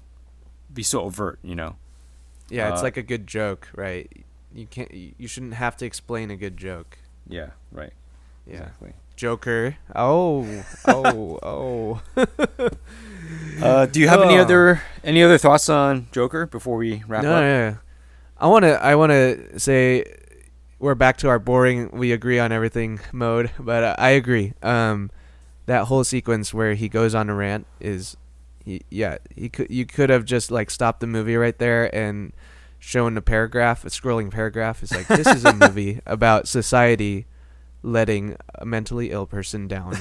be 0.73 0.83
so 0.83 1.03
overt, 1.03 1.39
you 1.43 1.55
know. 1.55 1.77
Yeah, 2.49 2.71
it's 2.71 2.81
uh, 2.81 2.85
like 2.85 2.97
a 2.97 3.03
good 3.03 3.27
joke, 3.27 3.69
right? 3.75 4.11
You 4.55 4.67
can't. 4.67 4.93
You 4.93 5.27
shouldn't 5.27 5.55
have 5.55 5.77
to 5.79 5.87
explain 5.87 6.31
a 6.31 6.37
good 6.37 6.57
joke. 6.57 6.99
Yeah, 7.29 7.51
right. 7.73 7.93
Yeah. 8.47 8.59
Exactly. 8.59 8.93
Joker. 9.17 9.77
Oh. 9.95 10.65
Oh. 10.87 11.39
oh. 11.43 12.03
Uh, 13.63 13.87
do 13.87 14.01
you 14.01 14.09
have 14.09 14.21
any 14.21 14.39
other 14.39 14.83
any 15.03 15.23
other 15.23 15.39
thoughts 15.39 15.69
on 15.69 16.09
Joker 16.13 16.47
before 16.47 16.77
we 16.77 17.03
wrap 17.07 17.23
no, 17.23 17.33
up? 17.33 17.41
no, 17.41 17.71
no. 17.71 17.79
I 18.39 18.47
want 18.49 18.65
to. 18.65 18.83
I 18.83 18.95
want 18.97 19.13
to 19.13 19.59
say 19.59 20.05
we're 20.79 20.95
back 20.95 21.17
to 21.19 21.29
our 21.29 21.39
boring. 21.39 21.91
We 21.93 22.13
agree 22.13 22.39
on 22.39 22.53
everything 22.53 23.01
mode, 23.13 23.51
but 23.59 23.83
uh, 23.83 23.97
I 23.99 24.11
agree. 24.11 24.53
Um, 24.63 25.11
that 25.67 25.87
whole 25.87 26.05
sequence 26.05 26.53
where 26.53 26.75
he 26.75 26.89
goes 26.89 27.15
on 27.15 27.31
a 27.31 27.35
rant 27.35 27.67
is, 27.81 28.17
he, 28.65 28.83
yeah, 28.91 29.19
he 29.35 29.49
could. 29.49 29.71
You 29.71 29.87
could 29.87 30.11
have 30.11 30.25
just 30.25 30.51
like 30.51 30.71
stopped 30.71 31.01
the 31.01 31.07
movie 31.07 31.37
right 31.37 31.59
there 31.59 31.95
and 31.95 32.33
shown 32.79 33.17
a 33.17 33.23
paragraph, 33.23 33.85
a 33.85 33.89
scrolling 33.89 34.31
paragraph. 34.31 34.83
It's 34.83 34.93
like 34.93 35.09
this 35.09 35.27
is 35.29 35.45
a 35.45 35.53
movie 35.69 36.01
about 36.05 36.47
society 36.47 37.27
letting 37.83 38.37
a 38.55 38.67
mentally 38.67 39.11
ill 39.13 39.27
person 39.27 39.69
down 39.69 39.97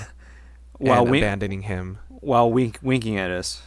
While 0.77 1.05
and 1.05 1.15
abandoning 1.15 1.63
him 1.63 1.99
While 2.25 2.51
wink 2.51 2.79
winking 2.81 3.17
at 3.17 3.29
us. 3.31 3.61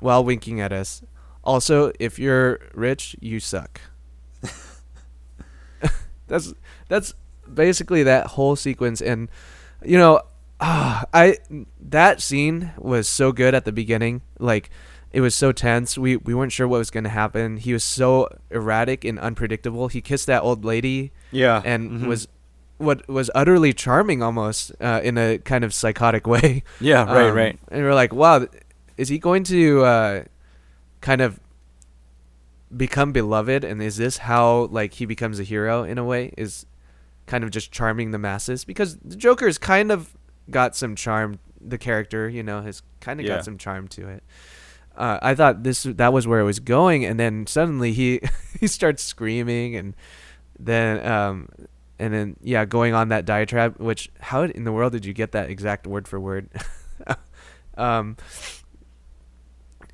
while 0.00 0.24
winking 0.24 0.60
at 0.60 0.72
us. 0.72 1.02
Also, 1.44 1.92
if 2.00 2.18
you're 2.18 2.58
rich, 2.74 3.14
you 3.20 3.38
suck. 3.40 3.80
that's 6.28 6.54
that's 6.88 7.14
basically 7.52 8.02
that 8.04 8.28
whole 8.28 8.56
sequence 8.56 9.00
and 9.00 9.28
you 9.84 9.98
know, 9.98 10.20
ah, 10.60 11.04
I 11.12 11.38
that 11.80 12.20
scene 12.20 12.72
was 12.78 13.08
so 13.08 13.32
good 13.32 13.54
at 13.54 13.64
the 13.64 13.72
beginning. 13.72 14.22
Like 14.38 14.70
it 15.10 15.20
was 15.20 15.34
so 15.34 15.52
tense. 15.52 15.98
We 15.98 16.16
we 16.16 16.34
weren't 16.34 16.52
sure 16.52 16.68
what 16.68 16.78
was 16.78 16.90
going 16.90 17.04
to 17.04 17.10
happen. 17.10 17.56
He 17.58 17.72
was 17.72 17.84
so 17.84 18.28
erratic 18.50 19.04
and 19.04 19.18
unpredictable. 19.18 19.88
He 19.88 20.00
kissed 20.00 20.26
that 20.28 20.42
old 20.42 20.64
lady 20.64 21.12
Yeah. 21.32 21.60
and 21.64 21.90
mhm. 22.02 22.06
was 22.06 22.28
what 22.82 23.06
was 23.08 23.30
utterly 23.34 23.72
charming 23.72 24.22
almost 24.22 24.72
uh, 24.80 25.00
in 25.02 25.16
a 25.18 25.38
kind 25.38 25.64
of 25.64 25.72
psychotic 25.72 26.26
way. 26.26 26.62
Yeah, 26.80 27.04
right, 27.04 27.28
Um, 27.30 27.36
right. 27.36 27.58
And 27.70 27.82
we're 27.82 27.94
like, 27.94 28.12
wow, 28.12 28.46
is 28.96 29.08
he 29.08 29.18
going 29.18 29.44
to 29.44 29.84
uh, 29.84 30.24
kind 31.00 31.20
of 31.20 31.40
become 32.76 33.12
beloved? 33.12 33.64
And 33.64 33.82
is 33.82 33.96
this 33.96 34.18
how 34.18 34.66
like 34.70 34.94
he 34.94 35.06
becomes 35.06 35.38
a 35.40 35.44
hero 35.44 35.82
in 35.84 35.98
a 35.98 36.04
way? 36.04 36.32
Is 36.36 36.66
kind 37.26 37.44
of 37.44 37.50
just 37.50 37.70
charming 37.72 38.10
the 38.10 38.18
masses 38.18 38.64
because 38.64 38.96
the 38.98 39.16
Joker's 39.16 39.58
kind 39.58 39.90
of 39.92 40.16
got 40.50 40.74
some 40.76 40.96
charm. 40.96 41.38
The 41.64 41.78
character, 41.78 42.28
you 42.28 42.42
know, 42.42 42.60
has 42.62 42.82
kind 43.00 43.20
of 43.20 43.26
Yeah. 43.26 43.36
got 43.36 43.44
some 43.44 43.56
charm 43.56 43.86
to 43.88 44.08
it. 44.08 44.24
Uh, 44.96 45.18
I 45.22 45.34
thought 45.34 45.62
this 45.62 45.84
that 45.84 46.12
was 46.12 46.26
where 46.26 46.40
it 46.40 46.44
was 46.44 46.58
going, 46.58 47.04
and 47.04 47.18
then 47.18 47.46
suddenly 47.46 47.92
he 47.92 48.20
he 48.60 48.66
starts 48.66 49.02
screaming, 49.04 49.76
and 49.76 49.94
then 50.58 51.04
um 51.06 51.48
and 52.02 52.12
then 52.12 52.36
yeah, 52.42 52.64
going 52.64 52.94
on 52.94 53.10
that 53.10 53.24
diatribe. 53.24 53.78
Which 53.78 54.10
how 54.18 54.42
in 54.42 54.64
the 54.64 54.72
world 54.72 54.92
did 54.92 55.04
you 55.04 55.12
get 55.14 55.30
that 55.32 55.48
exact 55.48 55.86
word 55.86 56.08
for 56.08 56.18
word? 56.18 56.48
um. 57.76 58.16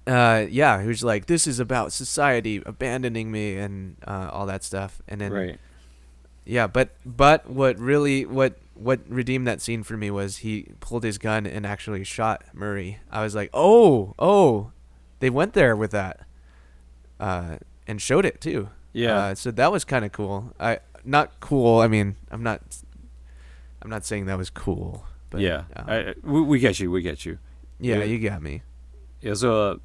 Uh 0.06 0.46
yeah, 0.48 0.82
was 0.84 1.04
like, 1.04 1.26
"This 1.26 1.46
is 1.46 1.60
about 1.60 1.92
society 1.92 2.62
abandoning 2.64 3.30
me 3.30 3.58
and 3.58 3.96
uh, 4.06 4.30
all 4.32 4.46
that 4.46 4.64
stuff," 4.64 5.02
and 5.06 5.20
then 5.20 5.32
right. 5.32 5.60
yeah, 6.46 6.66
but 6.66 6.94
but 7.04 7.50
what 7.50 7.78
really 7.78 8.24
what 8.24 8.56
what 8.72 9.00
redeemed 9.06 9.46
that 9.46 9.60
scene 9.60 9.82
for 9.82 9.98
me 9.98 10.10
was 10.10 10.38
he 10.38 10.68
pulled 10.80 11.04
his 11.04 11.18
gun 11.18 11.46
and 11.46 11.66
actually 11.66 12.04
shot 12.04 12.42
Murray. 12.54 13.00
I 13.10 13.22
was 13.22 13.34
like, 13.34 13.50
"Oh, 13.52 14.14
oh, 14.18 14.72
they 15.20 15.28
went 15.28 15.52
there 15.52 15.76
with 15.76 15.90
that." 15.90 16.20
Uh 17.20 17.58
and 17.86 18.00
showed 18.00 18.24
it 18.24 18.40
too. 18.40 18.70
Yeah. 18.94 19.18
Uh, 19.18 19.34
so 19.34 19.50
that 19.50 19.70
was 19.70 19.84
kind 19.84 20.06
of 20.06 20.12
cool. 20.12 20.54
I 20.58 20.78
not 21.08 21.40
cool. 21.40 21.80
I 21.80 21.88
mean, 21.88 22.16
I'm 22.30 22.42
not 22.42 22.62
I'm 23.82 23.90
not 23.90 24.04
saying 24.04 24.26
that 24.26 24.38
was 24.38 24.50
cool, 24.50 25.06
but 25.30 25.40
yeah, 25.40 25.64
uh, 25.74 25.82
I, 25.86 26.14
we, 26.22 26.40
we 26.42 26.58
get 26.58 26.78
you. 26.80 26.90
We 26.90 27.02
get 27.02 27.24
you. 27.24 27.38
yeah, 27.80 27.98
yeah. 27.98 28.04
you 28.04 28.18
got 28.28 28.42
me. 28.42 28.62
It 29.22 29.30
was 29.30 29.44
a. 29.44 29.80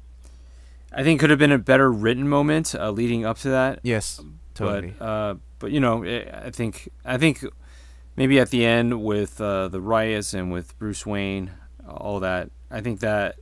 I 0.92 1.02
think 1.02 1.18
could 1.20 1.30
have 1.30 1.38
been 1.38 1.52
a 1.52 1.58
better 1.58 1.90
written 1.90 2.28
moment 2.28 2.74
uh, 2.74 2.90
leading 2.90 3.24
up 3.24 3.38
to 3.38 3.48
that. 3.48 3.80
Yes, 3.82 4.20
totally. 4.54 4.94
But 4.98 5.04
uh, 5.04 5.34
but 5.58 5.70
you 5.72 5.80
know, 5.80 6.02
eh, 6.02 6.24
I 6.32 6.50
think 6.50 6.88
I 7.04 7.18
think 7.18 7.44
maybe 8.16 8.38
at 8.38 8.50
the 8.50 8.64
end 8.64 9.02
with 9.02 9.40
uh, 9.40 9.68
the 9.68 9.80
riots 9.80 10.34
and 10.34 10.52
with 10.52 10.78
Bruce 10.78 11.04
Wayne, 11.04 11.50
all 11.88 12.20
that. 12.20 12.50
I 12.70 12.80
think 12.80 13.00
that 13.00 13.36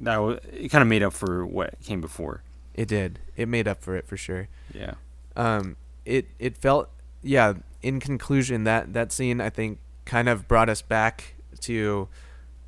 that 0.00 0.16
was, 0.18 0.40
it 0.52 0.68
kind 0.70 0.82
of 0.82 0.88
made 0.88 1.02
up 1.02 1.12
for 1.12 1.46
what 1.46 1.80
came 1.82 2.00
before. 2.00 2.42
it 2.74 2.88
did. 2.88 3.18
It 3.36 3.48
made 3.48 3.68
up 3.68 3.82
for 3.82 3.96
it 3.96 4.06
for 4.06 4.16
sure. 4.16 4.48
Yeah. 4.72 4.94
um 5.36 5.76
it 6.04 6.28
it 6.38 6.56
felt 6.56 6.90
yeah 7.24 7.54
in 7.82 7.98
conclusion 8.00 8.64
that 8.64 8.92
that 8.92 9.10
scene 9.10 9.40
i 9.40 9.50
think 9.50 9.78
kind 10.04 10.28
of 10.28 10.46
brought 10.46 10.68
us 10.68 10.82
back 10.82 11.34
to 11.60 12.08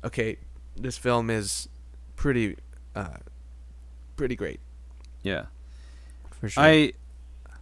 okay 0.03 0.37
this 0.75 0.97
film 0.97 1.29
is 1.29 1.69
pretty 2.15 2.57
uh 2.95 3.17
pretty 4.15 4.35
great 4.35 4.59
Yeah. 5.23 5.45
for 6.31 6.49
sure 6.49 6.63
I 6.63 6.93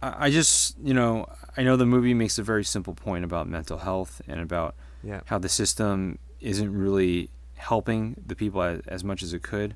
I 0.02 0.30
just 0.30 0.76
you 0.82 0.94
know 0.94 1.26
I 1.56 1.62
know 1.62 1.76
the 1.76 1.86
movie 1.86 2.14
makes 2.14 2.38
a 2.38 2.42
very 2.42 2.64
simple 2.64 2.94
point 2.94 3.24
about 3.24 3.48
mental 3.48 3.78
health 3.78 4.20
and 4.28 4.40
about 4.40 4.74
yeah 5.02 5.20
how 5.26 5.38
the 5.38 5.48
system 5.48 6.18
isn't 6.40 6.72
really 6.72 7.28
helping 7.54 8.22
the 8.26 8.34
people 8.36 8.60
as, 8.62 8.80
as 8.86 9.02
much 9.04 9.22
as 9.22 9.32
it 9.32 9.42
could. 9.42 9.74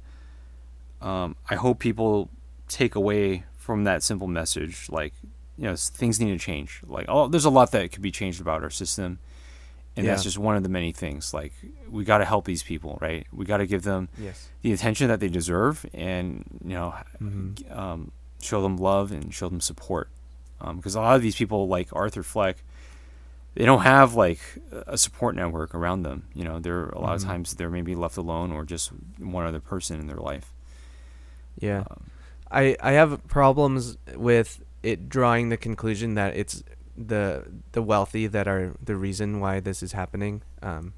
Um, 1.00 1.36
I 1.48 1.54
hope 1.56 1.78
people 1.78 2.28
take 2.68 2.94
away 2.94 3.44
from 3.56 3.84
that 3.84 4.02
simple 4.02 4.28
message, 4.28 4.86
like 4.90 5.14
you 5.60 5.66
know, 5.66 5.76
things 5.76 6.18
need 6.18 6.32
to 6.32 6.38
change. 6.38 6.80
Like, 6.86 7.04
oh, 7.08 7.28
there's 7.28 7.44
a 7.44 7.50
lot 7.50 7.70
that 7.72 7.92
could 7.92 8.00
be 8.02 8.10
changed 8.10 8.40
about 8.40 8.62
our 8.64 8.70
system, 8.70 9.18
and 9.96 10.06
that's 10.06 10.22
just 10.24 10.38
one 10.38 10.56
of 10.56 10.62
the 10.62 10.68
many 10.70 10.90
things. 10.92 11.34
Like, 11.34 11.52
we 11.88 12.02
got 12.04 12.18
to 12.18 12.24
help 12.24 12.46
these 12.46 12.62
people, 12.62 12.96
right? 13.02 13.26
We 13.30 13.44
got 13.44 13.58
to 13.58 13.66
give 13.66 13.82
them 13.82 14.08
yes 14.18 14.48
the 14.62 14.72
attention 14.72 15.08
that 15.08 15.20
they 15.20 15.28
deserve, 15.28 15.84
and 15.92 16.44
you 16.64 16.70
know, 16.74 16.94
Mhm. 17.22 17.76
um, 17.76 18.12
show 18.40 18.62
them 18.62 18.76
love 18.78 19.12
and 19.12 19.34
show 19.34 19.48
them 19.50 19.60
support. 19.60 20.08
Because 20.76 20.94
a 20.94 21.00
lot 21.00 21.16
of 21.16 21.22
these 21.22 21.36
people, 21.36 21.68
like 21.68 21.88
Arthur 21.92 22.22
Fleck, 22.22 22.56
they 23.54 23.64
don't 23.66 23.82
have 23.82 24.14
like 24.14 24.40
a 24.86 24.96
support 24.96 25.34
network 25.36 25.74
around 25.74 26.02
them. 26.04 26.24
You 26.34 26.44
know, 26.44 26.58
they're 26.58 26.86
a 26.90 27.00
lot 27.00 27.12
Mhm. 27.12 27.16
of 27.16 27.22
times 27.24 27.54
they're 27.54 27.70
maybe 27.70 27.94
left 27.94 28.16
alone 28.16 28.50
or 28.52 28.64
just 28.64 28.90
one 29.18 29.44
other 29.46 29.60
person 29.60 30.00
in 30.00 30.06
their 30.06 30.16
life. 30.32 30.52
yeah 31.58 31.80
Um, 31.90 32.10
i 32.50 32.76
i 32.80 32.92
have 32.92 33.26
problems 33.28 33.98
with 34.14 34.62
it 34.82 35.08
drawing 35.08 35.48
the 35.48 35.56
conclusion 35.56 36.14
that 36.14 36.36
it's 36.36 36.62
the 36.96 37.44
the 37.72 37.82
wealthy 37.82 38.26
that 38.26 38.46
are 38.46 38.74
the 38.82 38.96
reason 38.96 39.40
why 39.40 39.60
this 39.60 39.82
is 39.82 39.92
happening. 39.92 40.42
Um 40.62 40.94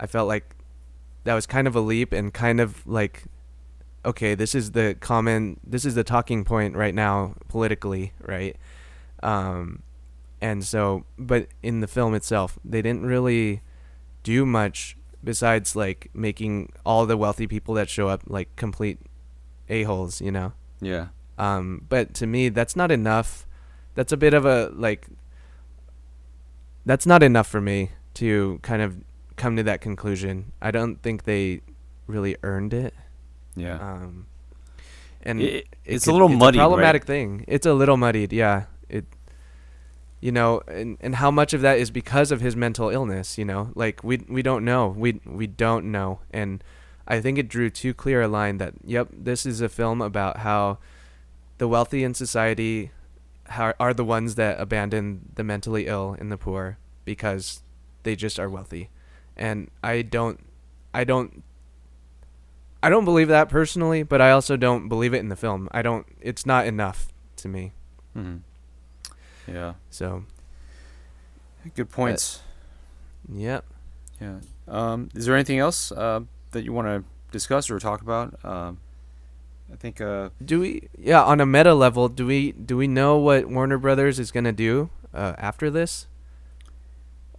i 0.00 0.06
felt 0.06 0.26
like 0.26 0.56
that 1.24 1.34
was 1.34 1.46
kind 1.46 1.68
of 1.68 1.76
a 1.76 1.80
leap 1.80 2.12
and 2.12 2.34
kind 2.34 2.60
of 2.60 2.84
like 2.86 3.24
okay 4.04 4.34
this 4.34 4.54
is 4.54 4.72
the 4.72 4.96
common 4.98 5.60
this 5.64 5.84
is 5.84 5.94
the 5.94 6.02
talking 6.02 6.44
point 6.44 6.74
right 6.74 6.94
now 6.94 7.34
politically 7.48 8.12
right? 8.20 8.56
Um 9.22 9.82
and 10.40 10.64
so 10.64 11.04
but 11.18 11.46
in 11.62 11.80
the 11.80 11.86
film 11.86 12.14
itself 12.14 12.58
they 12.64 12.82
didn't 12.82 13.06
really 13.06 13.62
do 14.24 14.44
much 14.44 14.96
besides 15.22 15.76
like 15.76 16.10
making 16.12 16.72
all 16.84 17.06
the 17.06 17.16
wealthy 17.16 17.46
people 17.46 17.74
that 17.74 17.88
show 17.88 18.08
up 18.08 18.22
like 18.26 18.54
complete 18.56 18.98
a-holes 19.68 20.20
you 20.20 20.32
know? 20.32 20.52
Yeah, 20.80 21.08
um, 21.42 21.84
but 21.88 22.14
to 22.14 22.26
me, 22.26 22.48
that's 22.50 22.76
not 22.76 22.90
enough. 22.90 23.46
That's 23.94 24.12
a 24.12 24.16
bit 24.16 24.34
of 24.34 24.44
a 24.44 24.70
like. 24.74 25.06
That's 26.84 27.06
not 27.06 27.22
enough 27.22 27.46
for 27.46 27.60
me 27.60 27.90
to 28.14 28.58
kind 28.62 28.82
of 28.82 28.96
come 29.36 29.56
to 29.56 29.62
that 29.62 29.80
conclusion. 29.80 30.52
I 30.60 30.70
don't 30.70 31.00
think 31.02 31.24
they 31.24 31.60
really 32.06 32.36
earned 32.42 32.74
it. 32.74 32.94
yeah, 33.54 33.76
Um, 33.78 34.26
and 35.22 35.40
It- 35.40 35.54
it 35.54 35.66
it's 35.84 36.06
a 36.06 36.10
could- 36.10 36.12
little 36.14 36.28
muddied, 36.28 36.58
right? 36.58 36.64
problematic 36.64 37.04
thing. 37.04 37.44
It's 37.46 37.66
a 37.66 37.74
little 37.74 37.96
muddied. 37.96 38.32
Yeah. 38.32 38.64
It. 38.88 39.04
You 40.20 40.32
know, 40.32 40.62
and 40.68 40.96
and 41.00 41.16
how 41.16 41.30
much 41.30 41.52
of 41.52 41.60
that 41.62 41.78
is 41.78 41.90
because 41.90 42.30
of 42.32 42.40
his 42.40 42.54
mental 42.56 42.88
illness? 42.90 43.36
You 43.38 43.44
know, 43.44 43.70
like 43.74 44.02
we 44.02 44.24
we 44.28 44.40
don't 44.42 44.64
know. 44.64 44.88
We 44.88 45.20
we 45.26 45.46
don't 45.46 45.90
know, 45.92 46.20
and 46.32 46.62
I 47.06 47.20
think 47.20 47.38
it 47.38 47.48
drew 47.48 47.68
too 47.70 47.92
clear 47.94 48.22
a 48.22 48.28
line 48.28 48.58
that 48.58 48.74
yep, 48.84 49.08
this 49.12 49.44
is 49.46 49.60
a 49.60 49.68
film 49.68 50.00
about 50.00 50.38
how 50.38 50.78
the 51.62 51.68
wealthy 51.68 52.02
in 52.02 52.12
society 52.12 52.90
are 53.78 53.94
the 53.94 54.04
ones 54.04 54.34
that 54.34 54.58
abandon 54.58 55.30
the 55.36 55.44
mentally 55.44 55.86
ill 55.86 56.16
and 56.18 56.32
the 56.32 56.36
poor 56.36 56.76
because 57.04 57.62
they 58.02 58.16
just 58.16 58.40
are 58.40 58.50
wealthy, 58.50 58.90
and 59.36 59.70
I 59.80 60.02
don't, 60.02 60.40
I 60.92 61.04
don't. 61.04 61.44
I 62.82 62.90
don't 62.90 63.04
believe 63.04 63.28
that 63.28 63.48
personally, 63.48 64.02
but 64.02 64.20
I 64.20 64.32
also 64.32 64.56
don't 64.56 64.88
believe 64.88 65.14
it 65.14 65.18
in 65.18 65.28
the 65.28 65.36
film. 65.36 65.68
I 65.70 65.82
don't. 65.82 66.04
It's 66.20 66.44
not 66.44 66.66
enough 66.66 67.12
to 67.36 67.46
me. 67.46 67.70
hmm 68.12 68.38
yeah. 69.46 69.74
So, 69.88 70.24
Good 71.76 71.90
points. 71.90 72.42
yep. 73.32 73.64
yeah. 74.20 74.40
Um, 74.66 75.10
is 75.14 75.26
there 75.26 75.36
anything 75.36 75.60
else 75.60 75.92
uh, 75.92 76.22
that 76.50 76.64
you 76.64 76.72
want 76.72 76.88
to 76.88 77.04
discuss 77.30 77.70
or 77.70 77.78
talk 77.78 78.02
about? 78.02 78.44
Um, 78.44 78.80
I 79.72 79.76
think. 79.76 80.00
Uh, 80.00 80.30
Do 80.44 80.60
we? 80.60 80.88
Yeah, 80.98 81.22
on 81.22 81.40
a 81.40 81.46
meta 81.46 81.74
level, 81.74 82.08
do 82.08 82.26
we 82.26 82.52
do 82.52 82.76
we 82.76 82.86
know 82.86 83.16
what 83.16 83.46
Warner 83.46 83.78
Brothers 83.78 84.18
is 84.18 84.30
gonna 84.30 84.52
do 84.52 84.90
uh, 85.14 85.34
after 85.38 85.70
this? 85.70 86.06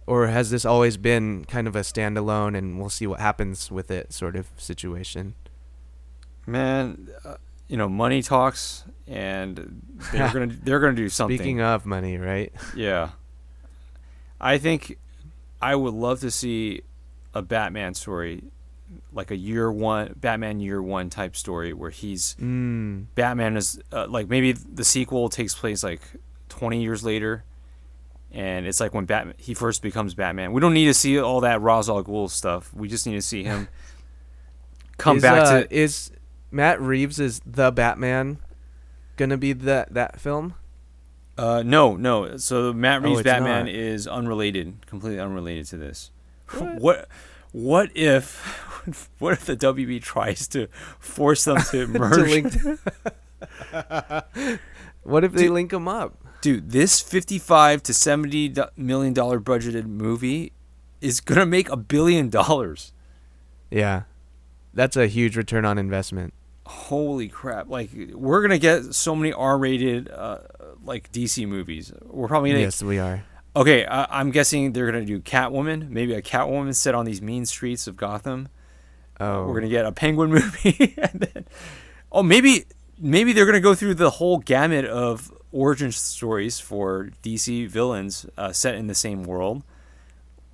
Or 0.06 0.26
has 0.26 0.50
this 0.50 0.64
always 0.66 0.96
been 0.98 1.44
kind 1.46 1.66
of 1.66 1.74
a 1.74 1.80
standalone, 1.80 2.56
and 2.58 2.78
we'll 2.78 2.90
see 2.90 3.06
what 3.06 3.20
happens 3.20 3.70
with 3.70 3.90
it 3.90 4.12
sort 4.12 4.36
of 4.36 4.48
situation? 4.56 5.34
man, 6.46 7.08
uh, 7.24 7.36
you 7.68 7.76
know, 7.76 7.88
money 7.88 8.22
talks, 8.22 8.84
and 9.06 9.82
they're 10.12 10.30
gonna 10.32 10.46
they're 10.62 10.80
gonna 10.80 10.92
do 10.94 11.08
something. 11.08 11.38
Speaking 11.38 11.60
of 11.60 11.86
money, 11.86 12.18
right? 12.18 12.52
Yeah. 12.76 13.10
I 14.40 14.58
think 14.58 14.98
I 15.62 15.74
would 15.74 15.94
love 15.94 16.20
to 16.20 16.30
see 16.30 16.82
a 17.32 17.40
Batman 17.40 17.94
story, 17.94 18.42
like 19.12 19.30
a 19.30 19.36
year 19.36 19.70
one, 19.70 20.14
Batman 20.16 20.60
year 20.60 20.82
one 20.82 21.10
type 21.10 21.36
story 21.36 21.72
where 21.72 21.90
he's 21.90 22.34
Mm. 22.40 23.06
Batman 23.14 23.56
is 23.56 23.80
uh, 23.92 24.06
like 24.08 24.28
maybe 24.28 24.52
the 24.52 24.84
sequel 24.84 25.28
takes 25.28 25.54
place 25.54 25.82
like 25.82 26.00
20 26.48 26.82
years 26.82 27.04
later. 27.04 27.44
And 28.32 28.66
it's 28.66 28.80
like 28.80 28.92
when 28.94 29.04
Batman 29.04 29.34
he 29.38 29.54
first 29.54 29.80
becomes 29.82 30.14
Batman. 30.14 30.52
We 30.52 30.60
don't 30.60 30.74
need 30.74 30.86
to 30.86 30.94
see 30.94 31.20
all 31.20 31.40
that 31.42 31.60
Ra's 31.60 31.88
al 31.88 32.02
Ghul 32.02 32.28
stuff. 32.28 32.72
We 32.74 32.88
just 32.88 33.06
need 33.06 33.14
to 33.14 33.22
see 33.22 33.44
him 33.44 33.68
come 34.98 35.18
is, 35.18 35.22
back 35.22 35.38
uh, 35.46 35.62
to 35.62 35.74
is 35.74 36.10
Matt 36.50 36.80
Reeves 36.80 37.20
is 37.20 37.40
the 37.46 37.70
Batman 37.70 38.38
gonna 39.16 39.36
be 39.36 39.52
that 39.52 39.94
that 39.94 40.20
film? 40.20 40.54
Uh, 41.36 41.62
no, 41.64 41.96
no. 41.96 42.36
So 42.36 42.72
Matt 42.72 43.02
Oh, 43.02 43.06
Reeves 43.06 43.20
it's 43.20 43.24
Batman 43.24 43.66
not. 43.66 43.74
is 43.74 44.06
unrelated, 44.06 44.86
completely 44.86 45.18
unrelated 45.20 45.66
to 45.66 45.76
this. 45.76 46.10
What? 46.50 46.80
What? 46.80 47.08
What 47.52 47.96
if? 47.96 48.60
What 49.18 49.32
if 49.32 49.44
the 49.44 49.56
WB 49.56 50.02
tries 50.02 50.46
to 50.48 50.68
force 50.98 51.44
them 51.44 51.58
to 51.70 51.86
To 51.92 51.98
merge? 51.98 52.30
link- 52.30 52.78
what 55.02 55.24
if 55.24 55.32
they 55.32 55.44
Dude. 55.44 55.52
link 55.52 55.70
them 55.70 55.88
up? 55.88 56.16
Dude, 56.40 56.70
this 56.70 57.00
fifty-five 57.00 57.82
to 57.84 57.94
70 57.94 58.54
million 58.76 59.12
dollar 59.14 59.40
budgeted 59.40 59.86
movie 59.86 60.52
is 61.00 61.20
gonna 61.20 61.46
make 61.46 61.70
a 61.70 61.76
billion 61.76 62.28
dollars. 62.28 62.92
Yeah, 63.70 64.02
that's 64.74 64.96
a 64.96 65.06
huge 65.06 65.36
return 65.36 65.64
on 65.64 65.78
investment. 65.78 66.34
Holy 66.66 67.28
crap! 67.28 67.68
Like 67.68 67.90
we're 68.12 68.42
gonna 68.42 68.58
get 68.58 68.94
so 68.94 69.14
many 69.16 69.32
R-rated, 69.32 70.10
uh, 70.10 70.38
like 70.82 71.10
DC 71.12 71.46
movies. 71.48 71.92
We're 72.02 72.28
probably 72.28 72.50
gonna. 72.50 72.62
Yes, 72.62 72.82
we 72.82 72.98
are. 72.98 73.24
Okay, 73.56 73.86
I'm 73.88 74.30
guessing 74.30 74.72
they're 74.72 74.86
gonna 74.90 75.04
do 75.04 75.20
Catwoman. 75.20 75.88
Maybe 75.88 76.12
a 76.14 76.20
Catwoman 76.22 76.74
set 76.74 76.94
on 76.94 77.04
these 77.06 77.22
mean 77.22 77.46
streets 77.46 77.86
of 77.86 77.96
Gotham. 77.96 78.48
Oh, 79.20 79.46
We're 79.46 79.54
gonna 79.54 79.68
get 79.68 79.84
a 79.84 79.92
Penguin 79.92 80.30
movie, 80.32 80.94
and 80.98 81.20
then 81.20 81.46
oh 82.10 82.22
maybe 82.22 82.64
maybe 82.98 83.32
they're 83.32 83.46
gonna 83.46 83.60
go 83.60 83.74
through 83.74 83.94
the 83.94 84.10
whole 84.10 84.38
gamut 84.38 84.84
of 84.84 85.32
origin 85.52 85.92
stories 85.92 86.58
for 86.58 87.10
DC 87.22 87.68
villains 87.68 88.26
uh, 88.36 88.52
set 88.52 88.74
in 88.74 88.88
the 88.88 88.94
same 88.94 89.22
world. 89.22 89.62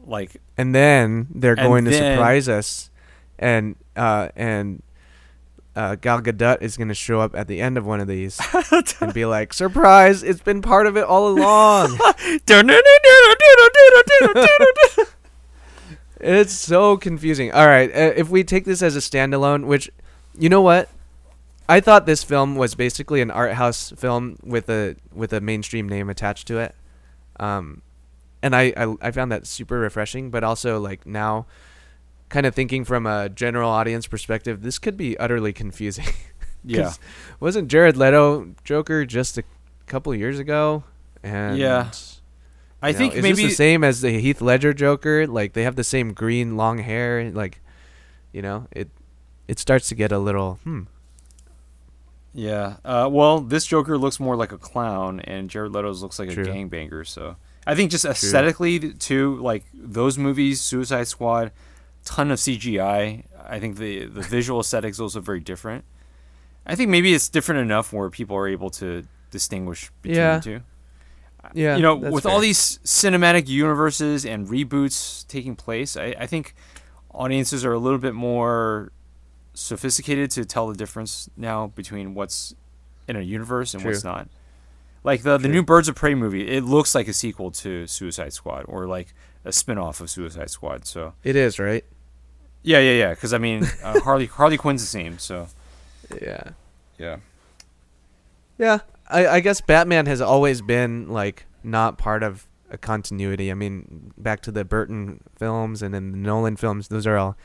Like 0.05 0.41
and 0.57 0.75
then 0.75 1.29
they're 1.35 1.53
And 1.59 1.69
going 1.69 1.85
to 1.85 1.93
surprise 1.93 2.49
us, 2.49 2.91
and 3.39 3.77
uh, 3.97 4.29
and 4.37 4.83
uh, 5.77 5.95
Gal 5.97 6.21
Gadot 6.21 6.63
is 6.63 6.77
going 6.77 6.89
to 6.89 6.95
show 6.95 7.21
up 7.21 7.35
at 7.35 7.49
the 7.49 7.61
end 7.61 7.79
of 7.79 7.87
one 7.87 8.01
of 8.01 8.09
these 8.09 8.41
and 9.01 9.15
be 9.15 9.25
like, 9.27 9.53
"Surprise! 9.53 10.23
It's 10.23 10.41
been 10.41 10.63
part 10.63 10.87
of 10.87 10.97
it 10.97 11.05
all 11.05 11.29
along." 11.29 11.99
it's 16.21 16.53
so 16.53 16.97
confusing. 16.97 17.53
All 17.53 17.66
right, 17.66 17.91
uh, 17.91 18.12
if 18.16 18.29
we 18.29 18.45
take 18.45 18.64
this 18.64 18.83
as 18.83 18.97
a 18.97 19.01
standalone, 19.01 19.66
which 19.66 19.91
you 20.39 20.49
know 20.49 20.61
what, 20.61 20.89
I 21.68 21.81
thought 21.81 22.07
this 22.07 22.25
film 22.25 22.57
was 22.57 22.75
basically 22.75 23.21
an 23.21 23.31
art 23.31 23.53
house 23.53 23.93
film 23.97 24.39
with 24.43 24.68
a 24.68 24.97
with 25.12 25.33
a 25.33 25.41
mainstream 25.41 25.89
name 25.89 26.11
attached 26.11 26.47
to 26.49 26.59
it. 26.59 26.75
Um, 27.39 27.83
and 28.43 28.55
I, 28.57 28.73
I 28.77 28.95
I 29.01 29.11
found 29.11 29.33
that 29.33 29.47
super 29.47 29.79
refreshing, 29.79 30.31
but 30.31 30.45
also 30.45 30.81
like 30.81 31.07
now, 31.07 31.47
kind 32.29 32.47
of 32.47 32.55
thinking 32.55 32.85
from 32.85 33.07
a 33.07 33.29
general 33.29 33.71
audience 33.71 34.07
perspective, 34.07 34.62
this 34.62 34.79
could 34.79 34.97
be 34.97 35.16
utterly 35.18 35.53
confusing. 35.53 36.07
yeah. 36.64 36.93
wasn't 37.39 37.68
Jared 37.68 37.97
Leto 37.97 38.55
Joker 38.64 39.05
just 39.05 39.39
a 39.39 39.45
couple 39.87 40.14
years 40.14 40.39
ago? 40.39 40.85
And 41.23 41.59
Yeah. 41.59 41.91
I 42.83 42.89
you 42.89 42.93
know, 42.93 42.99
think 42.99 43.14
is 43.14 43.22
maybe 43.22 43.47
the 43.47 43.51
same 43.51 43.85
as 43.85 44.01
the 44.01 44.18
Heath 44.20 44.41
Ledger 44.41 44.72
Joker. 44.72 45.26
Like 45.26 45.53
they 45.53 45.64
have 45.64 45.76
the 45.76 45.85
same 45.85 46.12
green 46.12 46.57
long 46.57 46.78
hair. 46.78 47.31
Like, 47.31 47.61
you 48.33 48.43
know, 48.43 48.66
it 48.72 48.89
it 49.49 49.59
starts 49.59 49.89
to 49.89 49.95
get 49.95 50.12
a 50.12 50.18
little 50.18 50.59
hmm. 50.64 50.83
Yeah. 52.33 52.76
Uh, 52.85 53.09
well, 53.11 53.41
this 53.41 53.66
Joker 53.66 53.99
looks 53.99 54.20
more 54.20 54.37
like 54.37 54.53
a 54.53 54.59
clown, 54.59 55.20
and 55.20 55.51
Jared 55.51 55.72
Leto's 55.72 56.03
looks 56.03 56.18
like 56.18 56.31
True. 56.31 56.45
a 56.45 56.47
gangbanger. 56.47 57.07
So 57.07 57.37
I 57.66 57.74
think 57.74 57.91
just 57.91 58.05
aesthetically 58.05 58.78
too, 58.95 59.37
like 59.39 59.64
those 59.74 60.16
movies, 60.16 60.61
Suicide 60.61 61.09
Squad, 61.09 61.53
ton 62.05 62.31
of 62.31 62.39
CGI. 62.39 63.24
I 63.49 63.59
think 63.59 63.76
the 63.78 64.07
the 64.07 64.22
visual 64.22 64.61
aesthetics 64.61 64.97
is 64.99 65.01
also 65.01 65.20
very 65.20 65.41
different. 65.41 65.85
I 66.66 66.76
think 66.76 66.89
maybe 66.91 67.12
it's 67.12 67.28
different 67.28 67.61
enough 67.62 67.93
where 67.93 68.11
people 68.11 68.37
are 68.37 68.47
able 68.47 68.70
to 68.70 69.05
distinguish 69.31 69.91
between 70.03 70.16
Yeah. 70.16 70.37
the 70.39 70.43
two. 70.45 70.61
Yeah, 71.55 71.76
you 71.76 71.82
know, 71.82 71.96
with 71.96 72.24
fair. 72.24 72.32
all 72.32 72.40
these 72.40 72.78
cinematic 72.84 73.48
universes 73.48 74.24
and 74.24 74.48
reboots 74.48 75.26
taking 75.26 75.57
place, 75.57 75.96
I, 75.96 76.14
I 76.18 76.26
think 76.26 76.55
audiences 77.12 77.64
are 77.64 77.72
a 77.72 77.78
little 77.78 77.98
bit 77.98 78.14
more 78.14 78.92
sophisticated 79.55 80.30
to 80.32 80.44
tell 80.44 80.68
the 80.68 80.74
difference 80.74 81.28
now 81.36 81.68
between 81.68 82.14
what's 82.14 82.55
in 83.09 83.16
a 83.16 83.20
universe 83.20 83.74
and 83.74 83.84
what's 83.84 84.05
not. 84.05 84.28
Like 85.03 85.22
the 85.22 85.38
the 85.38 85.48
new 85.48 85.62
Birds 85.62 85.88
of 85.88 85.94
Prey 85.94 86.14
movie, 86.14 86.48
it 86.48 86.62
looks 86.62 86.94
like 86.94 87.09
a 87.09 87.12
sequel 87.12 87.51
to 87.53 87.86
Suicide 87.86 88.32
Squad 88.32 88.64
or 88.68 88.86
like 88.86 89.14
a 89.44 89.53
spin-off 89.53 90.01
of 90.01 90.11
Suicide 90.11 90.51
Squad. 90.51 90.86
So 90.86 91.14
it 91.24 91.36
is 91.36 91.59
right. 91.59 91.84
yeah, 92.62 92.78
yeah, 92.80 92.92
yeah. 92.92 93.11
Because 93.11 93.32
I 93.32 93.38
mean, 93.38 93.64
uh, 93.82 94.01
Harley 94.05 94.26
Harley 94.26 94.59
Quinn's 94.59 94.82
the 94.82 94.86
same. 94.86 95.18
So 95.18 95.48
Yeah. 96.20 96.51
yeah, 96.98 97.16
Yeah, 98.59 98.80
I, 99.11 99.27
I 99.37 99.41
guess 99.41 99.61
Batman 99.61 100.07
has 100.07 100.21
always 100.21 100.63
been 100.63 101.09
like 101.09 101.47
not 101.63 101.99
part 101.99 102.23
of 102.23 102.49
a 102.71 102.79
continuity. 102.79 103.51
I 103.51 103.55
mean, 103.55 104.13
back 104.17 104.41
to 104.43 104.53
the 104.53 104.65
Burton 104.65 105.21
films 105.37 105.83
and 105.83 105.93
then 105.93 106.13
the 106.13 106.19
Nolan 106.19 106.57
films; 106.57 106.89
those 106.89 107.07
are 107.07 107.17
all 107.17 107.37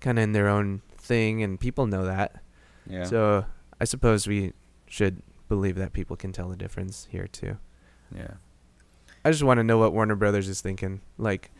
kind 0.00 0.18
of 0.18 0.22
in 0.22 0.32
their 0.32 0.48
own 0.48 0.82
thing, 0.96 1.42
and 1.42 1.58
people 1.58 1.86
know 1.86 2.04
that. 2.04 2.42
yeah. 2.88 3.04
So 3.04 3.44
I 3.80 3.84
suppose 3.84 4.26
we 4.26 4.52
should 4.86 5.22
believe 5.48 5.76
that 5.76 5.92
people 5.92 6.16
can 6.16 6.32
tell 6.32 6.48
the 6.48 6.56
difference 6.56 7.08
here 7.10 7.26
too. 7.26 7.58
yeah. 8.14 8.34
I 9.24 9.30
just 9.30 9.42
want 9.42 9.58
to 9.58 9.64
know 9.64 9.78
what 9.78 9.92
Warner 9.92 10.14
Brothers 10.14 10.48
is 10.48 10.60
thinking. 10.60 11.00
Like, 11.18 11.50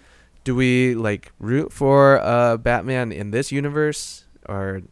do 0.45 0.55
we 0.55 0.95
like 0.95 1.33
root 1.39 1.73
for 1.73 2.19
uh, 2.21 2.57
Batman 2.57 3.11
in 3.13 3.33
this 3.33 3.51
universe, 3.51 4.25
or 4.49 4.83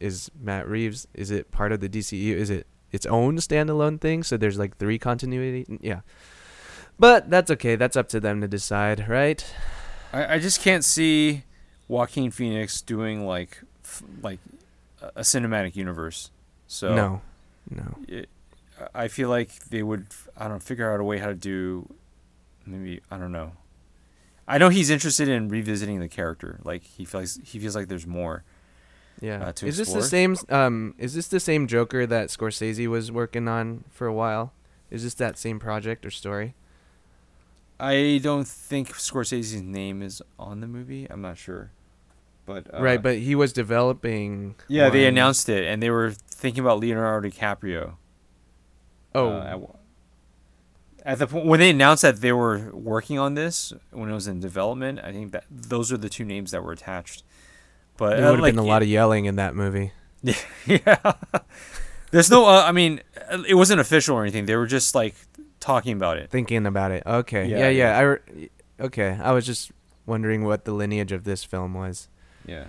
is 0.00 0.30
Matt 0.40 0.66
Reeves? 0.66 1.06
Is 1.14 1.30
it 1.30 1.50
part 1.50 1.70
of 1.70 1.80
the 1.80 1.88
DCU? 1.88 2.34
Is 2.34 2.48
it 2.50 2.66
its 2.92 3.06
own 3.06 3.36
standalone 3.38 4.00
thing? 4.00 4.22
So 4.22 4.36
there's 4.36 4.58
like 4.58 4.76
three 4.78 4.98
continuity. 4.98 5.66
Yeah, 5.80 6.00
but 6.98 7.30
that's 7.30 7.50
okay. 7.52 7.76
That's 7.76 7.96
up 7.96 8.08
to 8.10 8.20
them 8.20 8.40
to 8.40 8.48
decide, 8.48 9.08
right? 9.08 9.44
I, 10.12 10.34
I 10.34 10.38
just 10.38 10.62
can't 10.62 10.84
see 10.84 11.44
Joaquin 11.86 12.30
Phoenix 12.30 12.80
doing 12.82 13.26
like 13.26 13.62
f- 13.84 14.02
like 14.22 14.38
a 15.02 15.20
cinematic 15.20 15.76
universe. 15.76 16.30
So 16.66 16.94
No, 16.94 17.20
no. 17.70 17.94
it, 18.08 18.28
I 18.94 19.08
feel 19.08 19.28
like 19.28 19.66
they 19.70 19.82
would 19.82 20.06
I 20.36 20.44
don't 20.44 20.54
know 20.54 20.58
figure 20.60 20.92
out 20.92 21.00
a 21.00 21.04
way 21.04 21.18
how 21.18 21.26
to 21.28 21.34
do 21.34 21.88
maybe 22.66 23.00
I 23.10 23.16
don't 23.18 23.32
know. 23.32 23.52
I 24.46 24.56
know 24.56 24.70
he's 24.70 24.88
interested 24.88 25.28
in 25.28 25.48
revisiting 25.48 26.00
the 26.00 26.08
character. 26.08 26.58
Like 26.64 26.82
he 26.84 27.04
feels 27.04 27.38
he 27.44 27.58
feels 27.58 27.76
like 27.76 27.88
there's 27.88 28.06
more. 28.06 28.44
Yeah. 29.20 29.46
uh, 29.48 29.52
is 29.66 29.76
this 29.78 29.92
the 29.92 30.02
same? 30.02 30.36
Um, 30.48 30.94
is 30.98 31.14
this 31.14 31.28
the 31.28 31.40
same 31.40 31.66
Joker 31.66 32.06
that 32.06 32.28
Scorsese 32.28 32.86
was 32.86 33.10
working 33.10 33.48
on 33.48 33.84
for 33.90 34.06
a 34.06 34.12
while? 34.12 34.52
Is 34.90 35.02
this 35.02 35.14
that 35.14 35.36
same 35.38 35.58
project 35.58 36.06
or 36.06 36.10
story? 36.10 36.54
I 37.80 38.20
don't 38.22 38.46
think 38.46 38.92
Scorsese's 38.94 39.62
name 39.62 40.02
is 40.02 40.20
on 40.38 40.60
the 40.60 40.66
movie. 40.66 41.06
I'm 41.08 41.20
not 41.20 41.36
sure, 41.38 41.70
but 42.46 42.72
uh, 42.74 42.80
right, 42.82 43.00
but 43.02 43.18
he 43.18 43.34
was 43.34 43.52
developing. 43.52 44.56
yeah, 44.66 44.88
they 44.90 45.06
announced 45.06 45.48
it 45.48 45.64
and 45.64 45.82
they 45.82 45.90
were 45.90 46.10
thinking 46.10 46.62
about 46.64 46.80
Leonardo 46.80 47.28
DiCaprio. 47.28 47.94
Oh, 49.14 49.28
Uh, 49.30 49.40
at, 51.04 51.12
at 51.12 51.18
the 51.20 51.26
point 51.28 51.46
when 51.46 51.60
they 51.60 51.70
announced 51.70 52.02
that 52.02 52.20
they 52.20 52.32
were 52.32 52.70
working 52.74 53.18
on 53.18 53.34
this 53.34 53.72
when 53.90 54.10
it 54.10 54.14
was 54.14 54.26
in 54.26 54.40
development, 54.40 54.98
I 55.02 55.12
think 55.12 55.32
that 55.32 55.44
those 55.50 55.92
are 55.92 55.96
the 55.96 56.08
two 56.08 56.24
names 56.24 56.50
that 56.50 56.62
were 56.64 56.72
attached. 56.72 57.22
But 57.98 58.16
there 58.16 58.26
uh, 58.26 58.30
would 58.30 58.36
have 58.38 58.42
like, 58.42 58.54
been 58.54 58.64
a 58.64 58.66
lot 58.66 58.80
of 58.80 58.88
yelling 58.88 59.26
in 59.26 59.36
that 59.36 59.54
movie. 59.54 59.92
yeah. 60.66 61.12
There's 62.10 62.30
no. 62.30 62.46
Uh, 62.46 62.64
I 62.66 62.72
mean, 62.72 63.00
it 63.46 63.54
wasn't 63.54 63.80
official 63.80 64.16
or 64.16 64.22
anything. 64.22 64.46
They 64.46 64.56
were 64.56 64.66
just 64.66 64.94
like 64.94 65.14
talking 65.60 65.92
about 65.92 66.16
it. 66.16 66.30
Thinking 66.30 66.64
about 66.64 66.90
it. 66.92 67.02
Okay. 67.04 67.46
Yeah, 67.46 67.58
Yeah, 67.58 67.68
yeah. 67.68 67.90
yeah. 67.92 67.98
I 67.98 68.00
re- 68.02 68.50
okay. 68.80 69.18
I 69.22 69.32
was 69.32 69.44
just 69.44 69.70
wondering 70.06 70.44
what 70.44 70.64
the 70.64 70.72
lineage 70.72 71.12
of 71.12 71.24
this 71.24 71.44
film 71.44 71.74
was. 71.74 72.08
Yeah. 72.46 72.64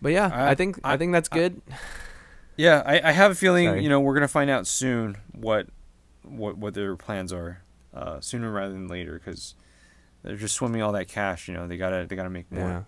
But 0.00 0.12
yeah, 0.12 0.30
I- 0.32 0.50
I, 0.50 0.54
think 0.54 0.78
I, 0.84 0.92
I- 0.92 0.96
think 0.96 1.12
that's 1.12 1.28
I- 1.32 1.36
good. 1.36 1.62
Yeah, 2.56 2.82
I, 2.86 3.08
I 3.08 3.12
have 3.12 3.32
a 3.32 3.34
feeling 3.34 3.66
Sorry. 3.66 3.82
you 3.82 3.88
know 3.88 3.98
we're 3.98 4.14
gonna 4.14 4.28
find 4.28 4.48
out 4.48 4.68
soon 4.68 5.16
what 5.32 5.66
what 6.22 6.56
what 6.56 6.74
their 6.74 6.94
plans 6.94 7.32
are, 7.32 7.62
uh, 7.92 8.20
sooner 8.20 8.52
rather 8.52 8.72
than 8.72 8.86
later 8.86 9.14
because 9.14 9.56
they're 10.22 10.36
just 10.36 10.54
swimming 10.54 10.80
all 10.80 10.92
that 10.92 11.08
cash. 11.08 11.48
You 11.48 11.54
know 11.54 11.66
they 11.66 11.76
gotta 11.76 12.06
they 12.08 12.14
gotta 12.14 12.30
make 12.30 12.52
more. 12.52 12.86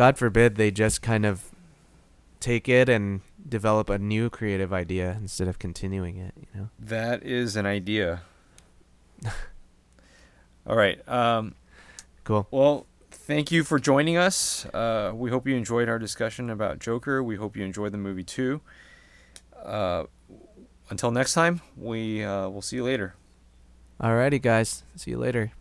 God 0.00 0.16
forbid 0.16 0.54
they 0.54 0.70
just 0.70 1.02
kind 1.02 1.26
of 1.26 1.50
take 2.40 2.70
it 2.70 2.88
and 2.88 3.20
develop 3.46 3.90
a 3.90 3.98
new 3.98 4.30
creative 4.30 4.72
idea 4.72 5.14
instead 5.20 5.46
of 5.46 5.58
continuing 5.58 6.16
it. 6.16 6.32
You 6.40 6.46
know. 6.58 6.68
That 6.78 7.22
is 7.22 7.54
an 7.54 7.66
idea. 7.66 8.22
All 10.66 10.74
right. 10.74 11.06
Um, 11.06 11.54
Cool. 12.24 12.48
well, 12.50 12.86
thank 13.10 13.52
you 13.52 13.62
for 13.62 13.78
joining 13.78 14.16
us. 14.16 14.64
Uh, 14.72 15.12
we 15.14 15.28
hope 15.28 15.46
you 15.46 15.54
enjoyed 15.54 15.90
our 15.90 15.98
discussion 15.98 16.48
about 16.48 16.78
Joker. 16.78 17.22
We 17.22 17.36
hope 17.36 17.54
you 17.54 17.62
enjoyed 17.62 17.92
the 17.92 17.98
movie 17.98 18.24
too. 18.24 18.62
Uh, 19.62 20.04
until 20.88 21.10
next 21.10 21.34
time, 21.34 21.60
we 21.76 22.24
uh, 22.24 22.48
will 22.48 22.62
see 22.62 22.76
you 22.76 22.84
later. 22.84 23.16
Alrighty, 24.00 24.40
guys. 24.40 24.82
See 24.96 25.10
you 25.10 25.18
later. 25.18 25.52